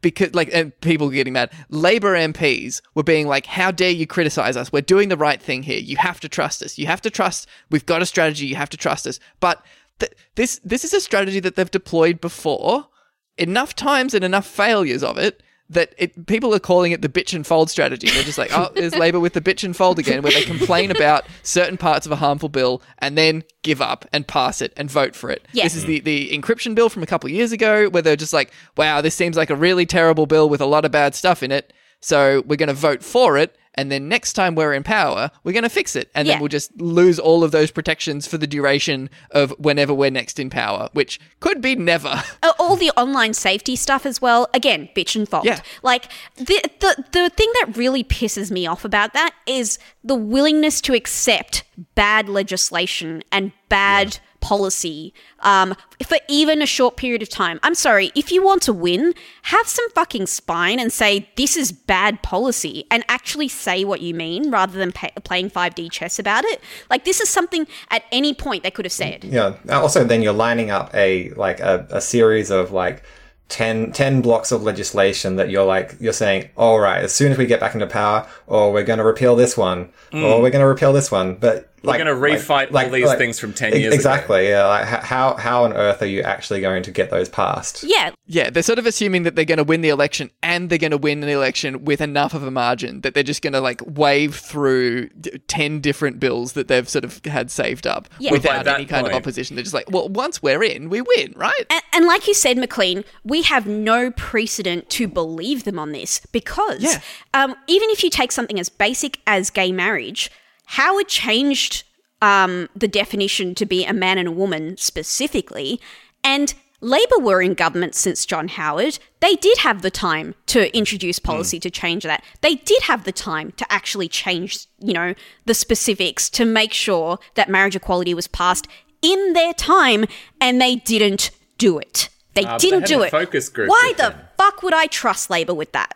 because 0.00 0.34
like 0.34 0.48
and 0.52 0.78
people 0.80 1.06
were 1.06 1.12
getting 1.12 1.34
mad. 1.34 1.52
Labor 1.68 2.16
mps 2.16 2.80
were 2.94 3.02
being 3.02 3.28
like 3.28 3.44
how 3.44 3.70
dare 3.70 3.90
you 3.90 4.06
criticize 4.06 4.56
us? 4.56 4.72
We're 4.72 4.80
doing 4.80 5.10
the 5.10 5.18
right 5.18 5.40
thing 5.40 5.62
here. 5.62 5.78
You 5.78 5.98
have 5.98 6.20
to 6.20 6.28
trust 6.28 6.62
us. 6.62 6.78
You 6.78 6.86
have 6.86 7.02
to 7.02 7.10
trust 7.10 7.46
we've 7.70 7.86
got 7.86 8.00
a 8.00 8.06
strategy. 8.06 8.46
You 8.46 8.56
have 8.56 8.70
to 8.70 8.78
trust 8.78 9.06
us. 9.06 9.20
But 9.40 9.62
th- 9.98 10.12
this 10.34 10.58
this 10.64 10.82
is 10.82 10.94
a 10.94 11.00
strategy 11.00 11.38
that 11.40 11.54
they've 11.54 11.70
deployed 11.70 12.18
before 12.18 12.88
enough 13.36 13.76
times 13.76 14.14
and 14.14 14.24
enough 14.24 14.46
failures 14.46 15.02
of 15.02 15.18
it 15.18 15.42
that 15.72 15.94
it, 15.98 16.26
people 16.26 16.54
are 16.54 16.58
calling 16.58 16.92
it 16.92 17.02
the 17.02 17.08
bitch 17.08 17.34
and 17.34 17.46
fold 17.46 17.70
strategy. 17.70 18.08
They're 18.10 18.22
just 18.22 18.38
like, 18.38 18.50
oh, 18.52 18.70
there's 18.74 18.94
Labor 18.94 19.20
with 19.20 19.32
the 19.32 19.40
bitch 19.40 19.64
and 19.64 19.76
fold 19.76 19.98
again, 19.98 20.22
where 20.22 20.32
they 20.32 20.42
complain 20.42 20.90
about 20.90 21.24
certain 21.42 21.76
parts 21.76 22.06
of 22.06 22.12
a 22.12 22.16
harmful 22.16 22.48
bill 22.48 22.82
and 22.98 23.16
then 23.16 23.42
give 23.62 23.80
up 23.80 24.04
and 24.12 24.26
pass 24.26 24.60
it 24.60 24.72
and 24.76 24.90
vote 24.90 25.16
for 25.16 25.30
it. 25.30 25.46
Yeah. 25.52 25.64
This 25.64 25.74
is 25.74 25.84
mm. 25.84 25.88
the, 25.88 26.00
the 26.00 26.38
encryption 26.38 26.74
bill 26.74 26.88
from 26.88 27.02
a 27.02 27.06
couple 27.06 27.28
of 27.28 27.32
years 27.32 27.52
ago, 27.52 27.88
where 27.88 28.02
they're 28.02 28.16
just 28.16 28.32
like, 28.32 28.52
wow, 28.76 29.00
this 29.00 29.14
seems 29.14 29.36
like 29.36 29.50
a 29.50 29.56
really 29.56 29.86
terrible 29.86 30.26
bill 30.26 30.48
with 30.48 30.60
a 30.60 30.66
lot 30.66 30.84
of 30.84 30.92
bad 30.92 31.14
stuff 31.14 31.42
in 31.42 31.50
it. 31.52 31.72
So 32.02 32.42
we're 32.46 32.56
going 32.56 32.68
to 32.68 32.74
vote 32.74 33.02
for 33.02 33.38
it. 33.38 33.56
And 33.74 33.90
then 33.90 34.06
next 34.06 34.34
time 34.34 34.54
we're 34.54 34.74
in 34.74 34.82
power, 34.82 35.30
we're 35.44 35.52
going 35.52 35.62
to 35.62 35.70
fix 35.70 35.96
it. 35.96 36.10
And 36.14 36.28
Yeah. 36.28 36.34
then 36.34 36.40
we'll 36.42 36.48
just 36.48 36.78
lose 36.78 37.18
all 37.18 37.42
of 37.42 37.52
those 37.52 37.70
protections 37.70 38.26
for 38.26 38.36
the 38.36 38.46
duration 38.46 39.08
of 39.30 39.52
whenever 39.58 39.94
we're 39.94 40.10
next 40.10 40.38
in 40.38 40.50
power, 40.50 40.90
which 40.92 41.18
could 41.40 41.62
be 41.62 41.74
never. 41.74 42.22
Uh, 42.42 42.52
all 42.58 42.76
the 42.76 42.90
online 42.98 43.32
safety 43.32 43.74
stuff 43.74 44.04
as 44.04 44.20
well. 44.20 44.46
Again, 44.52 44.90
bitch 44.94 45.16
and 45.16 45.26
fault. 45.26 45.46
Yeah. 45.46 45.60
Like 45.82 46.12
the 46.36 46.60
the 46.80 47.02
the 47.12 47.30
thing 47.30 47.50
that 47.62 47.74
really 47.78 48.04
pisses 48.04 48.50
me 48.50 48.66
off 48.66 48.84
about 48.84 49.14
that 49.14 49.32
is 49.46 49.78
the 50.04 50.16
willingness 50.16 50.82
to 50.82 50.92
accept 50.92 51.64
bad 51.94 52.28
legislation 52.28 53.22
and 53.32 53.52
bad 53.70 54.18
policy 54.42 55.14
um, 55.40 55.74
for 56.06 56.18
even 56.28 56.60
a 56.60 56.66
short 56.66 56.98
period 56.98 57.22
of 57.22 57.30
time. 57.30 57.58
I'm 57.62 57.74
sorry, 57.74 58.12
if 58.14 58.30
you 58.30 58.42
want 58.42 58.60
to 58.62 58.72
win, 58.72 59.14
have 59.42 59.66
some 59.66 59.88
fucking 59.92 60.26
spine 60.26 60.78
and 60.78 60.92
say 60.92 61.30
this 61.36 61.56
is 61.56 61.72
bad 61.72 62.22
policy 62.22 62.84
and 62.90 63.02
actually 63.08 63.48
say 63.48 63.84
what 63.84 64.02
you 64.02 64.12
mean 64.12 64.50
rather 64.50 64.78
than 64.78 64.92
pa- 64.92 65.08
playing 65.24 65.50
5D 65.50 65.90
chess 65.90 66.18
about 66.18 66.44
it. 66.44 66.60
Like 66.90 67.06
this 67.06 67.20
is 67.20 67.30
something 67.30 67.66
at 67.90 68.04
any 68.12 68.34
point 68.34 68.64
they 68.64 68.70
could 68.70 68.84
have 68.84 68.92
said. 68.92 69.24
Yeah. 69.24 69.54
Also, 69.70 70.04
then 70.04 70.20
you're 70.22 70.34
lining 70.34 70.70
up 70.70 70.94
a 70.94 71.30
like 71.30 71.60
a, 71.60 71.86
a 71.90 72.00
series 72.00 72.50
of 72.50 72.72
like 72.72 73.02
10, 73.48 73.92
10 73.92 74.22
blocks 74.22 74.50
of 74.50 74.62
legislation 74.62 75.36
that 75.36 75.50
you're 75.50 75.64
like 75.64 75.96
you're 76.00 76.12
saying, 76.12 76.48
all 76.56 76.80
right, 76.80 77.02
as 77.02 77.14
soon 77.14 77.30
as 77.32 77.38
we 77.38 77.46
get 77.46 77.60
back 77.60 77.74
into 77.74 77.86
power, 77.86 78.26
or 78.46 78.72
we're 78.72 78.82
going 78.82 78.98
to 78.98 79.04
repeal 79.04 79.36
this 79.36 79.56
one, 79.56 79.90
or 80.12 80.40
we're 80.40 80.50
going 80.50 80.62
to 80.62 80.66
repeal 80.66 80.92
this 80.92 81.10
one, 81.10 81.36
but 81.36 81.71
We're 81.82 81.98
going 81.98 82.06
to 82.06 82.12
refight 82.14 82.72
all 82.74 82.90
these 82.90 83.12
things 83.14 83.38
from 83.38 83.52
10 83.52 83.72
years 83.72 83.86
ago. 83.86 83.94
exactly, 83.94 84.48
yeah. 84.48 84.66
Like, 84.66 84.86
how 84.86 85.34
how 85.36 85.64
on 85.64 85.72
earth 85.72 86.00
are 86.02 86.06
you 86.06 86.22
actually 86.22 86.60
going 86.60 86.82
to 86.84 86.90
get 86.90 87.10
those 87.10 87.28
passed? 87.28 87.82
Yeah, 87.82 88.10
Yeah, 88.26 88.50
they're 88.50 88.62
sort 88.62 88.78
of 88.78 88.86
assuming 88.86 89.24
that 89.24 89.34
they're 89.36 89.44
going 89.44 89.58
to 89.58 89.64
win 89.64 89.80
the 89.80 89.88
election 89.88 90.30
and 90.42 90.70
they're 90.70 90.78
going 90.78 90.90
to 90.92 90.98
win 90.98 91.20
the 91.20 91.30
election 91.30 91.84
with 91.84 92.00
enough 92.00 92.34
of 92.34 92.42
a 92.42 92.50
margin 92.50 93.00
that 93.02 93.14
they're 93.14 93.22
just 93.22 93.42
going 93.42 93.52
to 93.52 93.60
like 93.60 93.80
wave 93.86 94.34
through 94.36 95.08
d- 95.20 95.38
10 95.48 95.80
different 95.80 96.20
bills 96.20 96.52
that 96.52 96.68
they've 96.68 96.88
sort 96.88 97.04
of 97.04 97.24
had 97.24 97.50
saved 97.50 97.86
up 97.86 98.08
Yeah. 98.18 98.30
Without 98.32 98.66
any 98.66 98.84
kind 98.86 99.06
of 99.06 99.12
opposition. 99.12 99.56
They're 99.56 99.62
just 99.64 99.74
like, 99.74 99.90
well, 99.90 100.08
once 100.08 100.42
we're 100.42 100.62
in, 100.62 100.88
we 100.88 101.00
win, 101.00 101.32
right? 101.36 101.52
And, 101.70 101.82
and 101.92 102.06
like 102.06 102.26
you 102.28 102.34
said, 102.34 102.56
McLean, 102.58 103.04
we 103.24 103.42
have 103.42 103.66
no 103.66 104.10
precedent 104.12 104.88
to 104.90 105.08
believe 105.08 105.64
them 105.64 105.78
on 105.78 105.92
this 105.92 106.20
because 106.32 106.82
Yeah. 106.82 107.00
um, 107.34 107.54
even 107.66 107.90
if 107.90 108.02
you 108.04 108.10
take 108.10 108.32
something 108.32 108.58
as 108.60 108.68
basic 108.68 109.20
as 109.26 109.50
gay 109.50 109.72
marriage, 109.72 110.30
Howard 110.72 111.08
changed 111.08 111.84
um, 112.22 112.68
the 112.74 112.88
definition 112.88 113.54
to 113.56 113.66
be 113.66 113.84
a 113.84 113.92
man 113.92 114.16
and 114.16 114.28
a 114.28 114.32
woman 114.32 114.78
specifically, 114.78 115.78
and 116.24 116.54
Labor 116.80 117.18
were 117.18 117.42
in 117.42 117.52
government 117.52 117.94
since 117.94 118.24
John 118.24 118.48
Howard. 118.48 118.98
They 119.20 119.34
did 119.34 119.58
have 119.58 119.82
the 119.82 119.90
time 119.90 120.34
to 120.46 120.74
introduce 120.74 121.18
policy 121.18 121.60
to 121.60 121.70
change 121.70 122.04
that. 122.04 122.24
They 122.40 122.54
did 122.54 122.82
have 122.84 123.04
the 123.04 123.12
time 123.12 123.52
to 123.58 123.70
actually 123.70 124.08
change, 124.08 124.66
you 124.78 124.94
know, 124.94 125.14
the 125.44 125.52
specifics 125.52 126.30
to 126.30 126.46
make 126.46 126.72
sure 126.72 127.18
that 127.34 127.50
marriage 127.50 127.76
equality 127.76 128.14
was 128.14 128.26
passed 128.26 128.66
in 129.02 129.34
their 129.34 129.52
time, 129.52 130.06
and 130.40 130.58
they 130.58 130.76
didn't 130.76 131.32
do 131.58 131.78
it. 131.78 132.08
They 132.32 132.44
but 132.44 132.58
they 132.58 132.68
didn't 132.70 132.80
had 132.80 132.88
do 132.88 133.02
it. 133.02 133.10
focus 133.10 133.50
group 133.50 133.68
Why 133.68 133.92
the 133.98 134.10
them. 134.10 134.20
fuck 134.38 134.62
would 134.62 134.72
I 134.72 134.86
trust 134.86 135.28
Labor 135.28 135.52
with 135.52 135.72
that? 135.72 135.92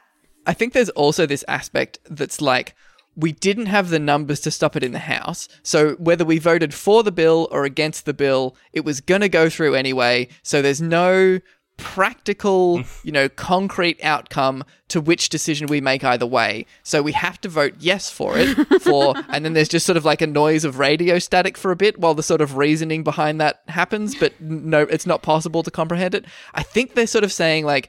I 0.47 0.53
think 0.53 0.75
there's 0.75 0.91
also 0.91 1.25
this 1.25 1.45
aspect 1.49 1.99
that's 2.09 2.43
like 2.43 2.75
we 3.17 3.33
didn't 3.33 3.67
have 3.67 3.89
the 3.89 3.99
numbers 3.99 4.41
to 4.41 4.51
stop 4.51 4.77
it 4.77 4.85
in 4.85 4.93
the 4.93 4.99
House. 4.99 5.49
So 5.63 5.95
whether 5.95 6.25
we 6.25 6.39
voted 6.39 6.75
for 6.75 7.03
the 7.03 7.13
bill 7.13 7.49
or 7.51 7.65
against 7.65 8.05
the 8.05 8.15
bill, 8.15 8.55
it 8.73 8.85
was 8.85 9.01
going 9.01 9.23
to 9.23 9.29
go 9.29 9.49
through 9.49 9.75
anyway. 9.75 10.29
So 10.43 10.61
there's 10.61 10.83
no 10.83 11.41
practical, 11.79 12.83
you 13.05 13.13
know, 13.13 13.29
concrete 13.29 14.03
outcome 14.03 14.65
to 14.89 15.01
which 15.01 15.29
decision 15.31 15.67
we 15.67 15.81
make 15.81 16.05
either 16.05 16.27
way. 16.27 16.67
So 16.83 17.03
we 17.03 17.13
have 17.13 17.41
to 17.41 17.49
vote 17.49 17.75
yes 17.79 18.11
for 18.11 18.37
it 18.37 18.55
for 18.83 19.15
and 19.29 19.45
then 19.45 19.55
there's 19.55 19.69
just 19.69 19.87
sort 19.87 19.97
of 19.97 20.05
like 20.05 20.21
a 20.21 20.27
noise 20.27 20.65
of 20.65 20.79
radio 20.79 21.19
static 21.19 21.57
for 21.57 21.71
a 21.71 21.77
bit 21.77 21.99
while 21.99 22.15
the 22.15 22.23
sort 22.23 22.41
of 22.41 22.57
reasoning 22.57 23.03
behind 23.03 23.41
that 23.41 23.63
happens, 23.69 24.15
but 24.15 24.39
no 24.41 24.83
it's 24.83 25.07
not 25.07 25.23
possible 25.23 25.63
to 25.63 25.71
comprehend 25.71 26.15
it. 26.15 26.27
I 26.55 26.63
think 26.63 26.95
they're 26.95 27.07
sort 27.07 27.25
of 27.25 27.33
saying 27.33 27.65
like 27.65 27.89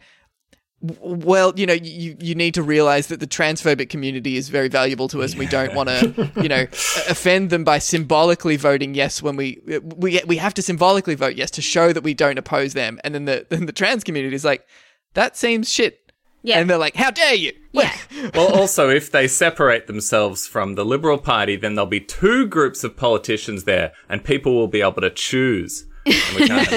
well, 0.82 1.53
you 1.55 1.65
know, 1.65 1.73
you, 1.73 2.15
you 2.19 2.36
need 2.36 2.53
to 2.53 2.61
realize 2.61 3.07
that 3.07 3.19
the 3.19 3.28
transphobic 3.28 3.89
community 3.89 4.38
is 4.38 4.49
very 4.49 4.67
valuable 4.67 5.07
to 5.07 5.23
us. 5.23 5.32
and 5.32 5.39
We 5.39 5.47
don't 5.47 5.73
want 5.73 5.89
to, 5.89 6.32
you 6.41 6.47
know, 6.47 6.61
offend 7.09 7.49
them 7.49 7.63
by 7.63 7.80
symbolically 7.80 8.57
voting 8.57 8.93
yes 8.93 9.21
when 9.21 9.36
we 9.36 9.59
we 9.82 10.21
we 10.28 10.38
have 10.38 10.53
to 10.53 10.61
symbolically 10.61 11.15
vote 11.15 11.36
yes 11.36 11.49
to 11.51 11.61
show 11.61 11.93
that 11.93 12.03
we 12.03 12.13
don't 12.13 12.38
oppose 12.38 12.73
them. 12.73 12.99
And 13.03 13.15
then 13.15 13.25
the 13.25 13.47
then 13.49 13.65
the 13.65 13.71
trans 13.71 14.03
community 14.03 14.36
is 14.36 14.45
like, 14.45 14.67
that 15.15 15.36
seems 15.36 15.71
shit. 15.71 16.11
Yeah. 16.43 16.59
And 16.59 16.69
they're 16.69 16.78
like, 16.78 16.95
how 16.95 17.09
dare 17.09 17.36
you? 17.36 17.53
Yeah. 17.71 17.95
Well, 18.34 18.53
also, 18.53 18.89
if 18.89 19.11
they 19.11 19.28
separate 19.28 19.88
themselves 19.88 20.47
from 20.47 20.75
the 20.75 20.86
Liberal 20.86 21.17
Party, 21.17 21.55
then 21.55 21.75
there'll 21.75 21.89
be 21.89 21.99
two 21.99 22.45
groups 22.45 22.84
of 22.84 22.95
politicians 22.95 23.63
there, 23.63 23.93
and 24.09 24.23
people 24.23 24.53
will 24.53 24.67
be 24.67 24.82
able 24.82 25.01
to 25.01 25.09
choose. 25.09 25.86
And 26.05 26.15
we 26.36 26.47
can't 26.47 26.69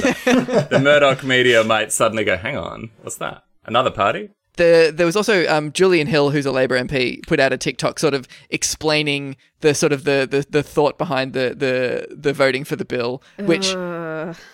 the 0.71 0.81
Murdoch 0.83 1.23
media 1.23 1.63
might 1.65 1.93
suddenly 1.93 2.25
go, 2.25 2.37
hang 2.37 2.57
on, 2.57 2.91
what's 3.03 3.17
that? 3.17 3.45
Another 3.65 3.91
party? 3.91 4.31
the 4.61 4.93
there 4.95 5.07
was 5.07 5.17
also 5.17 5.47
um, 5.49 5.73
Julian 5.73 6.07
Hill, 6.07 6.31
who's 6.31 6.45
a 6.47 6.53
Labor 6.53 6.79
MP, 6.79 7.27
put 7.27 7.41
out 7.41 7.53
a 7.53 7.57
TikTok 7.57 7.99
sort 7.99 8.15
of 8.15 8.29
explaining 8.51 9.37
the 9.61 9.75
sort 9.75 9.93
of 9.93 10.05
the 10.05 10.29
the, 10.31 10.45
the 10.49 10.63
thought 10.63 10.99
behind 10.99 11.33
the, 11.33 11.55
the 11.57 12.15
the 12.15 12.33
voting 12.33 12.65
for 12.65 12.77
the 12.77 12.85
bill, 12.85 13.23
which 13.39 13.75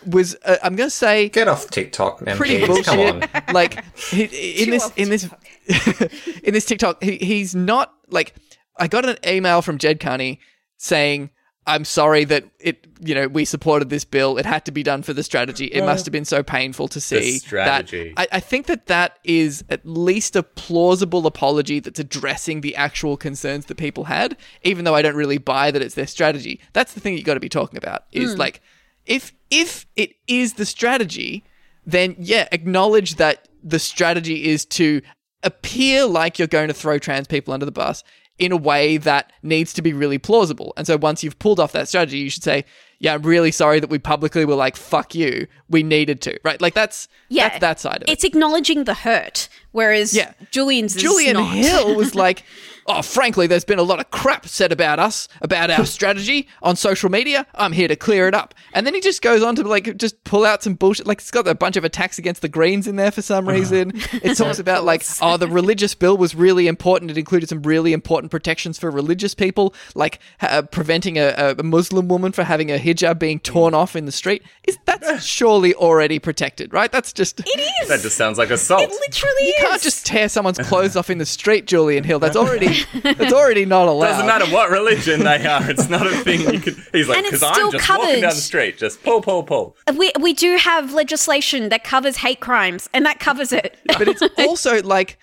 was 0.06 0.36
uh, 0.44 0.56
I'm 0.62 0.76
going 0.76 0.88
to 0.88 0.94
say 0.94 1.28
Get 1.28 1.48
off 1.48 1.70
TikTok, 1.70 2.20
MPs. 2.20 2.36
pretty 2.36 2.60
Come 2.60 3.00
on. 3.00 3.20
bullshit. 3.20 3.30
like 3.52 3.84
he, 3.96 4.62
in 4.62 4.70
this 4.70 4.92
in 4.96 5.08
this 5.10 5.28
in 6.44 6.54
this 6.54 6.64
TikTok, 6.66 7.02
he, 7.02 7.16
he's 7.16 7.54
not 7.54 7.92
like. 8.08 8.34
I 8.78 8.88
got 8.88 9.08
an 9.08 9.16
email 9.26 9.62
from 9.62 9.78
Ged 9.78 10.00
Kearney 10.00 10.38
saying, 10.76 11.30
"I'm 11.66 11.84
sorry 11.84 12.24
that 12.24 12.44
it, 12.60 12.86
you 13.00 13.14
know, 13.14 13.28
we 13.28 13.44
supported 13.44 13.90
this 13.90 14.04
bill. 14.04 14.38
It 14.38 14.46
had 14.46 14.64
to 14.66 14.70
be 14.70 14.82
done 14.82 15.02
for 15.02 15.12
the 15.12 15.22
strategy. 15.22 15.66
It 15.66 15.84
must 15.84 16.06
have 16.06 16.12
been 16.12 16.24
so 16.24 16.42
painful 16.42 16.88
to 16.88 17.00
see 17.00 17.38
strategy. 17.38 18.14
that." 18.16 18.28
I, 18.32 18.36
I 18.36 18.40
think 18.40 18.66
that 18.66 18.86
that 18.86 19.18
is 19.24 19.64
at 19.68 19.84
least 19.84 20.36
a 20.36 20.42
plausible 20.42 21.26
apology 21.26 21.80
that's 21.80 22.00
addressing 22.00 22.60
the 22.60 22.76
actual 22.76 23.16
concerns 23.16 23.66
that 23.66 23.76
people 23.76 24.04
had, 24.04 24.36
even 24.62 24.84
though 24.84 24.94
I 24.94 25.02
don't 25.02 25.16
really 25.16 25.38
buy 25.38 25.70
that 25.70 25.82
it's 25.82 25.94
their 25.94 26.06
strategy. 26.06 26.60
That's 26.72 26.94
the 26.94 27.00
thing 27.00 27.14
you 27.14 27.20
have 27.20 27.26
got 27.26 27.34
to 27.34 27.40
be 27.40 27.48
talking 27.48 27.76
about. 27.76 28.04
Is 28.12 28.32
hmm. 28.32 28.38
like, 28.38 28.60
if 29.04 29.32
if 29.50 29.86
it 29.96 30.14
is 30.26 30.54
the 30.54 30.66
strategy, 30.66 31.44
then 31.84 32.16
yeah, 32.18 32.48
acknowledge 32.52 33.16
that 33.16 33.48
the 33.62 33.78
strategy 33.78 34.46
is 34.46 34.64
to 34.64 35.02
appear 35.42 36.04
like 36.04 36.38
you're 36.38 36.48
going 36.48 36.68
to 36.68 36.74
throw 36.74 36.98
trans 36.98 37.26
people 37.26 37.54
under 37.54 37.66
the 37.66 37.72
bus 37.72 38.02
in 38.38 38.52
a 38.52 38.56
way 38.56 38.96
that 38.98 39.32
needs 39.42 39.72
to 39.74 39.82
be 39.82 39.92
really 39.92 40.18
plausible. 40.18 40.72
And 40.76 40.86
so 40.86 40.96
once 40.96 41.24
you've 41.24 41.38
pulled 41.38 41.58
off 41.58 41.72
that 41.72 41.88
strategy, 41.88 42.18
you 42.18 42.30
should 42.30 42.42
say, 42.42 42.64
"Yeah, 42.98 43.14
I'm 43.14 43.22
really 43.22 43.50
sorry 43.50 43.80
that 43.80 43.88
we 43.90 43.98
publicly 43.98 44.44
were 44.44 44.54
like 44.54 44.76
fuck 44.76 45.14
you. 45.14 45.46
We 45.70 45.82
needed 45.82 46.20
to." 46.22 46.38
Right? 46.44 46.60
Like 46.60 46.74
that's 46.74 47.08
Yeah. 47.28 47.48
that's 47.48 47.60
that 47.60 47.80
side 47.80 47.96
of 47.96 48.02
it. 48.02 48.10
It's 48.10 48.24
acknowledging 48.24 48.84
the 48.84 48.94
hurt, 48.94 49.48
whereas 49.76 50.14
Yeah. 50.14 50.32
Julian's 50.50 50.96
is 50.96 51.02
Julian 51.02 51.34
not. 51.34 51.54
Hill 51.54 51.94
was 51.94 52.14
like, 52.24 52.42
"Oh, 52.86 53.02
frankly, 53.02 53.46
there's 53.46 53.64
been 53.64 53.78
a 53.78 53.82
lot 53.82 54.00
of 54.00 54.10
crap 54.10 54.46
said 54.48 54.72
about 54.72 54.98
us, 54.98 55.28
about 55.42 55.70
our 55.70 55.84
strategy 55.84 56.48
on 56.62 56.76
social 56.76 57.10
media. 57.10 57.46
I'm 57.54 57.72
here 57.72 57.88
to 57.88 57.96
clear 57.96 58.26
it 58.28 58.34
up." 58.34 58.54
And 58.72 58.86
then 58.86 58.94
he 58.94 59.00
just 59.00 59.20
goes 59.22 59.42
on 59.42 59.54
to 59.56 59.62
like 59.62 59.96
just 59.98 60.22
pull 60.24 60.44
out 60.44 60.62
some 60.62 60.74
bullshit. 60.74 61.06
Like 61.06 61.18
it's 61.20 61.30
got 61.30 61.46
a 61.46 61.54
bunch 61.54 61.76
of 61.76 61.84
attacks 61.84 62.18
against 62.18 62.42
the 62.42 62.48
Greens 62.48 62.86
in 62.86 62.96
there 62.96 63.10
for 63.10 63.22
some 63.22 63.46
reason. 63.48 63.92
It 64.22 64.34
talks 64.36 64.58
about 64.58 64.84
like, 64.84 65.04
"Oh, 65.20 65.36
the 65.36 65.48
religious 65.48 65.94
bill 65.94 66.16
was 66.16 66.34
really 66.34 66.66
important. 66.68 67.10
It 67.10 67.18
included 67.18 67.48
some 67.48 67.62
really 67.62 67.92
important 67.92 68.30
protections 68.30 68.78
for 68.78 68.90
religious 68.90 69.34
people, 69.34 69.74
like 69.94 70.18
uh, 70.40 70.62
preventing 70.62 71.18
a, 71.18 71.54
a 71.58 71.62
Muslim 71.62 72.08
woman 72.08 72.32
for 72.32 72.44
having 72.44 72.70
a 72.70 72.78
hijab 72.78 73.18
being 73.18 73.40
torn 73.40 73.74
off 73.74 73.94
in 73.96 74.06
the 74.06 74.12
street. 74.12 74.42
Is 74.66 74.78
that's 74.86 75.24
surely 75.24 75.74
already 75.74 76.18
protected, 76.18 76.72
right? 76.72 76.90
That's 76.90 77.12
just 77.12 77.40
It 77.40 77.60
is. 77.82 77.88
That 77.88 78.00
just 78.00 78.16
sounds 78.16 78.38
like 78.38 78.50
assault. 78.50 78.82
it 78.82 78.90
literally 78.90 79.46
you 79.46 79.54
is. 79.58 79.62
Can't 79.68 79.82
just 79.82 80.06
tear 80.06 80.28
someone's 80.28 80.58
clothes 80.58 80.96
off 80.96 81.10
in 81.10 81.18
the 81.18 81.26
street, 81.26 81.66
Julian 81.66 82.04
Hill. 82.04 82.18
That's 82.18 82.36
already 82.36 82.84
that's 83.02 83.32
already 83.32 83.64
not 83.64 83.88
allowed. 83.88 84.08
Doesn't 84.08 84.26
matter 84.26 84.46
what 84.46 84.70
religion 84.70 85.20
they 85.20 85.46
are. 85.46 85.70
It's 85.70 85.88
not 85.88 86.06
a 86.06 86.16
thing 86.18 86.40
you 86.40 86.60
can. 86.60 86.74
He's 86.92 87.08
like, 87.08 87.24
because 87.24 87.42
I'm 87.42 87.54
still 87.54 87.70
just 87.70 87.88
walking 87.88 88.20
down 88.20 88.34
the 88.34 88.40
street, 88.40 88.78
just 88.78 89.02
pull, 89.02 89.20
pull, 89.20 89.42
pull. 89.42 89.76
Uh, 89.86 89.94
we 89.96 90.12
we 90.20 90.32
do 90.32 90.56
have 90.56 90.92
legislation 90.92 91.68
that 91.68 91.84
covers 91.84 92.18
hate 92.18 92.40
crimes, 92.40 92.88
and 92.92 93.04
that 93.06 93.20
covers 93.20 93.52
it. 93.52 93.76
But 93.86 94.08
it's 94.08 94.22
also 94.38 94.82
like 94.82 95.18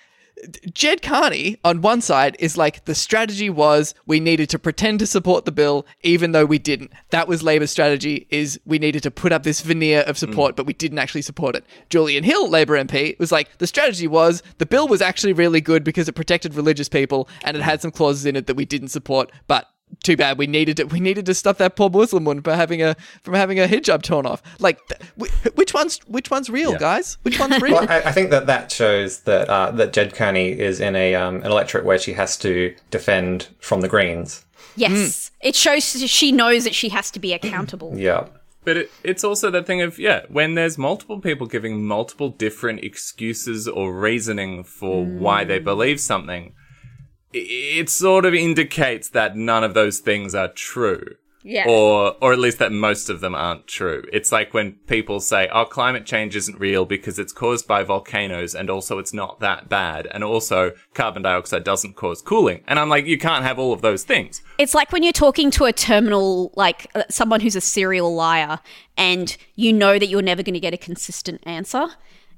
Ged 0.72 1.02
Kearney 1.02 1.58
on 1.64 1.82
one 1.82 2.00
side 2.00 2.36
is 2.38 2.56
like 2.56 2.84
the 2.84 2.94
strategy 2.94 3.50
was 3.50 3.94
we 4.06 4.20
needed 4.20 4.48
to 4.50 4.58
pretend 4.58 4.98
to 5.00 5.06
support 5.06 5.44
the 5.44 5.52
bill 5.52 5.86
even 6.02 6.32
though 6.32 6.44
we 6.44 6.58
didn't. 6.58 6.92
That 7.10 7.28
was 7.28 7.42
Labour's 7.42 7.70
strategy 7.70 8.26
is 8.30 8.60
we 8.64 8.78
needed 8.78 9.02
to 9.04 9.10
put 9.10 9.32
up 9.32 9.42
this 9.42 9.60
veneer 9.60 10.00
of 10.00 10.18
support 10.18 10.54
mm. 10.54 10.56
but 10.56 10.66
we 10.66 10.72
didn't 10.72 10.98
actually 10.98 11.22
support 11.22 11.56
it. 11.56 11.64
Julian 11.90 12.24
Hill, 12.24 12.48
Labour 12.48 12.76
MP, 12.82 13.18
was 13.18 13.32
like 13.32 13.58
the 13.58 13.66
strategy 13.66 14.06
was 14.06 14.42
the 14.58 14.66
bill 14.66 14.88
was 14.88 15.02
actually 15.02 15.32
really 15.32 15.60
good 15.60 15.84
because 15.84 16.08
it 16.08 16.12
protected 16.12 16.54
religious 16.54 16.88
people 16.88 17.28
and 17.42 17.56
it 17.56 17.62
had 17.62 17.80
some 17.80 17.90
clauses 17.90 18.26
in 18.26 18.36
it 18.36 18.46
that 18.46 18.56
we 18.56 18.64
didn't 18.64 18.88
support 18.88 19.30
but 19.46 19.68
too 20.02 20.16
bad 20.16 20.38
we 20.38 20.46
needed 20.46 20.76
to 20.78 20.84
we 20.84 21.00
needed 21.00 21.26
to 21.26 21.34
stop 21.34 21.58
that 21.58 21.76
poor 21.76 21.88
Muslim 21.90 22.24
woman 22.24 22.42
from 22.42 22.54
having 22.54 22.82
a 22.82 22.96
from 23.22 23.34
having 23.34 23.60
a 23.60 23.66
hijab 23.66 24.02
torn 24.02 24.26
off. 24.26 24.42
Like 24.58 24.78
th- 24.88 25.30
which 25.54 25.72
one's 25.74 25.98
which 26.06 26.30
one's 26.30 26.50
real, 26.50 26.76
guys? 26.76 27.18
Which 27.22 27.38
one's 27.38 27.60
real? 27.62 27.74
Well, 27.74 27.86
I, 27.90 28.00
I 28.02 28.12
think 28.12 28.30
that 28.30 28.46
that 28.46 28.72
shows 28.72 29.20
that 29.20 29.48
uh, 29.48 29.70
that 29.72 29.92
Ged 29.92 30.14
Kearney 30.14 30.50
is 30.58 30.80
in 30.80 30.96
a 30.96 31.14
um, 31.14 31.36
an 31.36 31.50
electorate 31.50 31.84
where 31.84 31.98
she 31.98 32.14
has 32.14 32.36
to 32.38 32.74
defend 32.90 33.48
from 33.60 33.80
the 33.80 33.88
Greens. 33.88 34.44
Yes, 34.76 35.30
it 35.40 35.54
shows 35.54 35.84
she 35.84 36.32
knows 36.32 36.64
that 36.64 36.74
she 36.74 36.88
has 36.88 37.10
to 37.12 37.20
be 37.20 37.32
accountable. 37.32 37.92
Yeah. 37.96 38.26
But 38.64 38.78
it, 38.78 38.90
it's 39.02 39.24
also 39.24 39.50
the 39.50 39.62
thing 39.62 39.82
of, 39.82 39.98
yeah, 39.98 40.22
when 40.30 40.54
there's 40.54 40.78
multiple 40.78 41.20
people 41.20 41.46
giving 41.46 41.84
multiple 41.84 42.30
different 42.30 42.82
excuses 42.82 43.68
or 43.68 43.92
reasoning 43.92 44.64
for 44.64 45.04
why 45.04 45.44
they 45.44 45.58
believe 45.58 46.00
something, 46.00 46.44
i- 46.46 46.63
it 47.34 47.90
sort 47.90 48.24
of 48.24 48.34
indicates 48.34 49.08
that 49.10 49.36
none 49.36 49.64
of 49.64 49.74
those 49.74 49.98
things 49.98 50.34
are 50.34 50.48
true. 50.48 51.16
Yeah. 51.46 51.68
Or 51.68 52.16
or 52.22 52.32
at 52.32 52.38
least 52.38 52.58
that 52.60 52.72
most 52.72 53.10
of 53.10 53.20
them 53.20 53.34
aren't 53.34 53.66
true. 53.66 54.02
It's 54.10 54.32
like 54.32 54.54
when 54.54 54.72
people 54.86 55.20
say, 55.20 55.46
"Oh, 55.52 55.66
climate 55.66 56.06
change 56.06 56.34
isn't 56.34 56.58
real 56.58 56.86
because 56.86 57.18
it's 57.18 57.34
caused 57.34 57.68
by 57.68 57.82
volcanoes 57.82 58.54
and 58.54 58.70
also 58.70 58.98
it's 58.98 59.12
not 59.12 59.40
that 59.40 59.68
bad 59.68 60.08
and 60.10 60.24
also 60.24 60.72
carbon 60.94 61.20
dioxide 61.20 61.62
doesn't 61.62 61.96
cause 61.96 62.22
cooling." 62.22 62.64
And 62.66 62.78
I'm 62.78 62.88
like, 62.88 63.04
"You 63.04 63.18
can't 63.18 63.44
have 63.44 63.58
all 63.58 63.74
of 63.74 63.82
those 63.82 64.04
things." 64.04 64.40
It's 64.56 64.74
like 64.74 64.90
when 64.90 65.02
you're 65.02 65.12
talking 65.12 65.50
to 65.50 65.66
a 65.66 65.72
terminal, 65.72 66.50
like 66.56 66.86
uh, 66.94 67.02
someone 67.10 67.40
who's 67.40 67.56
a 67.56 67.60
serial 67.60 68.14
liar, 68.14 68.58
and 68.96 69.36
you 69.54 69.70
know 69.70 69.98
that 69.98 70.06
you're 70.06 70.22
never 70.22 70.42
going 70.42 70.54
to 70.54 70.60
get 70.60 70.72
a 70.72 70.78
consistent 70.78 71.42
answer. 71.44 71.88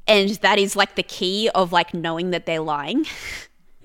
And 0.08 0.30
that 0.30 0.58
is 0.58 0.74
like 0.74 0.96
the 0.96 1.04
key 1.04 1.48
of 1.54 1.70
like 1.70 1.94
knowing 1.94 2.30
that 2.30 2.44
they're 2.44 2.60
lying. 2.60 3.06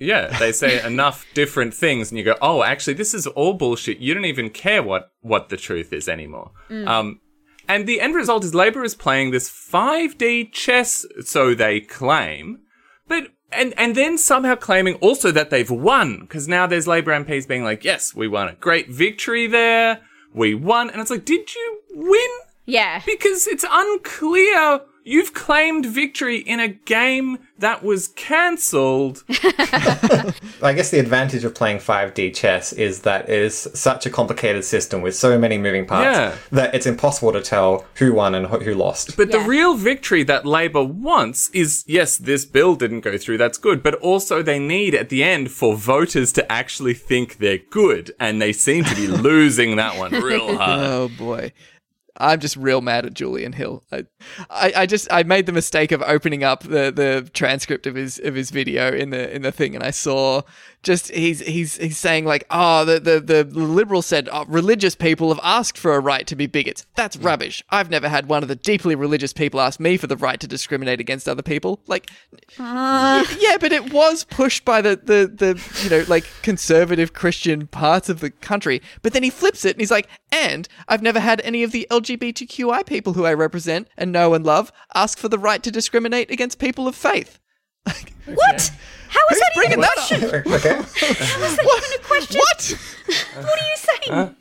Yeah, 0.02 0.36
they 0.38 0.52
say 0.52 0.84
enough 0.84 1.24
different 1.34 1.74
things, 1.74 2.10
and 2.10 2.18
you 2.18 2.24
go, 2.24 2.36
"Oh, 2.42 2.62
actually, 2.62 2.94
this 2.94 3.14
is 3.14 3.26
all 3.26 3.54
bullshit. 3.54 3.98
You 3.98 4.14
don't 4.14 4.24
even 4.24 4.50
care 4.50 4.82
what 4.82 5.12
what 5.20 5.48
the 5.48 5.56
truth 5.56 5.92
is 5.92 6.08
anymore." 6.08 6.50
Um, 6.86 7.20
and 7.68 7.86
the 7.86 8.00
end 8.00 8.14
result 8.14 8.44
is 8.44 8.54
Labour 8.54 8.82
is 8.84 8.94
playing 8.94 9.30
this 9.30 9.48
5D 9.48 10.52
chess, 10.52 11.06
so 11.24 11.54
they 11.54 11.80
claim, 11.80 12.58
but 13.06 13.28
and 13.52 13.74
and 13.76 13.94
then 13.94 14.18
somehow 14.18 14.56
claiming 14.56 14.94
also 14.96 15.30
that 15.30 15.50
they've 15.50 15.70
won 15.70 16.20
because 16.20 16.48
now 16.48 16.66
there's 16.66 16.88
Labour 16.88 17.12
MPs 17.12 17.46
being 17.46 17.64
like, 17.64 17.84
"Yes, 17.84 18.14
we 18.14 18.26
won 18.26 18.48
a 18.48 18.54
great 18.54 18.88
victory 18.90 19.46
there. 19.46 20.00
We 20.34 20.54
won," 20.54 20.90
and 20.90 21.00
it's 21.00 21.10
like, 21.10 21.24
"Did 21.24 21.54
you 21.54 21.80
win?" 21.94 22.30
Yeah. 22.66 23.02
Because 23.04 23.46
it's 23.46 23.64
unclear. 23.70 24.80
You've 25.04 25.34
claimed 25.34 25.84
victory 25.86 26.38
in 26.38 26.60
a 26.60 26.68
game 26.68 27.38
that 27.58 27.82
was 27.82 28.08
cancelled. 28.08 29.24
I 30.62 30.72
guess 30.74 30.90
the 30.90 30.98
advantage 31.00 31.44
of 31.44 31.54
playing 31.54 31.78
5D 31.78 32.34
chess 32.34 32.72
is 32.72 33.02
that 33.02 33.28
it 33.28 33.38
is 33.38 33.56
such 33.74 34.06
a 34.06 34.10
complicated 34.10 34.64
system 34.64 35.02
with 35.02 35.14
so 35.16 35.38
many 35.38 35.58
moving 35.58 35.86
parts 35.86 36.04
Yeah. 36.16 36.36
that 36.52 36.74
it's 36.74 36.86
impossible 36.86 37.32
to 37.32 37.40
tell 37.40 37.84
who 37.96 38.12
won 38.12 38.34
and 38.34 38.46
who 38.46 38.58
who 38.60 38.74
lost. 38.74 39.16
But 39.16 39.32
the 39.32 39.40
real 39.40 39.74
victory 39.74 40.22
that 40.24 40.46
Labour 40.46 40.84
wants 40.84 41.50
is 41.50 41.84
yes, 41.86 42.16
this 42.16 42.44
bill 42.44 42.76
didn't 42.76 43.00
go 43.00 43.18
through, 43.18 43.38
that's 43.38 43.58
good, 43.58 43.82
but 43.82 43.94
also 43.96 44.42
they 44.42 44.58
need 44.60 44.94
at 44.94 45.08
the 45.08 45.24
end 45.24 45.50
for 45.50 45.74
voters 45.76 46.32
to 46.34 46.52
actually 46.52 46.94
think 46.94 47.38
they're 47.38 47.58
good, 47.70 48.12
and 48.20 48.40
they 48.40 48.52
seem 48.52 48.84
to 48.84 48.94
be 48.94 49.06
losing 49.28 49.76
that 49.76 49.96
one 49.98 50.12
real 50.12 50.56
hard. 50.56 50.80
Oh 50.80 51.08
boy. 51.18 51.52
I'm 52.18 52.40
just 52.40 52.56
real 52.56 52.80
mad 52.80 53.06
at 53.06 53.14
Julian 53.14 53.52
Hill. 53.52 53.82
I, 53.90 54.04
I, 54.50 54.72
I 54.76 54.86
just 54.86 55.08
I 55.10 55.22
made 55.22 55.46
the 55.46 55.52
mistake 55.52 55.92
of 55.92 56.02
opening 56.02 56.44
up 56.44 56.62
the, 56.62 56.92
the 56.94 57.30
transcript 57.32 57.86
of 57.86 57.94
his 57.94 58.18
of 58.18 58.34
his 58.34 58.50
video 58.50 58.92
in 58.92 59.10
the 59.10 59.34
in 59.34 59.42
the 59.42 59.52
thing, 59.52 59.74
and 59.74 59.82
I 59.82 59.90
saw 59.90 60.42
just 60.82 61.10
he's 61.10 61.40
he's 61.40 61.76
he's 61.76 61.98
saying 61.98 62.24
like, 62.24 62.44
oh, 62.50 62.84
the 62.84 63.00
the 63.00 63.20
the 63.20 63.44
liberal 63.44 64.02
said 64.02 64.28
oh, 64.30 64.44
religious 64.46 64.94
people 64.94 65.28
have 65.30 65.40
asked 65.42 65.78
for 65.78 65.94
a 65.94 66.00
right 66.00 66.26
to 66.26 66.36
be 66.36 66.46
bigots. 66.46 66.86
That's 66.96 67.16
rubbish. 67.16 67.64
I've 67.70 67.90
never 67.90 68.08
had 68.08 68.28
one 68.28 68.42
of 68.42 68.48
the 68.48 68.56
deeply 68.56 68.94
religious 68.94 69.32
people 69.32 69.60
ask 69.60 69.80
me 69.80 69.96
for 69.96 70.06
the 70.06 70.16
right 70.16 70.40
to 70.40 70.46
discriminate 70.46 71.00
against 71.00 71.28
other 71.28 71.42
people. 71.42 71.80
Like, 71.86 72.10
ah. 72.58 73.26
yeah, 73.38 73.56
but 73.58 73.72
it 73.72 73.92
was 73.92 74.24
pushed 74.24 74.64
by 74.64 74.80
the, 74.80 74.96
the, 74.96 75.26
the, 75.26 75.82
you 75.82 75.90
know, 75.90 76.04
like 76.08 76.24
conservative 76.42 77.12
Christian 77.12 77.66
parts 77.66 78.08
of 78.08 78.20
the 78.20 78.30
country. 78.30 78.82
But 79.02 79.12
then 79.12 79.22
he 79.22 79.30
flips 79.30 79.64
it 79.64 79.76
and 79.76 79.80
he's 79.80 79.90
like, 79.90 80.08
and 80.32 80.66
I've 80.88 81.02
never 81.02 81.20
had 81.20 81.40
any 81.42 81.62
of 81.62 81.70
the 81.70 81.86
LGBTQI 81.90 82.84
people 82.86 83.12
who 83.12 83.24
I 83.24 83.34
represent 83.34 83.86
and 83.96 84.10
know 84.10 84.34
and 84.34 84.44
love 84.44 84.72
ask 84.94 85.18
for 85.18 85.28
the 85.28 85.38
right 85.38 85.62
to 85.62 85.70
discriminate 85.70 86.30
against 86.30 86.58
people 86.58 86.88
of 86.88 86.96
faith. 86.96 87.38
What? 88.24 88.70
How 89.08 89.20
is 89.30 89.30
Who's 89.30 89.38
that 89.40 89.50
bringing 89.56 89.72
even 89.78 89.80
a 89.80 89.82
that 89.82 89.94
question? 89.94 90.24
up? 90.24 90.46
okay. 90.46 90.76
What? 91.64 91.84
Even 91.84 92.00
a 92.00 92.02
question? 92.04 92.38
What? 92.40 92.78
What 93.44 93.60
are 93.60 93.66
you 93.66 93.76
saying? 93.76 94.36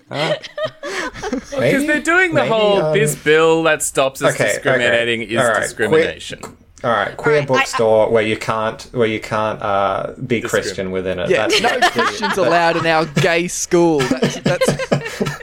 Because 1.31 1.59
Maybe- 1.59 1.87
they're 1.87 1.99
doing 2.01 2.29
the 2.35 2.41
maybe, 2.41 2.47
whole 2.49 2.81
um, 2.83 2.93
this 2.93 3.15
bill 3.15 3.63
that 3.63 3.81
stops 3.81 4.21
us 4.21 4.35
Okay, 4.35 4.43
okay. 4.43 4.53
discriminating 4.53 5.21
is 5.23 5.37
All 5.39 5.47
right, 5.47 5.61
discrimination. 5.63 6.39
All 6.83 6.91
right, 6.91 7.17
queer 7.17 7.37
Alright, 7.41 7.51
I- 7.51 7.53
bookstore 7.59 8.09
where 8.11 8.23
you 8.23 8.37
can't 8.37 8.83
where 8.93 9.07
you 9.07 9.19
can't 9.19 9.59
uh, 9.63 10.13
be 10.27 10.41
Christian 10.41 10.91
within 10.91 11.17
it. 11.19 11.29
Yeah, 11.31 11.47
That's- 11.47 11.81
no 11.81 11.89
Christians 11.89 12.37
allowed 12.37 12.77
in 12.77 12.85
our 12.85 13.05
gay 13.05 13.47
school. 13.47 13.97
That's, 13.99 14.39
that's... 14.41 15.40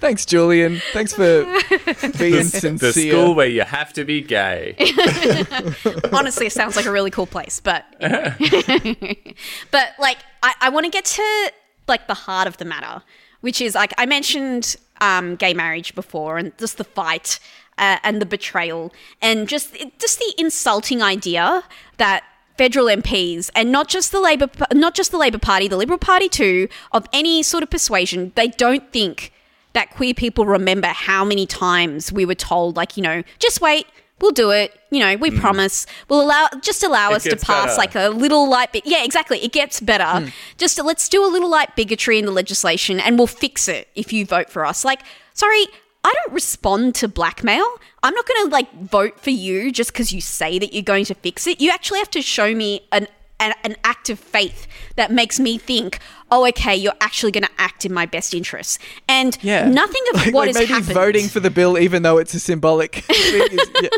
Thanks, 0.00 0.24
Julian. 0.24 0.80
Thanks 0.92 1.12
for 1.12 1.44
being 2.18 2.44
sincere. 2.44 2.78
The 2.78 2.92
school 2.92 3.34
where 3.34 3.48
you 3.48 3.62
have 3.62 3.92
to 3.94 4.04
be 4.04 4.20
gay. 4.20 4.76
Honestly, 6.12 6.46
it 6.46 6.52
sounds 6.52 6.76
like 6.76 6.86
a 6.86 6.92
really 6.92 7.10
cool 7.10 7.26
place, 7.26 7.60
but 7.60 7.84
but 8.00 9.88
like 9.98 10.18
I, 10.42 10.54
I 10.60 10.68
want 10.68 10.84
to 10.84 10.90
get 10.90 11.04
to 11.04 11.52
like 11.88 12.06
the 12.06 12.14
heart 12.14 12.46
of 12.46 12.58
the 12.58 12.64
matter, 12.64 13.02
which 13.40 13.60
is 13.60 13.74
like 13.74 13.92
I 13.98 14.06
mentioned 14.06 14.76
um, 15.00 15.34
gay 15.34 15.52
marriage 15.52 15.96
before, 15.96 16.38
and 16.38 16.56
just 16.58 16.78
the 16.78 16.84
fight 16.84 17.40
uh, 17.76 17.98
and 18.04 18.22
the 18.22 18.26
betrayal, 18.26 18.92
and 19.20 19.48
just 19.48 19.76
just 19.98 20.20
the 20.20 20.34
insulting 20.38 21.02
idea 21.02 21.64
that 21.96 22.22
federal 22.56 22.86
MPs 22.86 23.50
and 23.54 23.72
not 23.72 23.88
just 23.88 24.12
the 24.12 24.20
Labor 24.20 24.48
not 24.72 24.94
just 24.94 25.10
the 25.10 25.18
Labor 25.18 25.38
Party, 25.38 25.66
the 25.66 25.76
Liberal 25.76 25.98
Party 25.98 26.28
too, 26.28 26.68
of 26.92 27.06
any 27.12 27.42
sort 27.42 27.64
of 27.64 27.70
persuasion, 27.70 28.30
they 28.36 28.46
don't 28.46 28.92
think 28.92 29.32
that 29.78 29.90
queer 29.90 30.12
people 30.12 30.44
remember 30.44 30.88
how 30.88 31.24
many 31.24 31.46
times 31.46 32.12
we 32.12 32.24
were 32.24 32.34
told, 32.34 32.76
like, 32.76 32.96
you 32.96 33.02
know, 33.02 33.22
just 33.38 33.60
wait, 33.60 33.86
we'll 34.20 34.32
do 34.32 34.50
it. 34.50 34.76
You 34.90 34.98
know, 34.98 35.16
we 35.16 35.30
mm. 35.30 35.38
promise. 35.38 35.86
We'll 36.08 36.22
allow, 36.22 36.48
just 36.60 36.82
allow 36.82 37.12
It 37.12 37.16
us 37.16 37.22
to 37.24 37.36
pass 37.36 37.76
better. 37.76 37.78
like 37.78 37.94
a 37.94 38.08
little 38.08 38.48
light 38.48 38.72
bit. 38.72 38.84
Yeah, 38.84 39.04
exactly. 39.04 39.38
It 39.38 39.52
gets 39.52 39.80
better. 39.80 40.04
Mm. 40.04 40.32
Just 40.56 40.82
let's 40.82 41.08
do 41.08 41.24
a 41.24 41.30
little 41.30 41.48
light 41.48 41.76
bigotry 41.76 42.18
in 42.18 42.26
the 42.26 42.32
legislation 42.32 42.98
and 42.98 43.18
we'll 43.18 43.28
fix 43.28 43.68
it 43.68 43.88
if 43.94 44.12
you 44.12 44.26
vote 44.26 44.50
for 44.50 44.66
us. 44.66 44.84
Like, 44.84 45.02
sorry, 45.34 45.66
I 46.02 46.12
don't 46.12 46.34
respond 46.34 46.96
to 46.96 47.06
blackmail. 47.06 47.66
I'm 48.02 48.14
not 48.14 48.26
going 48.26 48.46
to 48.46 48.52
like 48.52 48.72
vote 48.80 49.20
for 49.20 49.30
you 49.30 49.70
just 49.70 49.92
because 49.92 50.12
you 50.12 50.20
say 50.20 50.58
that 50.58 50.72
you're 50.72 50.82
going 50.82 51.04
to 51.04 51.14
fix 51.14 51.46
it. 51.46 51.60
You 51.60 51.70
actually 51.70 52.00
have 52.00 52.10
to 52.10 52.22
show 52.22 52.54
me 52.54 52.80
an 52.90 53.06
an, 53.40 53.54
an 53.64 53.76
act 53.84 54.10
of 54.10 54.18
faith 54.18 54.66
that 54.96 55.10
makes 55.12 55.38
me 55.38 55.58
think, 55.58 55.98
oh, 56.30 56.46
okay, 56.48 56.74
you're 56.74 56.92
actually 57.00 57.32
going 57.32 57.44
to 57.44 57.50
act 57.58 57.84
in 57.86 57.92
my 57.92 58.04
best 58.06 58.34
interests. 58.34 58.78
And 59.08 59.38
Yeah. 59.42 59.68
nothing 59.68 60.02
of 60.14 60.16
like, 60.26 60.34
what 60.34 60.46
like 60.46 60.48
has 60.48 60.54
maybe 60.56 60.72
happened. 60.72 60.94
voting 60.94 61.28
for 61.28 61.40
the 61.40 61.50
bill, 61.50 61.78
even 61.78 62.02
though 62.02 62.18
it's 62.18 62.34
a 62.34 62.40
symbolic 62.40 62.94
thing, 63.06 63.42
is, 63.52 63.70
yeah. 63.82 63.88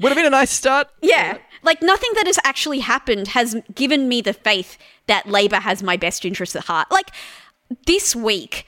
would 0.00 0.08
have 0.10 0.16
been 0.16 0.26
a 0.26 0.30
nice 0.30 0.50
start. 0.50 0.88
Yeah. 1.00 1.38
Like 1.62 1.82
nothing 1.82 2.10
that 2.14 2.26
has 2.26 2.38
actually 2.44 2.80
happened 2.80 3.28
has 3.28 3.56
given 3.74 4.08
me 4.08 4.20
the 4.20 4.32
faith 4.32 4.78
that 5.06 5.26
Labour 5.28 5.56
has 5.56 5.82
my 5.82 5.96
best 5.96 6.24
interests 6.24 6.54
at 6.56 6.64
heart. 6.64 6.88
Like 6.90 7.10
this 7.86 8.14
week, 8.16 8.66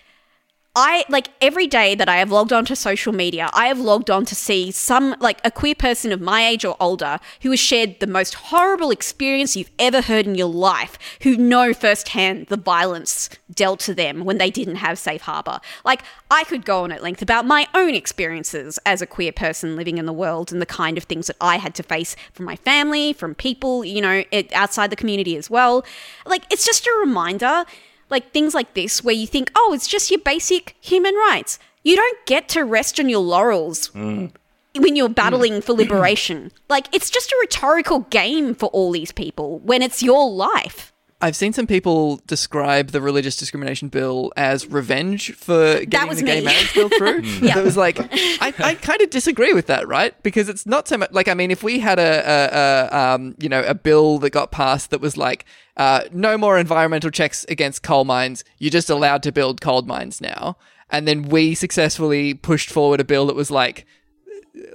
I 0.82 1.04
like 1.10 1.28
every 1.42 1.66
day 1.66 1.94
that 1.94 2.08
I 2.08 2.16
have 2.16 2.32
logged 2.32 2.54
onto 2.54 2.74
social 2.74 3.12
media, 3.12 3.50
I 3.52 3.66
have 3.66 3.78
logged 3.78 4.08
on 4.08 4.24
to 4.24 4.34
see 4.34 4.70
some 4.70 5.14
like 5.20 5.38
a 5.44 5.50
queer 5.50 5.74
person 5.74 6.10
of 6.10 6.22
my 6.22 6.46
age 6.46 6.64
or 6.64 6.74
older 6.80 7.18
who 7.42 7.50
has 7.50 7.60
shared 7.60 8.00
the 8.00 8.06
most 8.06 8.32
horrible 8.32 8.90
experience 8.90 9.54
you've 9.54 9.70
ever 9.78 10.00
heard 10.00 10.26
in 10.26 10.36
your 10.36 10.48
life, 10.48 10.98
who 11.20 11.36
know 11.36 11.74
firsthand 11.74 12.46
the 12.46 12.56
violence 12.56 13.28
dealt 13.52 13.80
to 13.80 13.94
them 13.94 14.24
when 14.24 14.38
they 14.38 14.50
didn't 14.50 14.76
have 14.76 14.98
safe 14.98 15.20
harbor. 15.20 15.60
Like 15.84 16.00
I 16.30 16.44
could 16.44 16.64
go 16.64 16.84
on 16.84 16.92
at 16.92 17.02
length 17.02 17.20
about 17.20 17.44
my 17.44 17.66
own 17.74 17.94
experiences 17.94 18.78
as 18.86 19.02
a 19.02 19.06
queer 19.06 19.32
person 19.32 19.76
living 19.76 19.98
in 19.98 20.06
the 20.06 20.14
world 20.14 20.50
and 20.50 20.62
the 20.62 20.66
kind 20.66 20.96
of 20.96 21.04
things 21.04 21.26
that 21.26 21.36
I 21.42 21.58
had 21.58 21.74
to 21.74 21.82
face 21.82 22.16
from 22.32 22.46
my 22.46 22.56
family, 22.56 23.12
from 23.12 23.34
people, 23.34 23.84
you 23.84 24.00
know, 24.00 24.24
it, 24.30 24.50
outside 24.54 24.88
the 24.88 24.96
community 24.96 25.36
as 25.36 25.50
well. 25.50 25.84
Like 26.24 26.44
it's 26.50 26.64
just 26.64 26.86
a 26.86 27.00
reminder 27.00 27.66
like 28.10 28.32
things 28.32 28.54
like 28.54 28.74
this 28.74 29.02
where 29.02 29.14
you 29.14 29.26
think, 29.26 29.50
oh, 29.56 29.72
it's 29.74 29.86
just 29.88 30.10
your 30.10 30.20
basic 30.20 30.76
human 30.80 31.14
rights. 31.14 31.58
You 31.82 31.96
don't 31.96 32.26
get 32.26 32.48
to 32.50 32.64
rest 32.64 33.00
on 33.00 33.08
your 33.08 33.20
laurels 33.20 33.92
when 33.94 34.32
you're 34.74 35.08
battling 35.08 35.60
for 35.62 35.72
liberation. 35.72 36.52
Like 36.68 36.86
it's 36.94 37.10
just 37.10 37.32
a 37.32 37.36
rhetorical 37.40 38.00
game 38.10 38.54
for 38.54 38.66
all 38.66 38.92
these 38.92 39.10
people 39.10 39.58
when 39.58 39.82
it's 39.82 40.02
your 40.04 40.30
life. 40.30 40.92
I've 41.22 41.36
seen 41.36 41.52
some 41.52 41.66
people 41.66 42.20
describe 42.26 42.92
the 42.92 43.00
religious 43.00 43.36
discrimination 43.36 43.88
bill 43.88 44.32
as 44.36 44.66
revenge 44.66 45.34
for 45.34 45.84
getting 45.84 46.08
was 46.08 46.18
the 46.18 46.24
gay 46.24 46.40
marriage 46.40 46.72
bill 46.72 46.88
through. 46.88 47.20
Yeah. 47.42 47.58
It 47.58 47.64
was 47.64 47.76
like 47.76 47.98
I, 48.00 48.54
I 48.58 48.74
kind 48.74 49.02
of 49.02 49.10
disagree 49.10 49.52
with 49.52 49.66
that, 49.66 49.86
right? 49.88 50.20
Because 50.22 50.48
it's 50.48 50.64
not 50.64 50.88
so 50.88 50.96
much 50.96 51.10
like 51.12 51.28
I 51.28 51.34
mean, 51.34 51.50
if 51.50 51.62
we 51.62 51.80
had 51.80 51.98
a, 51.98 52.22
a, 52.24 52.96
a 52.96 52.98
um, 53.14 53.34
you 53.38 53.48
know 53.48 53.62
a 53.64 53.74
bill 53.74 54.18
that 54.20 54.30
got 54.30 54.50
passed 54.50 54.90
that 54.90 55.00
was 55.00 55.16
like 55.16 55.44
uh, 55.80 56.02
no 56.12 56.36
more 56.36 56.58
environmental 56.58 57.10
checks 57.10 57.46
against 57.48 57.82
coal 57.82 58.04
mines, 58.04 58.44
you're 58.58 58.70
just 58.70 58.90
allowed 58.90 59.22
to 59.22 59.32
build 59.32 59.62
coal 59.62 59.80
mines 59.80 60.20
now, 60.20 60.58
and 60.90 61.08
then 61.08 61.22
we 61.22 61.54
successfully 61.54 62.34
pushed 62.34 62.68
forward 62.68 63.00
a 63.00 63.04
bill 63.04 63.26
that 63.26 63.34
was 63.34 63.50
like 63.50 63.86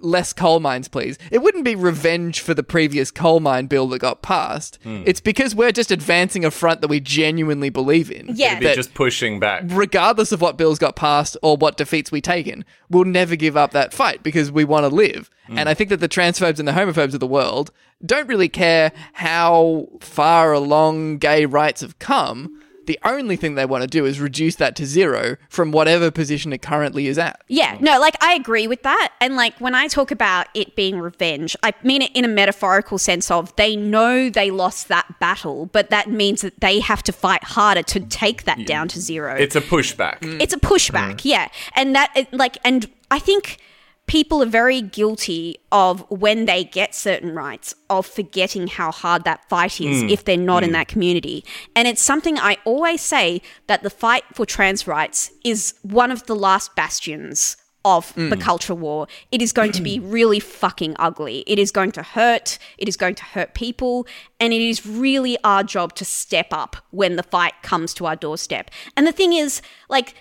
less 0.01 0.33
coal 0.33 0.59
mines, 0.59 0.87
please. 0.87 1.17
It 1.31 1.41
wouldn't 1.41 1.65
be 1.65 1.75
revenge 1.75 2.39
for 2.39 2.53
the 2.53 2.63
previous 2.63 3.11
coal 3.11 3.39
mine 3.39 3.67
bill 3.67 3.87
that 3.89 3.99
got 3.99 4.21
passed. 4.21 4.79
Hmm. 4.83 5.03
It's 5.05 5.19
because 5.19 5.55
we're 5.55 5.71
just 5.71 5.91
advancing 5.91 6.45
a 6.45 6.51
front 6.51 6.81
that 6.81 6.87
we 6.87 6.99
genuinely 6.99 7.69
believe 7.69 8.11
in. 8.11 8.27
Yeah. 8.33 8.57
It'd 8.57 8.69
be 8.69 8.73
just 8.73 8.93
pushing 8.93 9.39
back. 9.39 9.63
regardless 9.67 10.31
of 10.31 10.41
what 10.41 10.57
bills 10.57 10.79
got 10.79 10.95
passed 10.95 11.37
or 11.41 11.57
what 11.57 11.77
defeats 11.77 12.11
we 12.11 12.21
taken, 12.21 12.65
we'll 12.89 13.05
never 13.05 13.35
give 13.35 13.57
up 13.57 13.71
that 13.71 13.93
fight 13.93 14.23
because 14.23 14.51
we 14.51 14.63
want 14.63 14.83
to 14.83 14.95
live. 14.95 15.29
Hmm. 15.47 15.59
And 15.59 15.69
I 15.69 15.73
think 15.73 15.89
that 15.89 15.99
the 15.99 16.09
transphobes 16.09 16.59
and 16.59 16.67
the 16.67 16.73
homophobes 16.73 17.13
of 17.13 17.19
the 17.19 17.27
world 17.27 17.71
don't 18.05 18.27
really 18.27 18.49
care 18.49 18.91
how 19.13 19.87
far 19.99 20.53
along 20.53 21.17
gay 21.17 21.45
rights 21.45 21.81
have 21.81 21.99
come. 21.99 22.61
The 22.87 22.99
only 23.03 23.35
thing 23.35 23.55
they 23.55 23.65
want 23.65 23.81
to 23.81 23.87
do 23.87 24.05
is 24.05 24.19
reduce 24.19 24.55
that 24.55 24.75
to 24.77 24.85
zero 24.85 25.37
from 25.49 25.71
whatever 25.71 26.11
position 26.11 26.53
it 26.53 26.61
currently 26.61 27.07
is 27.07 27.17
at. 27.17 27.41
Yeah, 27.47 27.77
no, 27.79 27.99
like 27.99 28.15
I 28.23 28.33
agree 28.33 28.67
with 28.67 28.83
that. 28.83 29.13
And 29.19 29.35
like 29.35 29.59
when 29.59 29.75
I 29.75 29.87
talk 29.87 30.11
about 30.11 30.47
it 30.53 30.75
being 30.75 30.99
revenge, 30.99 31.55
I 31.63 31.73
mean 31.83 32.01
it 32.01 32.11
in 32.13 32.25
a 32.25 32.29
metaphorical 32.29 32.97
sense 32.97 33.29
of 33.31 33.55
they 33.55 33.75
know 33.75 34.29
they 34.29 34.51
lost 34.51 34.87
that 34.87 35.19
battle, 35.19 35.67
but 35.67 35.89
that 35.89 36.09
means 36.09 36.41
that 36.41 36.59
they 36.61 36.79
have 36.79 37.03
to 37.03 37.11
fight 37.11 37.43
harder 37.43 37.83
to 37.83 37.99
take 37.99 38.43
that 38.43 38.65
down 38.65 38.87
to 38.89 38.99
zero. 38.99 39.35
It's 39.35 39.55
a 39.55 39.61
pushback. 39.61 40.17
it's 40.41 40.53
a 40.53 40.59
pushback, 40.59 41.15
mm. 41.15 41.25
yeah. 41.25 41.49
And 41.75 41.95
that 41.95 42.27
like 42.31 42.57
and 42.63 42.89
I 43.11 43.19
think 43.19 43.59
people 44.07 44.43
are 44.43 44.47
very 44.47 44.81
guilty 44.81 45.57
of 45.71 46.05
when 46.09 46.45
they 46.45 46.63
get 46.63 46.93
certain 46.93 47.33
rights 47.33 47.73
of 47.89 48.05
forgetting 48.05 48.67
how 48.67 48.91
hard 48.91 49.23
that 49.23 49.47
fight 49.49 49.81
is 49.81 50.03
mm. 50.03 50.11
if 50.11 50.25
they're 50.25 50.37
not 50.37 50.63
in 50.63 50.69
mm. 50.69 50.73
that 50.73 50.87
community. 50.87 51.43
And 51.75 51.87
it's 51.87 52.01
something 52.01 52.37
I 52.37 52.57
always 52.65 53.01
say 53.01 53.41
that 53.67 53.83
the 53.83 53.89
fight 53.89 54.23
for 54.33 54.45
trans 54.45 54.87
rights 54.87 55.31
is 55.43 55.73
one 55.81 56.11
of 56.11 56.25
the 56.27 56.35
last 56.35 56.75
bastions 56.75 57.57
of 57.85 58.13
the 58.15 58.35
mm. 58.35 58.41
culture 58.41 58.73
war. 58.73 59.07
It 59.31 59.43
is 59.43 59.53
going 59.53 59.71
to 59.73 59.81
be 59.81 59.99
really 60.17 60.39
fucking 60.39 60.95
ugly. 60.97 61.43
It 61.45 61.59
is 61.59 61.71
going 61.71 61.91
to 61.93 62.01
hurt. 62.01 62.57
It 62.79 62.89
is 62.89 62.97
going 62.97 63.13
to 63.15 63.23
hurt 63.23 63.53
people. 63.53 64.07
And 64.39 64.53
it 64.53 64.61
is 64.61 64.85
really 64.87 65.37
our 65.43 65.63
job 65.63 65.93
to 65.95 66.05
step 66.05 66.47
up 66.51 66.77
when 66.89 67.15
the 67.15 67.23
fight 67.23 67.53
comes 67.61 67.93
to 67.95 68.07
our 68.07 68.15
doorstep. 68.15 68.71
And 68.97 69.05
the 69.05 69.11
thing 69.11 69.33
is, 69.33 69.61
like, 69.87 70.15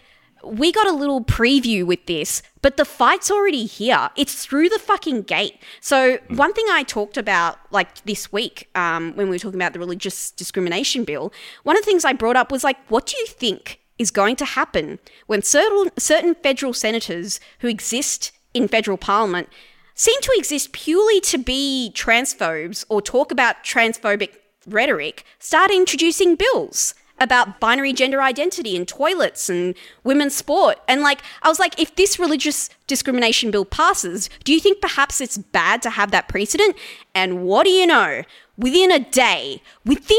we 0.47 0.73
got 0.73 0.87
a 0.87 0.93
little 0.93 1.25
preview 1.25 1.85
with 1.85 2.07
this, 2.07 2.43
but 2.63 2.77
the 2.77 2.85
fight's 2.85 3.31
already 3.31 3.67
here. 3.67 4.11
It's 4.17 4.45
through 4.45 4.69
the 4.69 4.79
fucking 4.79 5.23
gate. 5.23 5.61
So 5.81 6.19
one 6.29 6.53
thing 6.53 6.67
I 6.71 6.83
talked 6.83 7.17
about 7.17 7.59
like 7.71 8.05
this 8.05 8.33
week, 8.33 8.69
um, 8.75 9.13
when 9.15 9.29
we 9.29 9.35
were 9.35 9.39
talking 9.39 9.61
about 9.61 9.73
the 9.73 9.79
religious 9.79 10.31
discrimination 10.31 11.05
bill, 11.05 11.33
one 11.63 11.77
of 11.77 11.83
the 11.83 11.87
things 11.87 12.05
I 12.05 12.13
brought 12.13 12.37
up 12.37 12.51
was 12.53 12.65
like, 12.65 12.77
what 12.89 13.07
do 13.07 13.17
you 13.17 13.27
think 13.27 13.81
is 13.99 14.11
going 14.11 14.37
to 14.37 14.45
happen 14.45 14.99
when 15.27 15.43
certain 15.43 15.91
certain 15.99 16.35
federal 16.35 16.73
senators 16.73 17.41
who 17.61 17.69
exist 17.69 18.33
in 18.53 18.69
federal 18.69 18.97
parliament 18.97 19.49
seem 19.95 20.21
to 20.23 20.33
exist 20.37 20.73
purely 20.73 21.21
to 21.21 21.39
be 21.39 21.93
transphobes 21.95 22.85
or 22.89 23.01
talk 23.01 23.31
about 23.31 23.63
transphobic 23.63 24.31
rhetoric 24.67 25.25
start 25.39 25.71
introducing 25.71 26.35
bills 26.35 26.95
about 27.21 27.61
binary 27.61 27.93
gender 27.93 28.21
identity 28.21 28.77
and 28.77 28.89
toilets 28.89 29.49
and 29.49 29.75
women's 30.03 30.35
sport. 30.35 30.79
And 30.89 31.01
like, 31.01 31.23
I 31.43 31.49
was 31.49 31.59
like, 31.59 31.81
if 31.81 31.95
this 31.95 32.19
religious 32.19 32.69
discrimination 32.87 33.51
bill 33.51 33.65
passes, 33.65 34.29
do 34.43 34.53
you 34.53 34.61
think 34.61 34.81
perhaps 34.81 35.21
it's 35.21 35.39
bad 35.39 35.81
to 35.83 35.91
have 35.91 36.11
that 36.11 36.29
precedent? 36.29 36.77
And 37.15 37.45
what 37.45 37.65
do 37.65 37.71
you 37.71 37.87
know? 37.87 38.23
Within 38.57 38.91
a 38.91 38.99
day, 38.99 39.63
within 39.85 40.19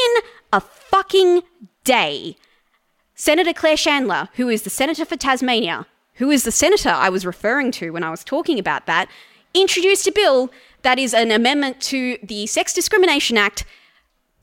a 0.54 0.62
fucking 0.62 1.44
day, 1.84 2.38
Senator 3.14 3.54
Claire 3.54 3.78
Chandler, 3.78 4.30
who 4.36 4.50
is 4.50 4.64
the 4.64 4.70
senator 4.70 5.06
for 5.06 5.16
Tasmania, 5.16 5.86
who 6.16 6.32
is 6.32 6.44
the 6.44 6.52
senator 6.52 6.90
I 6.90 7.10
was 7.10 7.26
referring 7.26 7.72
to 7.74 7.92
when 7.92 8.04
I 8.04 8.10
was 8.10 8.24
talking 8.24 8.60
about 8.60 8.86
that, 8.88 9.10
introduced 9.54 10.08
a 10.08 10.12
bill 10.12 10.52
that 10.82 11.00
is 11.00 11.14
an 11.14 11.32
amendment 11.32 11.82
to 11.82 12.18
the 12.22 12.46
Sex 12.46 12.74
Discrimination 12.74 13.38
Act, 13.38 13.66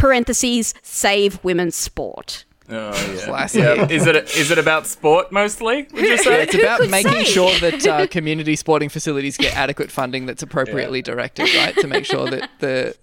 parentheses, 0.03 0.74
save 0.82 1.38
women's 1.44 1.76
sport. 1.76 2.44
Oh, 2.68 2.74
yeah. 3.14 3.24
Classic. 3.24 3.61
Yeah. 3.62 3.88
Is 3.88 4.05
it 4.07 4.16
is 4.36 4.50
it 4.50 4.59
about 4.59 4.88
sport 4.88 5.30
mostly? 5.30 5.86
Would 5.92 6.03
you 6.03 6.11
Yeah, 6.11 6.16
say? 6.16 6.42
it's 6.42 6.55
about 6.55 6.88
making 6.88 7.12
say? 7.12 7.24
sure 7.24 7.57
that 7.61 7.86
uh, 7.86 8.07
community 8.16 8.57
sporting 8.57 8.88
facilities 8.88 9.36
get 9.36 9.55
adequate 9.57 9.92
funding 9.92 10.26
that's 10.26 10.42
appropriately 10.42 11.03
directed, 11.03 11.55
right? 11.55 11.76
To 11.76 11.86
make 11.86 12.05
sure 12.05 12.28
that 12.30 12.50
the 12.59 12.96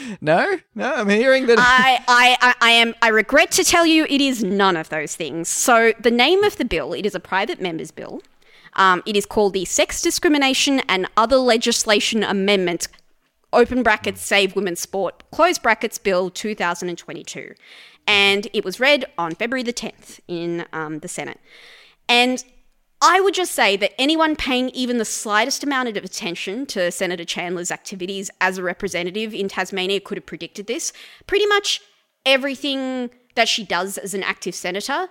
no, 0.20 0.58
no, 0.74 0.92
I'm 0.92 1.08
hearing 1.08 1.46
that. 1.46 1.58
I, 1.60 2.02
I, 2.08 2.36
I, 2.40 2.54
I 2.60 2.70
am. 2.72 2.94
I 3.00 3.08
regret 3.08 3.52
to 3.52 3.62
tell 3.62 3.86
you, 3.86 4.06
it 4.08 4.20
is 4.20 4.42
none 4.42 4.76
of 4.76 4.88
those 4.88 5.14
things. 5.14 5.48
So 5.48 5.92
the 6.00 6.10
name 6.10 6.42
of 6.42 6.56
the 6.56 6.64
bill, 6.64 6.94
it 6.94 7.06
is 7.06 7.14
a 7.14 7.20
private 7.20 7.60
members 7.60 7.92
bill. 7.92 8.22
Um, 8.74 9.02
it 9.06 9.16
is 9.16 9.26
called 9.26 9.52
the 9.52 9.64
Sex 9.66 10.02
Discrimination 10.02 10.80
and 10.88 11.06
Other 11.16 11.36
Legislation 11.36 12.22
Amendment. 12.24 12.88
Open 13.52 13.82
brackets 13.82 14.22
Save 14.22 14.54
Women's 14.54 14.80
Sport. 14.80 15.22
Close 15.30 15.58
brackets 15.58 15.98
Bill 15.98 16.30
2022, 16.30 17.54
and 18.06 18.48
it 18.52 18.64
was 18.64 18.80
read 18.80 19.04
on 19.18 19.34
February 19.34 19.62
the 19.62 19.72
10th 19.72 20.20
in 20.28 20.66
um, 20.72 21.00
the 21.00 21.08
Senate. 21.08 21.40
And 22.08 22.44
I 23.02 23.20
would 23.20 23.34
just 23.34 23.52
say 23.52 23.76
that 23.78 23.98
anyone 23.98 24.36
paying 24.36 24.68
even 24.70 24.98
the 24.98 25.04
slightest 25.04 25.64
amount 25.64 25.88
of 25.88 26.04
attention 26.04 26.66
to 26.66 26.90
Senator 26.90 27.24
Chandler's 27.24 27.70
activities 27.70 28.30
as 28.40 28.58
a 28.58 28.62
representative 28.62 29.32
in 29.32 29.48
Tasmania 29.48 30.00
could 30.00 30.18
have 30.18 30.26
predicted 30.26 30.66
this. 30.66 30.92
Pretty 31.26 31.46
much 31.46 31.80
everything 32.26 33.10
that 33.36 33.48
she 33.48 33.64
does 33.64 33.96
as 33.96 34.12
an 34.12 34.22
active 34.22 34.54
senator 34.54 35.08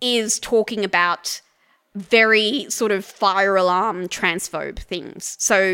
is 0.00 0.38
talking 0.38 0.84
about 0.84 1.40
very 1.96 2.66
sort 2.68 2.92
of 2.92 3.04
fire 3.04 3.56
alarm 3.56 4.08
transphobe 4.08 4.78
things. 4.78 5.36
So 5.38 5.64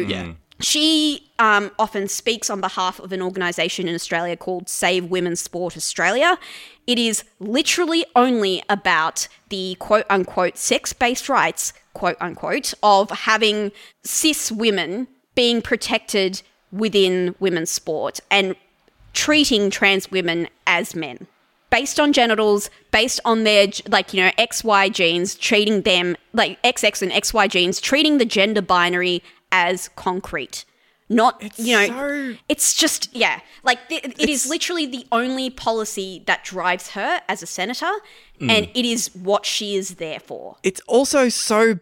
she 0.64 1.30
um, 1.38 1.70
often 1.78 2.08
speaks 2.08 2.50
on 2.50 2.60
behalf 2.60 2.98
of 2.98 3.12
an 3.12 3.22
organisation 3.22 3.88
in 3.88 3.94
Australia 3.94 4.36
called 4.36 4.68
Save 4.68 5.06
Women's 5.06 5.40
Sport 5.40 5.76
Australia. 5.76 6.38
It 6.86 6.98
is 6.98 7.24
literally 7.38 8.04
only 8.16 8.62
about 8.68 9.28
the 9.48 9.76
quote 9.78 10.06
unquote 10.10 10.58
sex 10.58 10.92
based 10.92 11.28
rights, 11.28 11.72
quote 11.94 12.16
unquote, 12.20 12.74
of 12.82 13.10
having 13.10 13.72
cis 14.02 14.50
women 14.50 15.08
being 15.34 15.62
protected 15.62 16.42
within 16.72 17.34
women's 17.40 17.70
sport 17.70 18.20
and 18.30 18.54
treating 19.12 19.70
trans 19.70 20.10
women 20.10 20.48
as 20.66 20.94
men 20.94 21.26
based 21.70 22.00
on 22.00 22.12
genitals, 22.12 22.68
based 22.90 23.20
on 23.24 23.44
their 23.44 23.68
like 23.88 24.12
you 24.12 24.22
know 24.22 24.30
XY 24.32 24.92
genes, 24.92 25.34
treating 25.34 25.82
them 25.82 26.16
like 26.32 26.60
XX 26.62 27.02
and 27.02 27.12
XY 27.12 27.48
genes, 27.48 27.80
treating 27.80 28.18
the 28.18 28.24
gender 28.24 28.60
binary 28.60 29.22
as 29.52 29.88
concrete. 29.88 30.64
Not 31.08 31.58
you 31.58 31.76
know, 31.76 31.86
so- 31.88 32.36
it's 32.48 32.72
just 32.74 33.14
yeah, 33.14 33.40
like 33.64 33.78
it 33.90 34.28
is 34.28 34.48
literally 34.48 34.86
the 34.86 35.06
only 35.10 35.50
policy 35.50 36.22
that 36.26 36.44
drives 36.44 36.90
her 36.90 37.20
as 37.28 37.42
a 37.42 37.46
senator, 37.46 37.90
mm. 38.40 38.48
and 38.48 38.68
it 38.74 38.84
is 38.84 39.12
what 39.14 39.44
she 39.44 39.74
is 39.74 39.96
there 39.96 40.20
for. 40.20 40.56
it's 40.62 40.80
also 40.86 41.28
so 41.28 41.80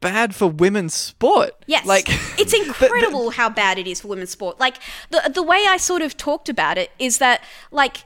bad 0.00 0.34
for 0.34 0.46
women's 0.46 0.94
sport. 0.94 1.52
Yes, 1.66 1.84
like 1.84 2.06
it's 2.38 2.54
incredible 2.66 3.30
how 3.30 3.50
bad 3.50 3.78
it 3.78 3.86
is 3.86 4.00
for 4.00 4.08
women's 4.08 4.30
sport. 4.30 4.58
Like 4.58 4.76
the 5.10 5.30
the 5.32 5.42
way 5.42 5.66
I 5.68 5.76
sort 5.76 6.00
of 6.00 6.16
talked 6.16 6.48
about 6.48 6.78
it 6.78 6.90
is 6.98 7.18
that 7.18 7.44
like 7.70 7.98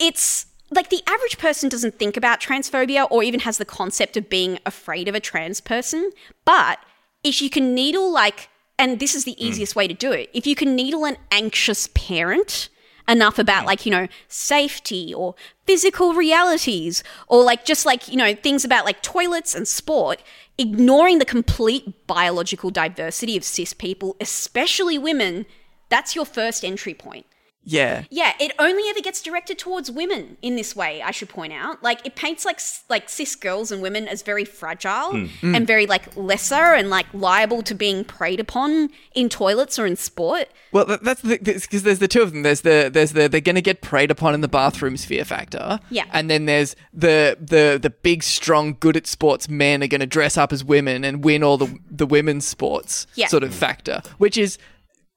it's 0.00 0.46
like 0.70 0.90
the 0.90 1.02
average 1.06 1.38
person 1.38 1.68
doesn't 1.68 1.98
think 1.98 2.16
about 2.16 2.40
transphobia 2.40 3.06
or 3.10 3.22
even 3.22 3.40
has 3.40 3.58
the 3.58 3.64
concept 3.64 4.16
of 4.16 4.28
being 4.28 4.58
afraid 4.66 5.08
of 5.08 5.14
a 5.14 5.20
trans 5.20 5.60
person. 5.60 6.10
But 6.44 6.78
if 7.24 7.42
you 7.42 7.50
can 7.50 7.74
needle 7.74 8.10
like, 8.12 8.48
and 8.78 9.00
this 9.00 9.14
is 9.14 9.24
the 9.24 9.32
mm. 9.32 9.38
easiest 9.38 9.76
way 9.76 9.88
to 9.88 9.94
do 9.94 10.12
it, 10.12 10.30
if 10.32 10.46
you 10.46 10.54
can 10.54 10.74
needle 10.74 11.04
an 11.04 11.16
anxious 11.30 11.88
parent 11.94 12.68
enough 13.08 13.38
about 13.38 13.64
mm. 13.64 13.66
like 13.66 13.86
you 13.86 13.90
know 13.90 14.06
safety 14.28 15.14
or 15.14 15.34
physical 15.66 16.12
realities 16.12 17.02
or 17.26 17.42
like 17.42 17.64
just 17.64 17.86
like 17.86 18.06
you 18.08 18.16
know 18.16 18.34
things 18.34 18.64
about 18.64 18.84
like 18.84 19.02
toilets 19.02 19.54
and 19.54 19.66
sport 19.66 20.22
ignoring 20.58 21.18
the 21.18 21.24
complete 21.24 22.06
biological 22.06 22.70
diversity 22.70 23.36
of 23.36 23.44
cis 23.44 23.72
people 23.72 24.14
especially 24.20 24.98
women 24.98 25.46
that's 25.88 26.14
your 26.14 26.26
first 26.26 26.62
entry 26.62 26.92
point 26.92 27.24
yeah, 27.70 28.04
yeah, 28.10 28.32
it 28.40 28.52
only 28.58 28.82
ever 28.88 29.00
gets 29.00 29.22
directed 29.22 29.58
towards 29.58 29.90
women 29.90 30.36
in 30.42 30.56
this 30.56 30.74
way. 30.74 31.02
I 31.02 31.10
should 31.10 31.28
point 31.28 31.52
out, 31.52 31.82
like 31.82 32.04
it 32.06 32.16
paints 32.16 32.44
like 32.44 32.60
like 32.88 33.08
cis 33.08 33.34
girls 33.36 33.70
and 33.70 33.82
women 33.82 34.08
as 34.08 34.22
very 34.22 34.44
fragile 34.44 35.12
hmm. 35.12 35.26
Hmm. 35.40 35.54
and 35.54 35.66
very 35.66 35.86
like 35.86 36.16
lesser 36.16 36.54
and 36.54 36.90
like 36.90 37.06
liable 37.12 37.62
to 37.62 37.74
being 37.74 38.04
preyed 38.04 38.40
upon 38.40 38.90
in 39.14 39.28
toilets 39.28 39.78
or 39.78 39.86
in 39.86 39.96
sport. 39.96 40.48
Well, 40.72 40.84
that, 40.86 41.04
that's 41.04 41.22
because 41.22 41.82
there's 41.82 41.98
the 41.98 42.08
two 42.08 42.22
of 42.22 42.32
them. 42.32 42.42
There's 42.42 42.62
the 42.62 42.90
there's 42.92 43.12
the 43.12 43.28
they're 43.28 43.40
going 43.40 43.56
to 43.56 43.62
get 43.62 43.82
preyed 43.82 44.10
upon 44.10 44.34
in 44.34 44.40
the 44.40 44.48
bathroom 44.48 44.96
sphere 44.96 45.24
factor. 45.24 45.80
Yeah. 45.90 46.04
and 46.12 46.30
then 46.30 46.46
there's 46.46 46.74
the 46.92 47.36
the 47.40 47.78
the 47.80 47.90
big, 47.90 48.22
strong, 48.22 48.76
good 48.80 48.96
at 48.96 49.06
sports 49.06 49.48
men 49.48 49.82
are 49.82 49.86
going 49.86 50.00
to 50.00 50.06
dress 50.06 50.36
up 50.36 50.52
as 50.52 50.64
women 50.64 51.04
and 51.04 51.24
win 51.24 51.42
all 51.42 51.58
the 51.58 51.78
the 51.90 52.06
women's 52.06 52.46
sports 52.46 53.06
Yeah. 53.14 53.26
sort 53.28 53.42
of 53.44 53.54
factor, 53.54 54.02
which 54.18 54.38
is 54.38 54.58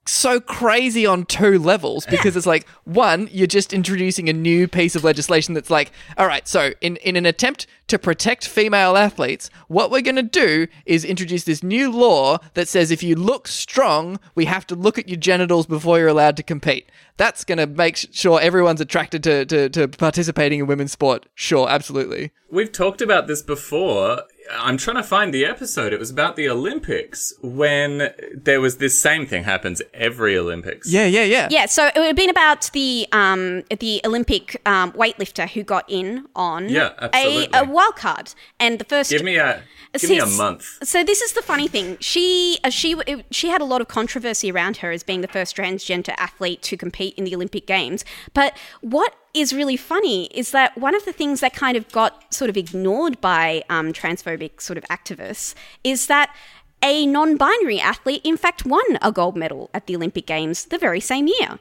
so 0.05 0.39
crazy 0.39 1.05
on 1.05 1.25
two 1.25 1.59
levels 1.59 2.05
because 2.07 2.35
it's 2.35 2.45
like 2.45 2.67
one 2.85 3.29
you're 3.31 3.45
just 3.45 3.71
introducing 3.71 4.29
a 4.29 4.33
new 4.33 4.67
piece 4.67 4.95
of 4.95 5.03
legislation 5.03 5.53
that's 5.53 5.69
like 5.69 5.91
all 6.17 6.25
right 6.25 6.47
so 6.47 6.71
in 6.81 6.97
in 6.97 7.15
an 7.15 7.25
attempt 7.25 7.67
to 7.87 7.99
protect 7.99 8.47
female 8.47 8.97
athletes 8.97 9.49
what 9.67 9.91
we're 9.91 10.01
going 10.01 10.15
to 10.15 10.23
do 10.23 10.67
is 10.85 11.05
introduce 11.05 11.43
this 11.43 11.61
new 11.61 11.91
law 11.91 12.39
that 12.55 12.67
says 12.67 12.89
if 12.89 13.03
you 13.03 13.15
look 13.15 13.47
strong 13.47 14.19
we 14.33 14.45
have 14.45 14.65
to 14.65 14.75
look 14.75 14.97
at 14.97 15.07
your 15.07 15.19
genitals 15.19 15.67
before 15.67 15.99
you're 15.99 16.07
allowed 16.07 16.35
to 16.35 16.43
compete 16.43 16.89
that's 17.17 17.43
going 17.43 17.59
to 17.59 17.67
make 17.67 17.95
sure 17.97 18.41
everyone's 18.41 18.81
attracted 18.81 19.23
to, 19.23 19.45
to, 19.45 19.69
to 19.69 19.87
participating 19.87 20.59
in 20.59 20.67
women's 20.67 20.91
sport 20.91 21.27
sure 21.35 21.69
absolutely 21.69 22.31
We've 22.51 22.71
talked 22.71 23.01
about 23.01 23.27
this 23.27 23.41
before. 23.41 24.23
I'm 24.53 24.77
trying 24.77 24.97
to 24.97 25.03
find 25.03 25.33
the 25.33 25.45
episode. 25.45 25.93
It 25.93 25.99
was 25.99 26.09
about 26.09 26.35
the 26.35 26.49
Olympics 26.49 27.33
when 27.41 28.13
there 28.35 28.59
was 28.61 28.77
this 28.77 29.01
same 29.01 29.25
thing 29.25 29.43
happens 29.43 29.81
every 29.93 30.37
Olympics. 30.37 30.91
Yeah, 30.91 31.05
yeah, 31.05 31.23
yeah. 31.23 31.47
Yeah, 31.51 31.65
so 31.65 31.87
it 31.87 31.93
would 31.95 32.07
have 32.07 32.15
been 32.15 32.29
about 32.29 32.69
the 32.73 33.07
um, 33.11 33.63
the 33.79 34.01
Olympic 34.05 34.61
um, 34.65 34.91
weightlifter 34.93 35.47
who 35.49 35.63
got 35.63 35.85
in 35.89 36.25
on 36.35 36.69
Yeah, 36.69 36.91
a, 36.97 37.03
absolutely. 37.05 37.59
a 37.59 37.63
wild 37.65 37.95
card, 37.95 38.33
and 38.59 38.79
the 38.79 38.85
first 38.85 39.09
Give 39.11 39.23
me 39.23 39.37
a 39.37 39.63
give 39.97 40.09
me 40.09 40.19
a 40.19 40.25
month. 40.25 40.65
So 40.83 41.03
this 41.03 41.21
is 41.21 41.33
the 41.33 41.41
funny 41.41 41.67
thing. 41.67 41.97
She 41.99 42.57
uh, 42.63 42.69
she 42.69 42.93
it- 43.07 43.25
she 43.31 43.49
had 43.49 43.61
a 43.61 43.65
lot 43.65 43.81
of 43.81 43.87
controversy 43.87 44.51
around 44.51 44.77
her 44.77 44.91
as 44.91 45.03
being 45.03 45.21
the 45.21 45.27
first 45.27 45.55
transgender 45.55 46.13
athlete 46.17 46.61
to 46.63 46.77
compete 46.77 47.13
in 47.15 47.23
the 47.23 47.35
Olympic 47.35 47.65
Games. 47.67 48.03
But 48.33 48.57
what 48.81 49.13
is 49.33 49.53
really 49.53 49.77
funny 49.77 50.25
is 50.25 50.51
that 50.51 50.77
one 50.77 50.95
of 50.95 51.05
the 51.05 51.13
things 51.13 51.39
that 51.39 51.53
kind 51.53 51.77
of 51.77 51.89
got 51.91 52.33
sort 52.33 52.49
of 52.49 52.57
ignored 52.57 53.19
by 53.21 53.63
um, 53.69 53.93
transphobic 53.93 54.61
sort 54.61 54.77
of 54.77 54.83
activists 54.85 55.55
is 55.83 56.07
that 56.07 56.35
a 56.83 57.05
non-binary 57.05 57.79
athlete 57.79 58.21
in 58.23 58.37
fact 58.37 58.65
won 58.65 58.83
a 59.01 59.11
gold 59.11 59.35
medal 59.35 59.69
at 59.73 59.87
the 59.87 59.95
Olympic 59.95 60.25
Games 60.25 60.65
the 60.65 60.77
very 60.77 60.99
same 60.99 61.27
year. 61.27 61.59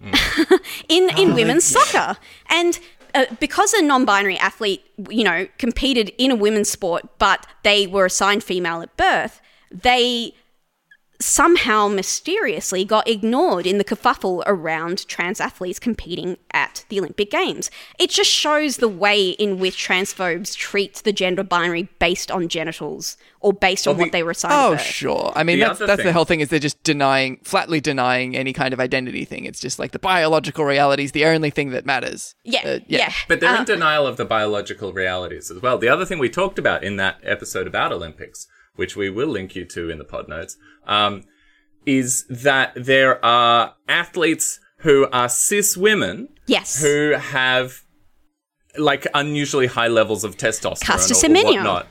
In 0.88 1.10
in 1.16 1.32
women's 1.34 1.62
soccer. 1.64 2.16
And 2.50 2.80
uh, 3.14 3.26
because 3.38 3.72
a 3.72 3.82
non-binary 3.82 4.36
athlete 4.38 4.84
you 5.08 5.22
know 5.22 5.46
competed 5.58 6.12
in 6.18 6.30
a 6.30 6.34
women's 6.34 6.68
sport 6.68 7.04
but 7.18 7.46
they 7.62 7.86
were 7.86 8.06
assigned 8.06 8.42
female 8.42 8.80
at 8.82 8.96
birth 8.96 9.40
they 9.70 10.34
somehow 11.24 11.88
mysteriously 11.88 12.84
got 12.84 13.08
ignored 13.08 13.66
in 13.66 13.78
the 13.78 13.84
kerfuffle 13.84 14.42
around 14.46 15.06
trans 15.08 15.40
athletes 15.40 15.78
competing 15.78 16.36
at 16.52 16.84
the 16.88 16.98
Olympic 16.98 17.30
Games. 17.30 17.70
It 17.98 18.10
just 18.10 18.30
shows 18.30 18.76
the 18.76 18.88
way 18.88 19.30
in 19.30 19.58
which 19.58 19.76
transphobes 19.86 20.56
treat 20.56 20.94
the 21.04 21.12
gender 21.12 21.42
binary 21.42 21.88
based 21.98 22.30
on 22.30 22.48
genitals 22.48 23.16
or 23.40 23.52
based 23.52 23.88
on 23.88 23.96
Well, 23.96 24.06
what 24.06 24.12
they 24.12 24.22
were 24.22 24.30
assigned. 24.32 24.54
Oh, 24.54 24.74
at 24.74 24.78
sure. 24.78 25.32
I 25.34 25.42
mean, 25.42 25.58
The 25.58 25.64
that's 25.66 25.80
other 25.80 25.86
that's 25.88 26.02
the 26.02 26.12
whole 26.12 26.24
thing 26.24 26.40
is 26.40 26.48
they're 26.48 26.58
just 26.58 26.82
denying, 26.82 27.38
flatly 27.42 27.80
denying 27.80 28.36
any 28.36 28.52
kind 28.52 28.72
of 28.72 28.80
identity 28.80 29.24
thing. 29.24 29.44
It's 29.44 29.60
just 29.60 29.78
like 29.78 29.92
the 29.92 29.98
biological 29.98 30.64
reality 30.64 31.04
is 31.04 31.12
the 31.12 31.24
only 31.24 31.50
thing 31.50 31.70
that 31.70 31.84
matters. 31.86 32.34
Yeah, 32.44 32.60
Uh, 32.64 32.78
yeah. 32.86 33.12
But 33.28 33.40
they're 33.40 33.50
Uh, 33.56 33.58
in 33.60 33.64
denial 33.64 34.06
of 34.06 34.16
the 34.16 34.24
biological 34.24 34.92
realities 34.92 35.50
as 35.50 35.60
well. 35.60 35.78
The 35.78 35.88
other 35.88 36.04
thing 36.04 36.18
we 36.18 36.28
talked 36.28 36.58
about 36.58 36.84
in 36.84 36.96
that 36.96 37.18
episode 37.24 37.66
about 37.66 37.92
Olympics, 37.92 38.46
which 38.76 38.96
we 38.96 39.10
will 39.10 39.28
link 39.28 39.54
you 39.54 39.64
to 39.66 39.90
in 39.90 39.98
the 39.98 40.04
pod 40.04 40.28
notes, 40.28 40.56
um, 40.86 41.24
is 41.86 42.24
that 42.28 42.72
there 42.76 43.22
are 43.24 43.74
athletes 43.88 44.60
who 44.78 45.06
are 45.12 45.28
cis 45.28 45.76
women 45.76 46.28
Yes. 46.46 46.80
who 46.82 47.12
have 47.12 47.82
like 48.78 49.06
unusually 49.14 49.66
high 49.66 49.88
levels 49.88 50.24
of 50.24 50.36
testosterone 50.36 50.80
Caster 50.80 51.14
or, 51.26 51.30
or 51.36 51.44
whatnot. 51.44 51.86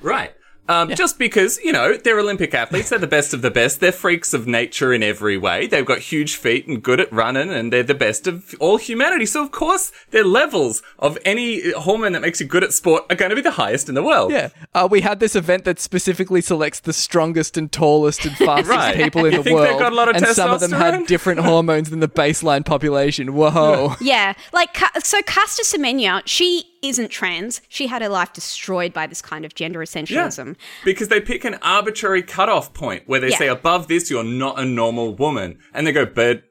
Right. 0.00 0.32
Um, 0.68 0.94
Just 0.94 1.18
because, 1.18 1.58
you 1.64 1.72
know, 1.72 1.96
they're 1.96 2.20
Olympic 2.20 2.54
athletes, 2.54 2.90
they're 2.90 2.98
the 3.00 3.06
best 3.08 3.34
of 3.34 3.42
the 3.42 3.50
best. 3.50 3.80
They're 3.80 3.90
freaks 3.90 4.32
of 4.32 4.46
nature 4.46 4.92
in 4.92 5.02
every 5.02 5.36
way. 5.36 5.66
They've 5.66 5.84
got 5.84 5.98
huge 5.98 6.36
feet 6.36 6.68
and 6.68 6.80
good 6.82 7.00
at 7.00 7.12
running, 7.12 7.50
and 7.50 7.72
they're 7.72 7.82
the 7.82 7.94
best 7.96 8.28
of 8.28 8.54
all 8.60 8.76
humanity. 8.76 9.26
So, 9.26 9.42
of 9.42 9.50
course, 9.50 9.90
their 10.10 10.22
levels 10.24 10.80
of 11.00 11.18
any 11.24 11.72
hormone 11.72 12.12
that 12.12 12.20
makes 12.22 12.40
you 12.40 12.46
good 12.46 12.62
at 12.62 12.72
sport 12.72 13.04
are 13.10 13.16
going 13.16 13.30
to 13.30 13.34
be 13.36 13.42
the 13.42 13.50
highest 13.50 13.88
in 13.88 13.96
the 13.96 14.04
world. 14.04 14.30
Yeah. 14.30 14.50
Uh, 14.72 14.86
we 14.90 15.00
had 15.00 15.18
this 15.18 15.34
event 15.34 15.64
that 15.64 15.80
specifically 15.80 16.40
selects 16.40 16.78
the 16.80 16.92
strongest 16.92 17.56
and 17.56 17.70
tallest 17.70 18.24
and 18.24 18.36
fastest 18.36 18.70
Right. 18.70 18.96
people 18.96 19.24
in 19.24 19.32
You 19.32 19.38
the 19.38 19.44
think 19.44 19.58
they've 19.58 19.68
world. 19.70 19.80
got 19.80 19.92
a 19.92 19.96
lot 19.96 20.08
of 20.08 20.16
and 20.16 20.26
some 20.28 20.50
of 20.52 20.60
them 20.60 20.70
had 20.72 21.06
different 21.06 21.40
hormones 21.44 21.90
than 21.90 21.98
the 22.00 22.08
baseline 22.08 22.64
population. 22.64 23.34
Whoa. 23.34 23.94
Yeah, 24.00 24.34
like 24.52 24.76
so, 25.02 25.20
Caster 25.22 25.64
Semenya, 25.64 26.22
she 26.24 26.64
isn't 26.82 27.10
trans. 27.10 27.60
She 27.68 27.86
had 27.86 28.02
her 28.02 28.08
life 28.08 28.32
destroyed 28.32 28.92
by 28.92 29.06
this 29.06 29.22
kind 29.22 29.44
of 29.44 29.54
gender 29.54 29.78
essentialism. 29.80 30.46
Yeah, 30.48 30.54
Because 30.84 31.08
they 31.08 31.20
pick 31.20 31.44
an 31.44 31.54
arbitrary 31.62 32.22
cutoff 32.22 32.74
point 32.74 33.04
where 33.06 33.20
they 33.20 33.30
Yeah. 33.30 33.38
say 33.38 33.48
above 33.48 33.88
this, 33.88 34.10
you're 34.10 34.24
not 34.24 34.58
a 34.58 34.64
normal 34.64 35.14
woman. 35.14 35.58
And 35.72 35.86
they 35.86 35.92
go, 35.92 36.04
but 36.06 36.42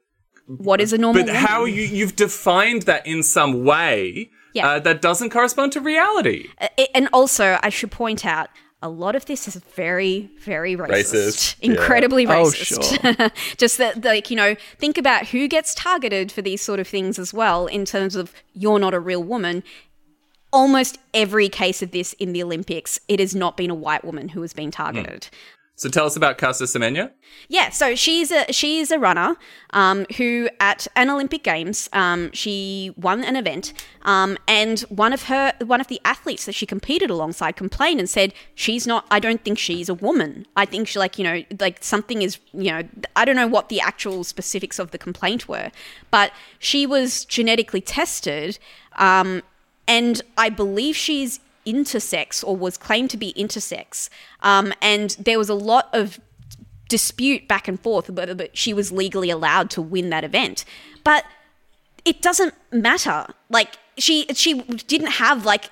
What 0.46 0.80
is 0.80 0.92
a 0.92 0.98
normal? 0.98 1.22
But 1.22 1.28
woman? 1.28 1.42
how 1.46 1.64
you 1.66 1.82
you've 1.82 2.16
defined 2.16 2.82
that 2.82 3.06
in 3.06 3.22
some 3.22 3.64
way 3.64 4.30
Yeah. 4.54 4.68
uh, 4.68 4.78
that 4.80 5.00
doesn't 5.02 5.30
correspond 5.30 5.72
to 5.72 5.80
reality. 5.80 6.48
Uh, 6.60 6.68
it- 6.76 6.90
and 6.94 7.08
also, 7.12 7.58
I 7.62 7.68
should 7.68 7.90
point 7.90 8.24
out. 8.26 8.48
A 8.84 8.88
lot 8.88 9.14
of 9.14 9.26
this 9.26 9.46
is 9.46 9.54
very, 9.76 10.28
very 10.44 10.74
racist. 10.74 10.88
Racist, 10.90 11.56
yeah. 11.60 11.70
Incredibly 11.70 12.26
Oh, 12.26 12.30
racist. 12.46 13.30
Just 13.56 13.78
that, 13.78 14.04
like, 14.04 14.28
you 14.28 14.34
know, 14.36 14.56
think 14.76 14.98
about 14.98 15.28
who 15.28 15.46
gets 15.46 15.72
targeted 15.76 16.32
for 16.32 16.42
these 16.42 16.60
sort 16.62 16.80
of 16.80 16.88
things 16.88 17.16
as 17.16 17.32
well, 17.32 17.66
in 17.68 17.84
terms 17.84 18.16
of 18.16 18.32
you're 18.54 18.80
not 18.80 18.92
a 18.92 18.98
real 18.98 19.22
woman. 19.22 19.62
Almost 20.52 20.98
every 21.14 21.48
case 21.48 21.82
of 21.82 21.92
this 21.92 22.12
in 22.14 22.32
the 22.32 22.42
Olympics, 22.42 23.00
it 23.08 23.20
has 23.20 23.34
not 23.34 23.56
been 23.56 23.70
a 23.70 23.74
white 23.74 24.04
woman 24.04 24.30
who 24.30 24.42
has 24.42 24.52
been 24.52 24.70
targeted. 24.70 25.28
So 25.82 25.88
tell 25.88 26.06
us 26.06 26.14
about 26.14 26.38
Caster 26.38 26.66
Semenya. 26.66 27.10
Yeah, 27.48 27.70
so 27.70 27.96
she's 27.96 28.30
a 28.30 28.52
she's 28.52 28.90
a 28.90 28.98
runner 28.98 29.36
um, 29.70 30.06
who 30.16 30.48
at 30.60 30.86
an 30.94 31.10
Olympic 31.10 31.42
Games 31.42 31.88
um, 31.92 32.30
she 32.32 32.94
won 32.96 33.24
an 33.24 33.34
event 33.36 33.72
um, 34.02 34.38
and 34.46 34.80
one 34.82 35.12
of 35.12 35.24
her 35.24 35.54
one 35.64 35.80
of 35.80 35.88
the 35.88 36.00
athletes 36.04 36.44
that 36.44 36.54
she 36.54 36.66
competed 36.66 37.10
alongside 37.10 37.56
complained 37.56 37.98
and 37.98 38.08
said 38.08 38.34
she's 38.54 38.86
not 38.86 39.06
I 39.10 39.18
don't 39.18 39.42
think 39.44 39.58
she's 39.58 39.88
a 39.88 39.94
woman 39.94 40.46
I 40.56 40.66
think 40.66 40.86
she 40.86 40.98
like 40.98 41.18
you 41.18 41.24
know 41.24 41.42
like 41.58 41.82
something 41.82 42.22
is 42.22 42.38
you 42.52 42.70
know 42.70 42.82
I 43.16 43.24
don't 43.24 43.36
know 43.36 43.48
what 43.48 43.68
the 43.68 43.80
actual 43.80 44.24
specifics 44.24 44.78
of 44.78 44.92
the 44.92 44.98
complaint 44.98 45.48
were 45.48 45.72
but 46.12 46.32
she 46.60 46.86
was 46.86 47.24
genetically 47.24 47.80
tested 47.80 48.58
um, 48.98 49.42
and 49.86 50.22
I 50.36 50.48
believe 50.48 50.96
she's 50.96 51.40
intersex 51.66 52.42
or 52.42 52.56
was 52.56 52.76
claimed 52.76 53.10
to 53.10 53.16
be 53.16 53.32
intersex 53.34 54.08
um, 54.40 54.72
and 54.82 55.10
there 55.18 55.38
was 55.38 55.48
a 55.48 55.54
lot 55.54 55.88
of 55.92 56.20
dispute 56.92 57.48
back 57.48 57.68
and 57.68 57.80
forth 57.80 58.10
whether 58.10 58.34
but 58.34 58.54
she 58.54 58.74
was 58.74 58.92
legally 58.92 59.30
allowed 59.30 59.70
to 59.70 59.80
win 59.80 60.10
that 60.10 60.24
event. 60.24 60.66
But 61.04 61.24
it 62.04 62.20
doesn't 62.20 62.52
matter. 62.70 63.26
Like 63.48 63.78
she 63.96 64.26
she 64.34 64.60
didn't 64.92 65.12
have 65.12 65.46
like 65.46 65.70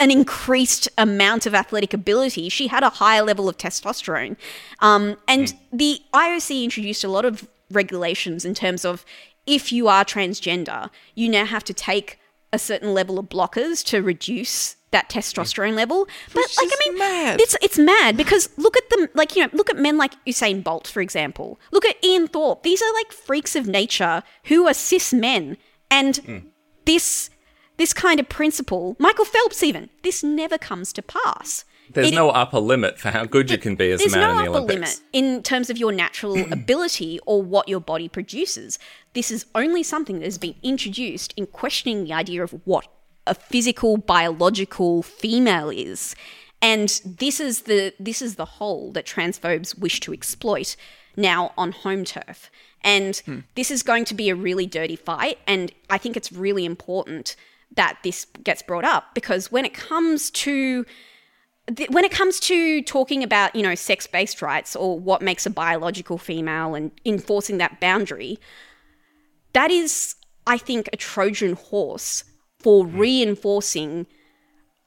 an 0.00 0.10
increased 0.10 0.88
amount 0.98 1.46
of 1.46 1.54
athletic 1.54 1.94
ability. 1.94 2.48
She 2.48 2.66
had 2.66 2.82
a 2.82 2.90
higher 2.90 3.22
level 3.22 3.48
of 3.48 3.56
testosterone. 3.56 4.36
Um, 4.80 5.16
and 5.28 5.54
the 5.72 6.00
IOC 6.12 6.64
introduced 6.64 7.04
a 7.04 7.08
lot 7.08 7.24
of 7.24 7.48
regulations 7.70 8.44
in 8.44 8.52
terms 8.54 8.84
of 8.84 9.04
if 9.46 9.72
you 9.72 9.86
are 9.86 10.04
transgender, 10.04 10.90
you 11.14 11.28
now 11.28 11.44
have 11.44 11.62
to 11.64 11.72
take 11.72 12.18
a 12.52 12.58
certain 12.58 12.94
level 12.94 13.18
of 13.18 13.28
blockers 13.28 13.84
to 13.86 14.02
reduce 14.02 14.76
that 14.90 15.08
testosterone 15.10 15.74
level. 15.74 16.06
But 16.32 16.44
Which 16.44 16.56
like 16.56 16.70
I 16.72 16.88
mean, 16.88 16.98
mad. 16.98 17.40
it's 17.40 17.56
it's 17.60 17.78
mad 17.78 18.16
because 18.16 18.48
look 18.56 18.76
at 18.76 18.88
them 18.90 19.08
like 19.14 19.36
you 19.36 19.42
know 19.42 19.50
look 19.52 19.70
at 19.70 19.76
men 19.76 19.98
like 19.98 20.12
Usain 20.24 20.62
Bolt 20.62 20.86
for 20.86 21.00
example. 21.00 21.58
Look 21.70 21.84
at 21.84 22.02
Ian 22.04 22.28
Thorpe. 22.28 22.62
These 22.62 22.82
are 22.82 22.94
like 22.94 23.12
freaks 23.12 23.56
of 23.56 23.66
nature 23.66 24.22
who 24.44 24.66
are 24.66 24.74
cis 24.74 25.12
men, 25.12 25.56
and 25.90 26.16
hmm. 26.16 26.38
this 26.84 27.30
this 27.76 27.92
kind 27.92 28.18
of 28.20 28.28
principle, 28.28 28.96
Michael 28.98 29.26
Phelps 29.26 29.62
even 29.62 29.90
this 30.02 30.22
never 30.22 30.58
comes 30.58 30.92
to 30.94 31.02
pass. 31.02 31.64
There's 31.92 32.12
It- 32.12 32.14
no 32.14 32.30
upper 32.30 32.58
limit 32.58 32.98
for 32.98 33.10
how 33.10 33.24
good 33.24 33.50
you 33.50 33.58
can 33.58 33.76
be 33.76 33.90
as 33.90 34.00
a 34.00 34.04
there's 34.04 34.16
man 34.16 34.22
no 34.22 34.30
in 34.30 34.44
the 34.44 34.58
upper 34.58 34.72
limit 34.72 35.00
in 35.12 35.42
terms 35.42 35.70
of 35.70 35.78
your 35.78 35.92
natural 35.92 36.38
ability 36.52 37.20
or 37.26 37.42
what 37.42 37.68
your 37.68 37.80
body 37.80 38.08
produces. 38.08 38.78
This 39.14 39.30
is 39.30 39.46
only 39.54 39.82
something 39.82 40.18
that 40.18 40.24
has 40.24 40.38
been 40.38 40.56
introduced 40.62 41.32
in 41.36 41.46
questioning 41.46 42.04
the 42.04 42.12
idea 42.12 42.42
of 42.42 42.52
what 42.64 42.86
a 43.26 43.34
physical, 43.34 43.96
biological 43.96 45.02
female 45.02 45.70
is. 45.70 46.14
And 46.62 47.00
this 47.04 47.40
is 47.40 47.62
the 47.62 47.92
this 47.98 48.22
is 48.22 48.36
the 48.36 48.44
hole 48.44 48.92
that 48.92 49.06
transphobes 49.06 49.78
wish 49.78 50.00
to 50.00 50.12
exploit 50.12 50.76
now 51.16 51.52
on 51.56 51.72
home 51.72 52.04
turf. 52.04 52.50
And 52.82 53.16
hmm. 53.18 53.40
this 53.54 53.70
is 53.70 53.82
going 53.82 54.04
to 54.06 54.14
be 54.14 54.30
a 54.30 54.34
really 54.34 54.66
dirty 54.66 54.96
fight. 54.96 55.38
And 55.46 55.72
I 55.90 55.98
think 55.98 56.16
it's 56.16 56.32
really 56.32 56.64
important 56.64 57.36
that 57.74 57.98
this 58.04 58.26
gets 58.42 58.62
brought 58.62 58.84
up 58.84 59.14
because 59.14 59.50
when 59.50 59.64
it 59.64 59.74
comes 59.74 60.30
to 60.30 60.86
th- 61.74 61.90
when 61.90 62.04
it 62.04 62.12
comes 62.12 62.40
to 62.40 62.82
talking 62.82 63.22
about 63.22 63.54
you 63.54 63.62
know 63.62 63.74
sex-based 63.74 64.42
rights 64.42 64.76
or 64.76 64.98
what 64.98 65.22
makes 65.22 65.46
a 65.46 65.50
biological 65.50 66.18
female 66.18 66.74
and 66.74 66.90
enforcing 67.04 67.58
that 67.58 67.80
boundary 67.80 68.38
that 69.52 69.70
is 69.70 70.14
i 70.46 70.58
think 70.58 70.88
a 70.92 70.96
trojan 70.96 71.54
horse 71.54 72.24
for 72.58 72.84
hmm. 72.84 72.98
reinforcing 72.98 74.06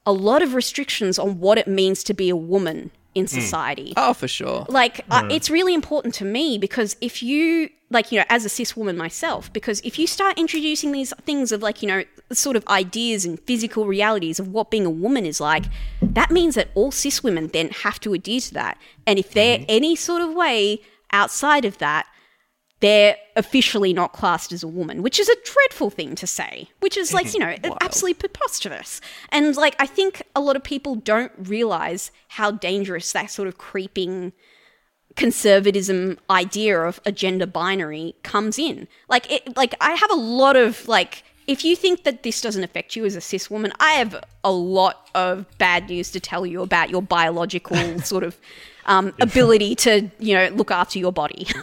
a 0.06 0.12
lot 0.12 0.42
of 0.42 0.54
restrictions 0.54 1.18
on 1.18 1.38
what 1.38 1.58
it 1.58 1.68
means 1.68 2.02
to 2.04 2.14
be 2.14 2.30
a 2.30 2.36
woman 2.36 2.90
in 3.14 3.24
hmm. 3.24 3.28
society. 3.28 3.92
Oh, 3.96 4.14
for 4.14 4.28
sure. 4.28 4.66
like 4.68 5.04
uh, 5.10 5.22
hmm. 5.22 5.30
it's 5.30 5.50
really 5.50 5.74
important 5.74 6.14
to 6.14 6.24
me 6.24 6.58
because 6.58 6.96
if 7.00 7.22
you 7.22 7.70
like 7.90 8.12
you 8.12 8.18
know 8.18 8.24
as 8.28 8.44
a 8.44 8.48
cis 8.48 8.76
woman 8.76 8.96
myself 8.96 9.52
because 9.52 9.80
if 9.80 9.98
you 9.98 10.06
start 10.06 10.38
introducing 10.38 10.92
these 10.92 11.12
things 11.24 11.52
of 11.52 11.60
like 11.62 11.82
you 11.82 11.88
know 11.88 12.04
sort 12.32 12.56
of 12.56 12.66
ideas 12.68 13.24
and 13.24 13.40
physical 13.40 13.86
realities 13.86 14.38
of 14.38 14.48
what 14.48 14.70
being 14.70 14.86
a 14.86 14.90
woman 14.90 15.26
is 15.26 15.40
like 15.40 15.64
that 16.00 16.30
means 16.30 16.54
that 16.54 16.68
all 16.74 16.90
cis 16.90 17.22
women 17.22 17.48
then 17.48 17.68
have 17.70 18.00
to 18.00 18.14
adhere 18.14 18.40
to 18.40 18.54
that. 18.54 18.78
And 19.06 19.18
if 19.18 19.32
they're 19.32 19.58
mm-hmm. 19.58 19.66
any 19.68 19.96
sort 19.96 20.22
of 20.22 20.32
way 20.34 20.80
outside 21.12 21.64
of 21.64 21.78
that 21.78 22.06
they're 22.80 23.16
officially 23.36 23.92
not 23.92 24.12
classed 24.12 24.52
as 24.52 24.62
a 24.62 24.68
woman, 24.68 25.02
which 25.02 25.20
is 25.20 25.28
a 25.28 25.36
dreadful 25.44 25.90
thing 25.90 26.14
to 26.14 26.26
say, 26.26 26.70
which 26.80 26.96
is 26.96 27.12
like, 27.12 27.32
you 27.34 27.38
know, 27.40 27.54
absolutely 27.82 28.14
preposterous. 28.14 29.00
And 29.28 29.54
like, 29.54 29.76
I 29.78 29.86
think 29.86 30.22
a 30.34 30.40
lot 30.40 30.56
of 30.56 30.64
people 30.64 30.94
don't 30.94 31.32
realize 31.36 32.10
how 32.28 32.50
dangerous 32.50 33.12
that 33.12 33.30
sort 33.30 33.48
of 33.48 33.58
creeping 33.58 34.32
conservatism 35.16 36.18
idea 36.28 36.80
of 36.80 37.00
a 37.04 37.12
gender 37.12 37.46
binary 37.46 38.14
comes 38.22 38.58
in. 38.58 38.88
Like, 39.08 39.30
it, 39.30 39.56
like 39.56 39.74
I 39.80 39.92
have 39.92 40.10
a 40.10 40.16
lot 40.16 40.56
of 40.56 40.86
like, 40.88 41.24
if 41.46 41.64
you 41.64 41.74
think 41.74 42.04
that 42.04 42.22
this 42.22 42.40
doesn't 42.40 42.62
affect 42.62 42.94
you 42.94 43.04
as 43.04 43.16
a 43.16 43.20
cis 43.20 43.50
woman, 43.50 43.72
I 43.80 43.92
have 43.92 44.22
a 44.44 44.52
lot 44.52 45.10
of 45.14 45.46
bad 45.58 45.88
news 45.88 46.10
to 46.12 46.20
tell 46.20 46.46
you 46.46 46.62
about 46.62 46.90
your 46.90 47.02
biological 47.02 47.98
sort 48.02 48.24
of 48.24 48.38
um, 48.86 49.12
ability 49.20 49.74
to, 49.76 50.10
you 50.18 50.34
know, 50.34 50.48
look 50.48 50.70
after 50.70 50.98
your 50.98 51.12
body. 51.12 51.46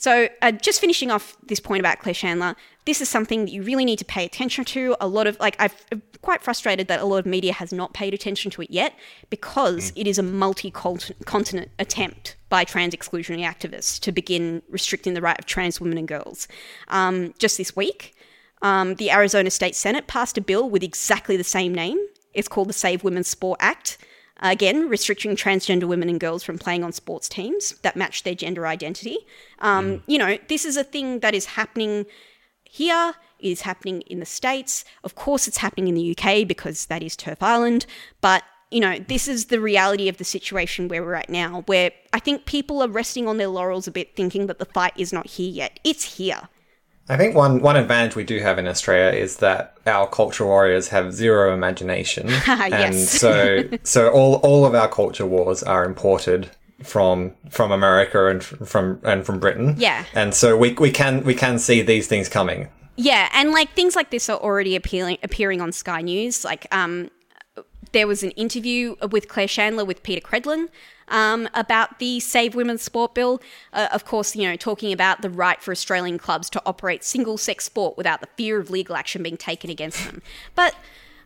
So, 0.00 0.28
uh, 0.42 0.52
just 0.52 0.80
finishing 0.80 1.10
off 1.10 1.36
this 1.42 1.58
point 1.58 1.80
about 1.80 1.98
Claire 1.98 2.14
Chandler, 2.14 2.54
this 2.88 3.02
is 3.02 3.08
something 3.10 3.44
that 3.44 3.50
you 3.50 3.62
really 3.62 3.84
need 3.84 3.98
to 3.98 4.04
pay 4.06 4.24
attention 4.24 4.64
to. 4.64 4.96
A 4.98 5.06
lot 5.06 5.26
of, 5.26 5.38
like, 5.38 5.56
I've 5.60 5.74
I'm 5.92 6.00
quite 6.22 6.42
frustrated 6.42 6.88
that 6.88 7.00
a 7.00 7.04
lot 7.04 7.18
of 7.18 7.26
media 7.26 7.52
has 7.52 7.70
not 7.70 7.92
paid 7.92 8.14
attention 8.14 8.50
to 8.52 8.62
it 8.62 8.70
yet 8.70 8.94
because 9.28 9.92
it 9.94 10.06
is 10.06 10.18
a 10.18 10.22
multi 10.22 10.70
continent 10.70 11.70
attempt 11.78 12.36
by 12.48 12.64
trans 12.64 12.94
exclusionary 12.94 13.44
activists 13.44 14.00
to 14.00 14.10
begin 14.10 14.62
restricting 14.70 15.12
the 15.12 15.20
right 15.20 15.38
of 15.38 15.44
trans 15.44 15.82
women 15.82 15.98
and 15.98 16.08
girls. 16.08 16.48
Um, 16.88 17.34
just 17.38 17.58
this 17.58 17.76
week, 17.76 18.14
um, 18.62 18.94
the 18.94 19.10
Arizona 19.10 19.50
State 19.50 19.76
Senate 19.76 20.06
passed 20.06 20.38
a 20.38 20.40
bill 20.40 20.70
with 20.70 20.82
exactly 20.82 21.36
the 21.36 21.44
same 21.44 21.74
name. 21.74 21.98
It's 22.32 22.48
called 22.48 22.70
the 22.70 22.72
Save 22.72 23.04
Women's 23.04 23.28
Sport 23.28 23.58
Act. 23.60 23.98
Again, 24.40 24.88
restricting 24.88 25.36
transgender 25.36 25.84
women 25.84 26.08
and 26.08 26.18
girls 26.18 26.42
from 26.42 26.58
playing 26.58 26.84
on 26.84 26.92
sports 26.92 27.28
teams 27.28 27.72
that 27.82 27.96
match 27.96 28.22
their 28.22 28.36
gender 28.36 28.66
identity. 28.66 29.18
Um, 29.58 30.02
You 30.06 30.16
know, 30.16 30.38
this 30.48 30.64
is 30.64 30.76
a 30.78 30.84
thing 30.84 31.20
that 31.20 31.34
is 31.34 31.44
happening 31.46 32.06
here, 32.70 33.14
is 33.38 33.62
happening 33.62 34.02
in 34.02 34.20
the 34.20 34.26
States. 34.26 34.84
Of 35.04 35.14
course, 35.14 35.48
it's 35.48 35.58
happening 35.58 35.88
in 35.88 35.94
the 35.94 36.16
UK 36.16 36.46
because 36.46 36.86
that 36.86 37.02
is 37.02 37.16
TERF 37.16 37.38
Island. 37.40 37.86
But, 38.20 38.42
you 38.70 38.80
know, 38.80 38.98
this 38.98 39.28
is 39.28 39.46
the 39.46 39.60
reality 39.60 40.08
of 40.08 40.18
the 40.18 40.24
situation 40.24 40.88
where 40.88 41.02
we're 41.02 41.14
at 41.14 41.30
now, 41.30 41.62
where 41.66 41.92
I 42.12 42.18
think 42.18 42.46
people 42.46 42.82
are 42.82 42.88
resting 42.88 43.28
on 43.28 43.38
their 43.38 43.48
laurels 43.48 43.86
a 43.86 43.90
bit, 43.90 44.16
thinking 44.16 44.46
that 44.46 44.58
the 44.58 44.64
fight 44.64 44.92
is 44.96 45.12
not 45.12 45.26
here 45.26 45.50
yet. 45.50 45.80
It's 45.84 46.16
here. 46.16 46.48
I 47.10 47.16
think 47.16 47.34
one, 47.34 47.62
one 47.62 47.76
advantage 47.76 48.16
we 48.16 48.24
do 48.24 48.38
have 48.40 48.58
in 48.58 48.68
Australia 48.68 49.18
is 49.18 49.38
that 49.38 49.78
our 49.86 50.06
culture 50.06 50.44
warriors 50.44 50.88
have 50.88 51.14
zero 51.14 51.54
imagination, 51.54 52.28
and 52.46 52.94
so 52.94 53.64
so 53.82 54.10
all 54.10 54.34
all 54.36 54.66
of 54.66 54.74
our 54.74 54.88
culture 54.88 55.24
wars 55.24 55.62
are 55.62 55.86
imported 55.86 56.50
from 56.82 57.34
from 57.50 57.72
America 57.72 58.26
and 58.28 58.42
from 58.42 59.00
and 59.02 59.26
from 59.26 59.40
Britain. 59.40 59.74
Yeah. 59.78 60.04
and 60.14 60.34
so 60.34 60.56
we 60.56 60.72
we 60.74 60.90
can 60.90 61.24
we 61.24 61.34
can 61.34 61.58
see 61.58 61.82
these 61.82 62.06
things 62.06 62.28
coming. 62.28 62.68
Yeah, 63.00 63.28
and 63.32 63.52
like 63.52 63.70
things 63.74 63.94
like 63.94 64.10
this 64.10 64.28
are 64.28 64.38
already 64.38 64.74
appealing, 64.74 65.18
appearing 65.22 65.60
on 65.60 65.70
Sky 65.70 66.00
News. 66.00 66.44
Like, 66.44 66.66
um, 66.74 67.12
there 67.92 68.08
was 68.08 68.24
an 68.24 68.32
interview 68.32 68.96
with 69.12 69.28
Claire 69.28 69.46
Chandler 69.46 69.84
with 69.84 70.02
Peta 70.02 70.20
Credlin 70.20 70.68
um, 71.06 71.48
about 71.54 72.00
the 72.00 72.18
Save 72.18 72.56
Women's 72.56 72.82
Sport 72.82 73.14
Bill. 73.14 73.40
Uh, 73.72 73.86
of 73.92 74.04
course, 74.04 74.34
you 74.34 74.48
know, 74.48 74.56
talking 74.56 74.92
about 74.92 75.22
the 75.22 75.30
right 75.30 75.62
for 75.62 75.70
Australian 75.70 76.18
clubs 76.18 76.50
to 76.50 76.62
operate 76.66 77.04
single 77.04 77.38
sex 77.38 77.64
sport 77.64 77.96
without 77.96 78.20
the 78.20 78.28
fear 78.36 78.58
of 78.58 78.68
legal 78.68 78.96
action 78.96 79.22
being 79.22 79.36
taken 79.36 79.70
against 79.70 80.04
them. 80.04 80.20
But 80.56 80.74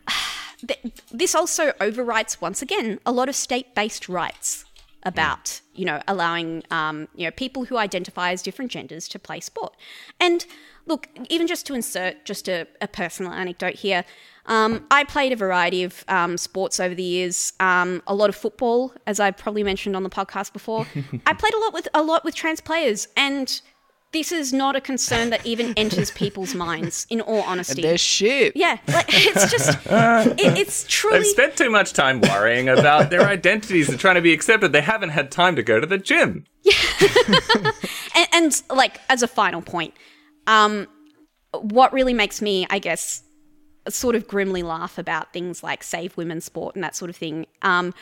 th- 0.67 0.93
this 1.11 1.35
also 1.35 1.73
overwrites 1.73 2.39
once 2.39 2.61
again 2.61 3.01
a 3.07 3.13
lot 3.13 3.31
of 3.31 3.35
state-based 3.35 4.11
rights 4.11 4.67
about 5.05 5.61
you 5.75 5.85
know 5.85 6.01
allowing 6.07 6.63
um, 6.71 7.09
you 7.15 7.27
know 7.27 7.31
people 7.31 7.65
who 7.65 7.77
identify 7.77 8.33
as 8.33 8.43
different 8.43 8.71
genders 8.71 9.09
to 9.09 9.19
play 9.19 9.41
sport. 9.41 9.75
And 10.21 10.47
look 10.87 11.09
even 11.29 11.47
just 11.47 11.67
to 11.67 11.75
insert 11.75 12.25
just 12.25 12.49
a, 12.49 12.67
a 12.81 12.89
personal 12.89 13.33
anecdote 13.33 13.77
here 13.77 14.05
um, 14.47 14.85
i 14.91 15.05
played 15.05 15.33
a 15.33 15.37
variety 15.37 15.85
of 15.85 16.05
um, 16.09 16.37
sports 16.37 16.81
over 16.81 16.93
the 16.93 17.03
years 17.05 17.53
um, 17.61 18.03
a 18.09 18.15
lot 18.15 18.29
of 18.29 18.35
football 18.35 18.93
as 19.07 19.21
i 19.21 19.31
probably 19.31 19.63
mentioned 19.63 19.95
on 19.95 20.03
the 20.03 20.11
podcast 20.11 20.53
before. 20.53 20.87
I 21.27 21.33
played 21.35 21.55
a 21.55 21.59
lot 21.59 21.73
with 21.73 21.89
a 21.95 22.03
lot 22.03 22.25
with 22.25 22.35
trans 22.35 22.61
players 22.61 23.09
and 23.17 23.61
this 24.13 24.31
is 24.31 24.53
not 24.53 24.77
a 24.77 24.81
concern 24.81 25.31
that 25.31 25.45
even 25.47 25.73
enters 25.77 26.11
people's 26.11 26.55
minds 26.55 27.07
in 27.11 27.21
all 27.21 27.43
honesty 27.43 27.83
They're 27.83 27.99
shit. 27.99 28.55
yeah 28.57 28.79
like 28.89 29.07
it's 29.09 29.51
just 29.51 29.79
it, 29.87 30.59
it's 30.59 30.85
truly 30.89 31.19
They've 31.19 31.27
spent 31.27 31.57
too 31.57 31.71
much 31.71 31.93
time 31.93 32.21
worrying 32.21 32.69
about 32.69 33.11
their 33.11 33.23
identities 33.37 33.89
and 33.89 33.99
trying 33.99 34.17
to 34.17 34.21
be 34.21 34.33
accepted. 34.33 34.73
They 34.73 34.81
haven't 34.81 35.11
had 35.11 35.31
time 35.31 35.57
to 35.57 35.63
go 35.63 35.81
to 35.81 35.87
the 35.87 35.99
gym. 35.99 36.45
and, 38.15 38.29
and 38.33 38.63
like 38.71 39.01
as 39.09 39.23
a 39.23 39.29
final 39.29 39.63
point, 39.63 39.95
um, 40.47 40.87
what 41.53 41.93
really 41.93 42.15
makes 42.15 42.41
me, 42.41 42.67
I 42.71 42.79
guess, 42.79 43.23
sort 43.89 44.15
of 44.15 44.29
grimly 44.29 44.63
laugh 44.63 44.99
about 44.99 45.33
things 45.33 45.63
like 45.63 45.83
save 45.83 46.17
women's 46.17 46.45
sport 46.45 46.75
and 46.75 46.85
that 46.85 46.95
sort 46.97 47.11
of 47.11 47.17
thing. 47.17 47.47
Um, 47.63 47.95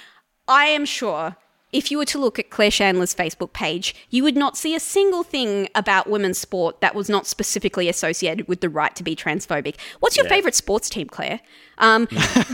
I 0.47 0.67
am 0.67 0.85
sure 0.85 1.37
if 1.73 1.91
you 1.91 1.99
were 1.99 2.05
to 2.07 2.19
look 2.19 2.39
at 2.39 2.51
Claire 2.51 2.71
Chandler's 2.71 3.15
Facebook 3.15 3.53
page, 3.53 3.95
you 4.11 4.23
would 4.23 4.37
not 4.37 4.57
see 4.57 4.75
a 4.75 4.81
single 4.81 5.23
thing 5.23 5.69
about 5.75 6.09
women's 6.09 6.39
sport 6.39 6.81
that 6.81 6.95
was 6.95 7.09
not 7.09 7.27
specifically 7.27 7.89
associated 7.89 8.49
with 8.49 8.61
the 8.61 8.69
right 8.69 8.95
to 8.97 9.03
be 9.03 9.15
transphobic. 9.15 9.77
What's 10.01 10.17
your 10.17 10.27
favorite 10.27 10.55
sports 10.55 10.91
team, 10.91 11.09
Claire? 11.09 11.41
Um, 11.79 12.07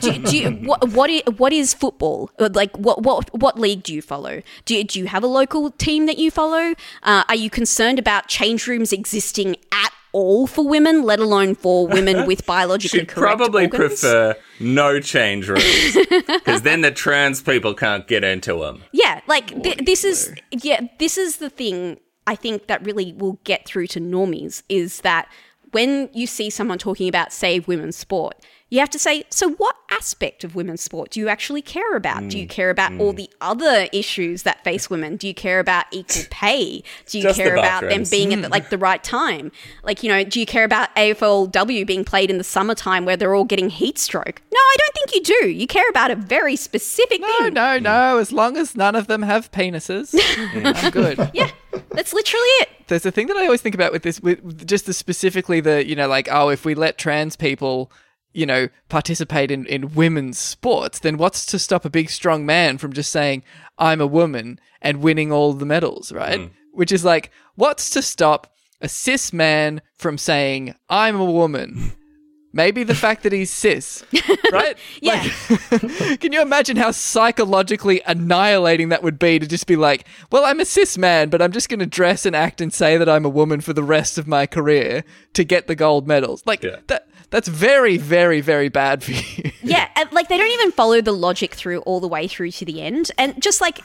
do, 0.00 0.18
do 0.18 0.36
you, 0.36 0.50
what, 0.50 0.88
what, 0.90 1.10
is, 1.10 1.22
what 1.36 1.52
is 1.52 1.74
football? 1.74 2.30
Uh, 2.38 2.48
Like, 2.52 2.76
what, 2.76 3.02
what, 3.02 3.32
what 3.38 3.58
league 3.58 3.82
do 3.82 3.94
you 3.94 4.02
follow? 4.02 4.42
Do 4.64 4.76
you, 4.76 4.84
do 4.84 4.98
you 4.98 5.06
have 5.06 5.22
a 5.22 5.26
local 5.26 5.70
team 5.70 6.06
that 6.06 6.18
you 6.18 6.30
follow? 6.30 6.74
Uh, 7.02 7.24
are 7.28 7.36
you 7.36 7.50
concerned 7.50 7.98
about 7.98 8.28
change 8.28 8.66
rooms 8.66 8.92
existing 8.92 9.56
at 9.72 9.92
all 10.12 10.46
for 10.46 10.66
women, 10.66 11.02
let 11.02 11.18
alone 11.20 11.54
for 11.54 11.86
women 11.86 12.26
with 12.26 12.46
biologically 12.46 13.00
She'd 13.00 13.08
correct 13.08 13.38
probably 13.38 13.64
organs? 13.64 14.00
prefer 14.00 14.36
no 14.60 15.00
change 15.00 15.48
rooms 15.48 15.96
because 16.26 16.62
then 16.62 16.80
the 16.80 16.90
trans 16.90 17.42
people 17.42 17.74
can't 17.74 18.06
get 18.06 18.24
into 18.24 18.58
them. 18.60 18.82
Yeah, 18.92 19.20
like 19.26 19.62
th- 19.62 19.78
this 19.84 20.04
is 20.04 20.32
yeah, 20.50 20.80
this 20.98 21.18
is 21.18 21.36
the 21.36 21.50
thing 21.50 21.98
I 22.26 22.34
think 22.34 22.66
that 22.66 22.84
really 22.84 23.12
will 23.14 23.38
get 23.44 23.66
through 23.66 23.86
to 23.88 24.00
normies 24.00 24.62
is 24.68 25.00
that 25.02 25.28
when 25.72 26.08
you 26.14 26.26
see 26.26 26.48
someone 26.50 26.78
talking 26.78 27.08
about 27.08 27.32
save 27.32 27.68
women's 27.68 27.96
sport, 27.96 28.36
you 28.70 28.80
have 28.80 28.90
to 28.90 28.98
say, 28.98 29.24
so 29.30 29.52
what 29.52 29.76
aspect 29.90 30.44
of 30.44 30.54
women's 30.54 30.82
sport 30.82 31.10
do 31.10 31.20
you 31.20 31.28
actually 31.28 31.62
care 31.62 31.96
about? 31.96 32.28
Do 32.28 32.38
you 32.38 32.46
mm, 32.46 32.50
care 32.50 32.68
about 32.68 32.92
all 33.00 33.14
mm. 33.14 33.16
the 33.16 33.30
other 33.40 33.88
issues 33.92 34.42
that 34.42 34.62
face 34.62 34.90
women? 34.90 35.16
Do 35.16 35.26
you 35.26 35.32
care 35.32 35.58
about 35.58 35.86
equal 35.90 36.24
pay? 36.30 36.82
Do 37.06 37.18
you 37.18 37.24
Just 37.24 37.38
the 37.38 37.44
care 37.44 37.54
about 37.54 37.80
them 37.80 37.88
bathrooms. 37.88 38.10
being 38.10 38.34
at 38.34 38.42
the, 38.42 38.48
mm. 38.48 38.50
like 38.50 38.68
the 38.68 38.76
right 38.76 39.02
time? 39.02 39.52
Like, 39.82 40.02
you 40.02 40.10
know, 40.10 40.22
do 40.22 40.38
you 40.38 40.44
care 40.44 40.64
about 40.64 40.94
AFLW 40.96 41.86
being 41.86 42.04
played 42.04 42.30
in 42.30 42.36
the 42.36 42.44
summertime 42.44 43.06
where 43.06 43.16
they're 43.16 43.34
all 43.34 43.44
getting 43.44 43.70
heat 43.70 43.98
stroke? 43.98 44.42
No, 44.52 44.58
I 44.58 44.76
don't 44.78 44.94
think 44.94 45.14
you 45.14 45.36
do. 45.40 45.48
You 45.48 45.66
care 45.66 45.88
about 45.88 46.10
a 46.10 46.16
very 46.16 46.56
specific 46.56 47.22
No, 47.22 47.38
thing. 47.38 47.54
no, 47.54 47.78
no. 47.78 48.12
no. 48.12 48.18
As 48.18 48.32
long 48.32 48.58
as 48.58 48.76
none 48.76 48.94
of 48.94 49.06
them 49.06 49.22
have 49.22 49.50
penises, 49.50 50.14
I'm 50.84 50.90
good. 50.90 51.18
Yeah, 51.34 51.50
that's 51.90 52.12
literally 52.12 52.46
it. 52.60 52.68
There's 52.88 53.06
a 53.06 53.10
thing 53.10 53.28
that 53.28 53.36
I 53.36 53.44
always 53.44 53.60
think 53.60 53.74
about 53.74 53.92
with 53.92 54.02
this, 54.02 54.20
with 54.20 54.42
with 54.42 54.66
just 54.66 54.86
the 54.86 54.92
specifically 54.92 55.60
the 55.60 55.86
you 55.86 55.94
know 55.94 56.08
like 56.08 56.28
oh 56.30 56.48
if 56.48 56.64
we 56.64 56.74
let 56.74 56.98
trans 56.98 57.36
people 57.36 57.92
you 58.38 58.46
know 58.46 58.68
participate 58.88 59.50
in 59.50 59.66
in 59.66 59.94
women's 59.94 60.38
sports, 60.38 61.00
then 61.00 61.18
what's 61.18 61.44
to 61.46 61.58
stop 61.58 61.84
a 61.84 61.90
big 61.90 62.08
strong 62.08 62.46
man 62.46 62.78
from 62.78 62.92
just 62.92 63.10
saying 63.10 63.42
I'm 63.78 64.00
a 64.00 64.06
woman 64.06 64.60
and 64.80 65.02
winning 65.02 65.32
all 65.32 65.52
the 65.52 65.66
medals, 65.66 66.12
right? 66.12 66.40
Mm. 66.40 66.50
Which 66.72 66.92
is 66.92 67.04
like 67.04 67.30
what's 67.56 67.90
to 67.90 68.02
stop 68.02 68.40
a 68.80 68.88
cis 68.88 69.32
man 69.32 69.82
from 69.96 70.16
saying 70.18 70.74
I'm 70.88 71.16
a 71.16 71.24
woman. 71.40 71.92
Maybe 72.50 72.82
the 72.82 72.94
fact 72.94 73.24
that 73.24 73.32
he's 73.32 73.50
cis, 73.50 74.04
right? 74.52 74.76
Yeah. 75.02 75.22
Like, 75.70 76.20
can 76.20 76.32
you 76.32 76.40
imagine 76.40 76.78
how 76.78 76.92
psychologically 76.92 78.00
annihilating 78.06 78.88
that 78.88 79.02
would 79.02 79.18
be 79.18 79.38
to 79.38 79.46
just 79.46 79.66
be 79.66 79.76
like, 79.76 80.06
well, 80.32 80.46
I'm 80.46 80.58
a 80.58 80.64
cis 80.64 80.96
man, 80.96 81.28
but 81.28 81.42
I'm 81.42 81.52
just 81.52 81.68
going 81.68 81.80
to 81.80 81.86
dress 81.86 82.24
and 82.24 82.34
act 82.34 82.62
and 82.62 82.72
say 82.72 82.96
that 82.96 83.08
I'm 83.08 83.26
a 83.26 83.28
woman 83.28 83.60
for 83.60 83.74
the 83.74 83.82
rest 83.82 84.16
of 84.16 84.26
my 84.26 84.46
career 84.46 85.04
to 85.34 85.44
get 85.44 85.66
the 85.66 85.74
gold 85.76 86.08
medals? 86.08 86.42
Like, 86.46 86.62
Yeah. 86.62 86.76
that. 86.86 87.06
That's 87.30 87.48
very, 87.48 87.98
very, 87.98 88.40
very 88.40 88.68
bad 88.68 89.02
for 89.02 89.12
you. 89.12 89.50
Yeah, 89.62 89.88
like 90.12 90.28
they 90.28 90.38
don't 90.38 90.50
even 90.50 90.72
follow 90.72 91.00
the 91.00 91.12
logic 91.12 91.54
through 91.54 91.80
all 91.80 92.00
the 92.00 92.08
way 92.08 92.26
through 92.26 92.52
to 92.52 92.64
the 92.64 92.80
end, 92.80 93.10
and 93.18 93.40
just 93.42 93.60
like 93.60 93.80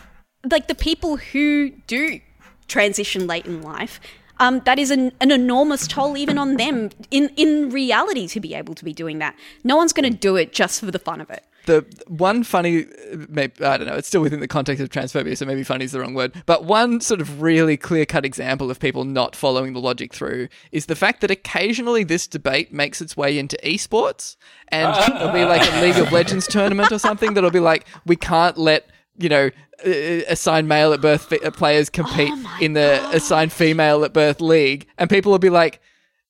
like 0.50 0.68
the 0.68 0.76
people 0.76 1.18
who 1.18 1.72
do 1.88 2.20
transition 2.68 3.28
late 3.28 3.46
in 3.46 3.62
life. 3.62 4.00
Um, 4.40 4.62
that 4.66 4.80
is 4.80 4.90
an, 4.90 5.12
an 5.22 5.32
enormous 5.32 5.88
toll 5.88 6.18
even 6.18 6.38
on 6.38 6.58
them 6.58 6.90
in, 7.12 7.30
in 7.38 7.70
reality 7.70 8.28
to 8.30 8.40
be 8.40 8.56
able 8.56 8.74
to 8.74 8.84
be 8.84 8.92
doing 8.92 9.20
that. 9.20 9.36
No 9.64 9.76
one's 9.78 9.94
going 9.94 10.12
to 10.12 10.18
do 10.18 10.36
it 10.36 10.52
just 10.52 10.80
for 10.80 10.90
the 10.90 11.00
fun 11.00 11.22
of 11.22 11.30
it. 11.30 11.46
The 11.66 11.86
one 12.08 12.44
funny, 12.44 12.86
maybe, 13.30 13.64
I 13.64 13.78
don't 13.78 13.88
know, 13.88 13.96
it's 13.96 14.08
still 14.08 14.22
within 14.22 14.40
the 14.40 14.48
context 14.48 14.82
of 14.82 14.90
transphobia, 14.90 15.38
so 15.38 15.46
maybe 15.46 15.64
funny 15.64 15.86
is 15.86 15.92
the 15.92 16.00
wrong 16.00 16.14
word. 16.14 16.34
But 16.46 16.66
one 16.66 17.02
sort 17.02 17.22
of 17.22 17.42
really 17.42 17.78
clear 17.78 18.06
cut 18.06 18.26
example 18.26 18.70
of 18.70 18.80
people 18.80 19.04
not 19.06 19.36
following 19.36 19.74
the 19.74 19.80
logic 19.80 20.14
through 20.14 20.50
is 20.72 20.88
the 20.88 20.96
fact 20.96 21.22
that 21.22 21.32
occasionally 21.32 22.04
this 22.04 22.28
debate 22.28 22.74
makes 22.74 23.02
its 23.02 23.16
way 23.16 23.38
into 23.38 23.58
esports, 23.64 24.36
and 24.70 24.96
there'll 25.14 25.34
be 25.34 25.46
like 25.46 25.62
a 25.72 25.82
League 25.82 25.98
of 25.98 26.12
Legends 26.12 26.48
tournament 26.48 26.92
or 26.92 27.00
something 27.00 27.34
that'll 27.34 27.52
be 27.52 27.60
like, 27.60 27.86
we 28.06 28.16
can't 28.16 28.58
let 28.58 28.90
you 29.18 29.30
know, 29.30 29.50
uh, 29.86 29.90
assigned 30.28 30.68
male 30.68 30.94
at 30.94 31.02
birth 31.02 31.26
fi- 31.26 31.40
uh, 31.40 31.52
players 31.52 31.90
compete 31.90 32.34
in 32.60 32.74
the 32.74 33.00
assigned 33.12 33.52
female 33.52 34.04
at 34.04 34.14
birth 34.14 34.42
league, 34.42 34.88
and 34.98 35.10
people 35.10 35.32
will 35.32 35.40
be 35.40 35.52
like, 35.52 35.80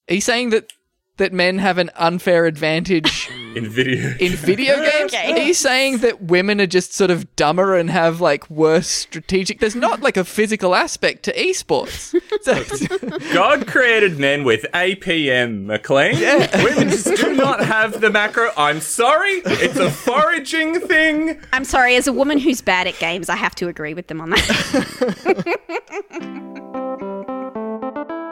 "Are 0.09 0.15
you 0.15 0.21
saying 0.21 0.49
that 0.49 0.73
that 1.17 1.31
men 1.31 1.59
have 1.59 1.77
an 1.77 1.89
unfair 1.95 2.45
advantage 2.45 3.29
In 3.55 3.69
video. 3.69 4.15
in 4.19 4.33
video 4.33 4.81
games? 4.83 5.13
Are 5.13 5.37
you 5.37 5.53
saying 5.53 5.99
that 5.99 6.23
women 6.23 6.59
are 6.59 6.67
just 6.67 6.93
sort 6.93 7.11
of 7.11 7.35
dumber 7.35 7.77
and 7.77 7.89
have 7.89 8.21
like 8.21 8.49
worse 8.49 8.87
strategic? 8.87 9.59
There's 9.59 9.75
not 9.75 10.01
like 10.01 10.17
a 10.17 10.23
physical 10.23 10.73
aspect 10.75 11.23
to 11.23 11.33
esports. 11.33 12.13
So, 12.41 12.63
God 13.33 13.67
created 13.67 14.19
men 14.19 14.43
with 14.43 14.65
APM, 14.73 15.65
McLean. 15.65 16.15
Women 16.63 16.89
just 16.89 17.15
do 17.15 17.33
not 17.33 17.63
have 17.63 18.01
the 18.01 18.09
macro. 18.09 18.51
I'm 18.57 18.81
sorry. 18.81 19.41
It's 19.45 19.77
a 19.77 19.91
foraging 19.91 20.79
thing. 20.79 21.39
I'm 21.51 21.65
sorry, 21.65 21.95
as 21.95 22.07
a 22.07 22.13
woman 22.13 22.39
who's 22.39 22.61
bad 22.61 22.87
at 22.87 22.97
games, 22.99 23.29
I 23.29 23.35
have 23.35 23.55
to 23.55 23.67
agree 23.67 23.93
with 23.93 24.07
them 24.07 24.21
on 24.21 24.31
that. 24.31 25.59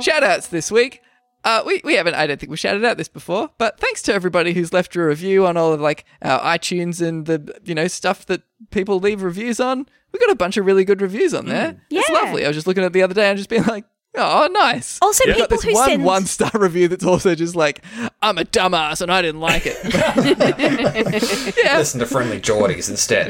shout 0.00 0.22
outs 0.22 0.48
this 0.48 0.70
week. 0.70 1.02
Uh, 1.44 1.62
we, 1.64 1.80
we 1.84 1.94
haven't, 1.94 2.14
I 2.14 2.26
don't 2.26 2.40
think 2.40 2.50
we've 2.50 2.58
shouted 2.58 2.84
out 2.84 2.96
this 2.96 3.06
before, 3.08 3.50
but 3.56 3.78
thanks 3.78 4.02
to 4.02 4.12
everybody 4.14 4.52
who's 4.52 4.72
left 4.72 4.96
a 4.96 5.02
review 5.02 5.46
on 5.46 5.56
all 5.56 5.72
of 5.72 5.80
like 5.80 6.04
our 6.22 6.40
iTunes 6.40 7.00
and 7.06 7.26
the, 7.26 7.56
you 7.64 7.72
know, 7.74 7.86
stuff 7.86 8.26
that 8.26 8.42
people 8.70 8.98
leave 8.98 9.22
reviews 9.22 9.60
on. 9.60 9.86
We 10.12 10.18
got 10.18 10.30
a 10.30 10.34
bunch 10.34 10.56
of 10.56 10.66
really 10.66 10.84
good 10.84 11.00
reviews 11.00 11.34
on 11.34 11.46
there. 11.46 11.80
It's 11.90 12.08
Yeah. 12.08 12.14
lovely. 12.14 12.44
I 12.44 12.48
was 12.48 12.56
just 12.56 12.66
looking 12.66 12.82
at 12.82 12.88
it 12.88 12.92
the 12.94 13.02
other 13.02 13.14
day 13.14 13.28
and 13.28 13.36
just 13.38 13.48
being 13.48 13.62
like, 13.68 13.84
oh, 14.16 14.48
nice. 14.52 14.98
Also, 15.02 15.24
Yeah. 15.26 15.38
got 15.38 15.50
people 15.50 15.56
this 15.58 15.64
who 15.64 15.74
one 15.74 15.88
send 15.88 16.04
one 16.04 16.26
star 16.26 16.50
review 16.54 16.88
that's 16.88 17.04
also 17.04 17.34
just 17.34 17.54
like, 17.56 17.82
I'm 18.22 18.38
a 18.38 18.44
dumbass 18.44 19.00
and 19.00 19.10
I 19.12 19.22
didn't 19.22 19.40
like 19.40 19.62
it. 19.66 19.76
yeah. 21.64 21.78
Listen 21.78 22.00
to 22.00 22.06
Friendlyjordies 22.06 22.88
instead. 22.90 23.28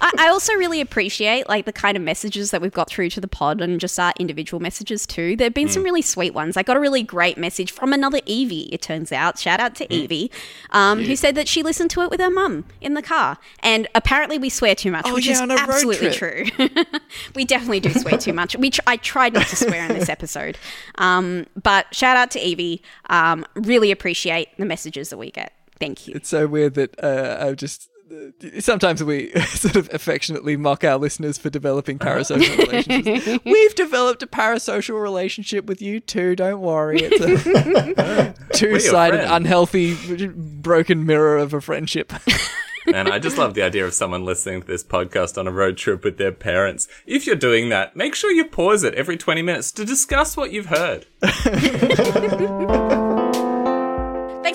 I, 0.00 0.12
I 0.18 0.28
also 0.28 0.54
really 0.54 0.80
appreciate 0.80 1.48
like 1.48 1.64
the 1.64 1.72
kind 1.72 1.96
of 1.96 2.02
messages 2.02 2.50
that 2.50 2.60
we've 2.60 2.72
got 2.72 2.88
through 2.88 3.10
to 3.10 3.20
the 3.20 3.28
pod 3.28 3.60
and 3.60 3.80
just 3.80 3.98
our 3.98 4.12
individual 4.18 4.60
messages 4.60 5.06
too. 5.06 5.36
There've 5.36 5.54
been 5.54 5.68
some 5.68 5.82
really 5.82 6.02
sweet 6.02 6.34
ones. 6.34 6.56
I 6.56 6.62
got 6.62 6.76
a 6.76 6.80
really 6.80 7.02
great 7.02 7.38
message 7.38 7.70
from 7.72 7.92
another 7.92 8.20
Evie. 8.26 8.68
It 8.72 8.82
turns 8.82 9.12
out, 9.12 9.38
shout 9.38 9.60
out 9.60 9.74
to 9.76 9.92
Evie, 9.92 10.30
um, 10.70 11.02
who 11.02 11.16
said 11.16 11.34
that 11.34 11.48
she 11.48 11.62
listened 11.62 11.90
to 11.92 12.02
it 12.02 12.10
with 12.10 12.20
her 12.20 12.30
mum 12.30 12.64
in 12.80 12.94
the 12.94 13.02
car. 13.02 13.38
And 13.60 13.86
apparently, 13.94 14.38
we 14.38 14.48
swear 14.48 14.74
too 14.74 14.90
much, 14.90 15.04
Oh, 15.06 15.14
which 15.14 15.26
yeah, 15.26 15.32
is 15.32 15.40
on 15.40 15.50
a 15.50 15.54
road 15.54 15.68
absolutely 15.68 16.10
true. 16.10 16.44
we 17.34 17.44
definitely 17.44 17.80
do 17.80 17.90
swear 17.92 18.18
too 18.18 18.32
much. 18.32 18.56
We 18.56 18.70
tr- 18.70 18.80
I 18.86 18.96
tried 18.96 19.32
not 19.34 19.46
to 19.46 19.56
swear 19.68 19.86
in 19.88 19.98
this 19.98 20.08
episode, 20.08 20.58
um, 20.96 21.46
but 21.62 21.92
shout 21.94 22.16
out 22.16 22.30
to 22.32 22.40
Evie. 22.40 22.82
Um, 23.10 23.44
really 23.54 23.90
appreciate 23.90 24.48
the 24.58 24.64
messages 24.64 25.10
that 25.10 25.18
we 25.18 25.30
get. 25.30 25.52
Thank 25.80 26.08
you. 26.08 26.14
It's 26.16 26.28
so 26.28 26.46
weird 26.46 26.74
that 26.74 27.02
uh, 27.02 27.38
I 27.40 27.52
just. 27.54 27.88
Sometimes 28.60 29.04
we 29.04 29.38
sort 29.48 29.76
of 29.76 29.92
affectionately 29.92 30.56
mock 30.56 30.82
our 30.82 30.96
listeners 30.96 31.36
for 31.36 31.50
developing 31.50 31.98
parasocial 31.98 32.56
relationships. 32.66 33.44
We've 33.44 33.74
developed 33.74 34.22
a 34.22 34.26
parasocial 34.26 34.98
relationship 34.98 35.66
with 35.66 35.82
you 35.82 36.00
too. 36.00 36.34
Don't 36.34 36.62
worry. 36.62 37.00
It's 37.02 37.20
a 37.98 38.34
two-sided, 38.54 39.30
unhealthy, 39.30 39.94
broken 40.34 41.04
mirror 41.04 41.36
of 41.36 41.52
a 41.52 41.60
friendship. 41.60 42.10
And 42.94 43.08
I 43.08 43.18
just 43.18 43.38
love 43.38 43.54
the 43.54 43.62
idea 43.62 43.86
of 43.86 43.94
someone 43.94 44.24
listening 44.24 44.62
to 44.62 44.66
this 44.66 44.84
podcast 44.84 45.38
on 45.38 45.46
a 45.46 45.52
road 45.52 45.76
trip 45.76 46.04
with 46.04 46.18
their 46.18 46.32
parents. 46.32 46.88
If 47.06 47.26
you're 47.26 47.36
doing 47.36 47.68
that, 47.68 47.96
make 47.96 48.14
sure 48.14 48.30
you 48.30 48.44
pause 48.44 48.84
it 48.84 48.94
every 48.94 49.16
20 49.16 49.42
minutes 49.42 49.72
to 49.72 49.84
discuss 49.84 50.36
what 50.36 50.52
you've 50.52 50.66
heard. 50.66 51.06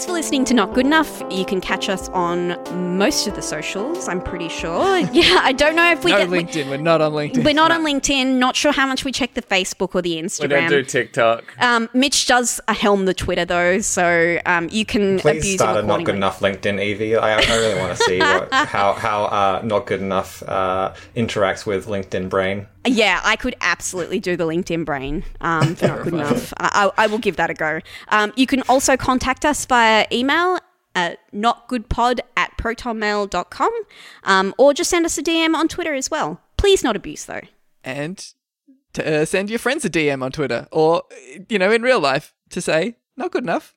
Thanks 0.04 0.12
for 0.12 0.18
listening 0.20 0.44
to 0.46 0.54
Not 0.54 0.74
Good 0.74 0.86
Enough. 0.86 1.24
You 1.32 1.46
can 1.46 1.62
catch 1.62 1.88
us 1.88 2.10
on 2.10 2.58
most 3.00 3.26
of 3.26 3.36
the 3.36 3.42
socials, 3.42 4.10
I'm 4.10 4.22
pretty 4.22 4.50
sure. 4.50 4.84
Yeah, 5.14 5.40
I 5.42 5.54
don't 5.54 5.78
know 5.78 5.94
if 5.94 6.04
we 6.04 6.12
no 6.12 6.18
get. 6.18 6.30
we- 6.30 6.44
LinkedIn. 6.44 6.70
We're 6.70 6.76
not 6.76 7.00
on 7.00 7.14
LinkedIn. 7.14 7.46
We're 7.46 7.54
not 7.54 7.72
on 7.72 7.86
LinkedIn. 7.86 8.36
Not 8.36 8.58
sure 8.58 8.74
how 8.74 8.86
much 8.86 9.06
we 9.06 9.14
check 9.14 9.34
the 9.34 9.42
Facebook 9.42 9.96
or 9.96 10.02
the 10.02 10.16
Instagram. 10.16 10.42
We 10.42 10.48
don't 10.48 10.70
do 10.70 10.84
TikTok. 10.84 11.46
um, 11.62 11.88
Mitch 11.94 12.26
does 12.26 12.60
helm 12.68 13.06
the 13.06 13.14
Twitter 13.14 13.46
though, 13.46 13.80
so 13.80 14.40
um, 14.46 14.68
you 14.74 14.86
can 14.86 15.20
Please 15.20 15.38
abuse 15.38 15.54
start 15.56 15.78
him 15.78 15.86
a 15.86 15.88
not 15.88 16.04
good 16.04 16.16
enough 16.16 16.42
LinkedIn, 16.42 16.84
Evie. 16.84 17.16
I, 17.16 17.38
I 17.38 17.56
really 17.56 17.80
want 17.80 17.98
to 17.98 18.04
see 18.04 18.20
what, 18.20 18.52
how 18.52 18.92
how 18.94 19.24
uh, 19.26 19.62
not 19.64 19.86
good 19.86 20.02
enough 20.02 20.44
uh, 20.44 20.94
interacts 21.16 21.66
with 21.66 21.88
LinkedIn 21.88 22.28
Brain. 22.28 22.68
Yeah, 22.86 23.22
I 23.24 23.36
could 23.36 23.56
absolutely 23.62 24.20
do 24.20 24.36
the 24.36 24.46
LinkedIn 24.46 24.84
brain 24.86 25.24
um, 25.42 25.76
for 25.76 25.88
not 25.88 26.04
good 26.04 26.14
enough. 26.14 26.54
I, 26.58 26.92
I, 26.98 27.04
I 27.04 27.08
will 27.08 27.18
give 27.18 27.38
that 27.38 27.50
a 27.50 27.54
go. 27.54 27.80
Um, 28.10 28.34
you 28.36 28.46
can 28.46 28.62
also 28.64 28.98
contact 28.98 29.46
us 29.46 29.66
via 29.66 30.06
email 30.12 30.60
at 30.96 31.20
notgoodpod 31.34 32.20
at 32.38 32.56
protonmail.com 32.58 33.72
um, 34.26 34.54
or 34.58 34.74
just 34.74 34.90
send 34.90 35.06
us 35.06 35.18
a 35.18 35.24
DM 35.24 35.56
on 35.56 35.68
Twitter 35.68 35.94
as 35.94 36.12
well. 36.12 36.42
Please 36.58 36.84
not 36.84 36.96
abuse 36.96 37.26
though. 37.26 37.42
and 37.84 38.34
to 38.94 39.22
uh, 39.22 39.26
send 39.26 39.50
your 39.50 39.58
friends 39.60 39.84
a 39.86 39.90
DM 39.90 40.22
on 40.22 40.32
Twitter 40.32 40.68
or, 40.72 41.04
you 41.50 41.58
know, 41.58 41.72
in 41.72 41.82
real 41.82 42.00
life 42.00 42.34
to 42.52 42.62
say, 42.62 42.98
not 43.18 43.32
good 43.32 43.44
enough. 43.44 43.74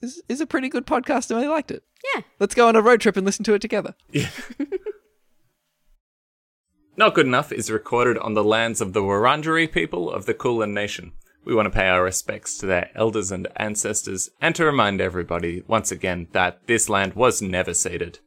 Is, 0.00 0.22
is 0.28 0.40
a 0.40 0.46
pretty 0.46 0.68
good 0.68 0.86
podcast 0.86 1.30
and 1.30 1.40
I 1.40 1.48
liked 1.48 1.70
it. 1.70 1.82
Yeah. 2.14 2.22
Let's 2.38 2.54
go 2.54 2.68
on 2.68 2.76
a 2.76 2.80
road 2.80 3.00
trip 3.00 3.16
and 3.16 3.26
listen 3.26 3.44
to 3.44 3.54
it 3.54 3.60
together. 3.60 3.94
Not 7.00 7.14
Good 7.14 7.24
Enough 7.24 7.50
is 7.52 7.70
recorded 7.70 8.18
on 8.18 8.34
the 8.34 8.44
lands 8.44 8.82
of 8.82 8.92
the 8.92 9.00
Wurundjeri 9.00 9.72
people 9.72 10.10
of 10.10 10.26
the 10.26 10.34
Kulin 10.34 10.74
Nation. 10.74 11.12
We 11.46 11.54
want 11.54 11.64
to 11.64 11.70
pay 11.70 11.88
our 11.88 12.04
respects 12.04 12.58
to 12.58 12.66
their 12.66 12.90
elders 12.94 13.32
and 13.32 13.48
ancestors 13.56 14.28
and 14.38 14.54
to 14.54 14.66
remind 14.66 15.00
everybody 15.00 15.64
once 15.66 15.90
again 15.90 16.28
that 16.32 16.66
this 16.66 16.90
land 16.90 17.14
was 17.14 17.40
never 17.40 17.72
ceded. 17.72 18.18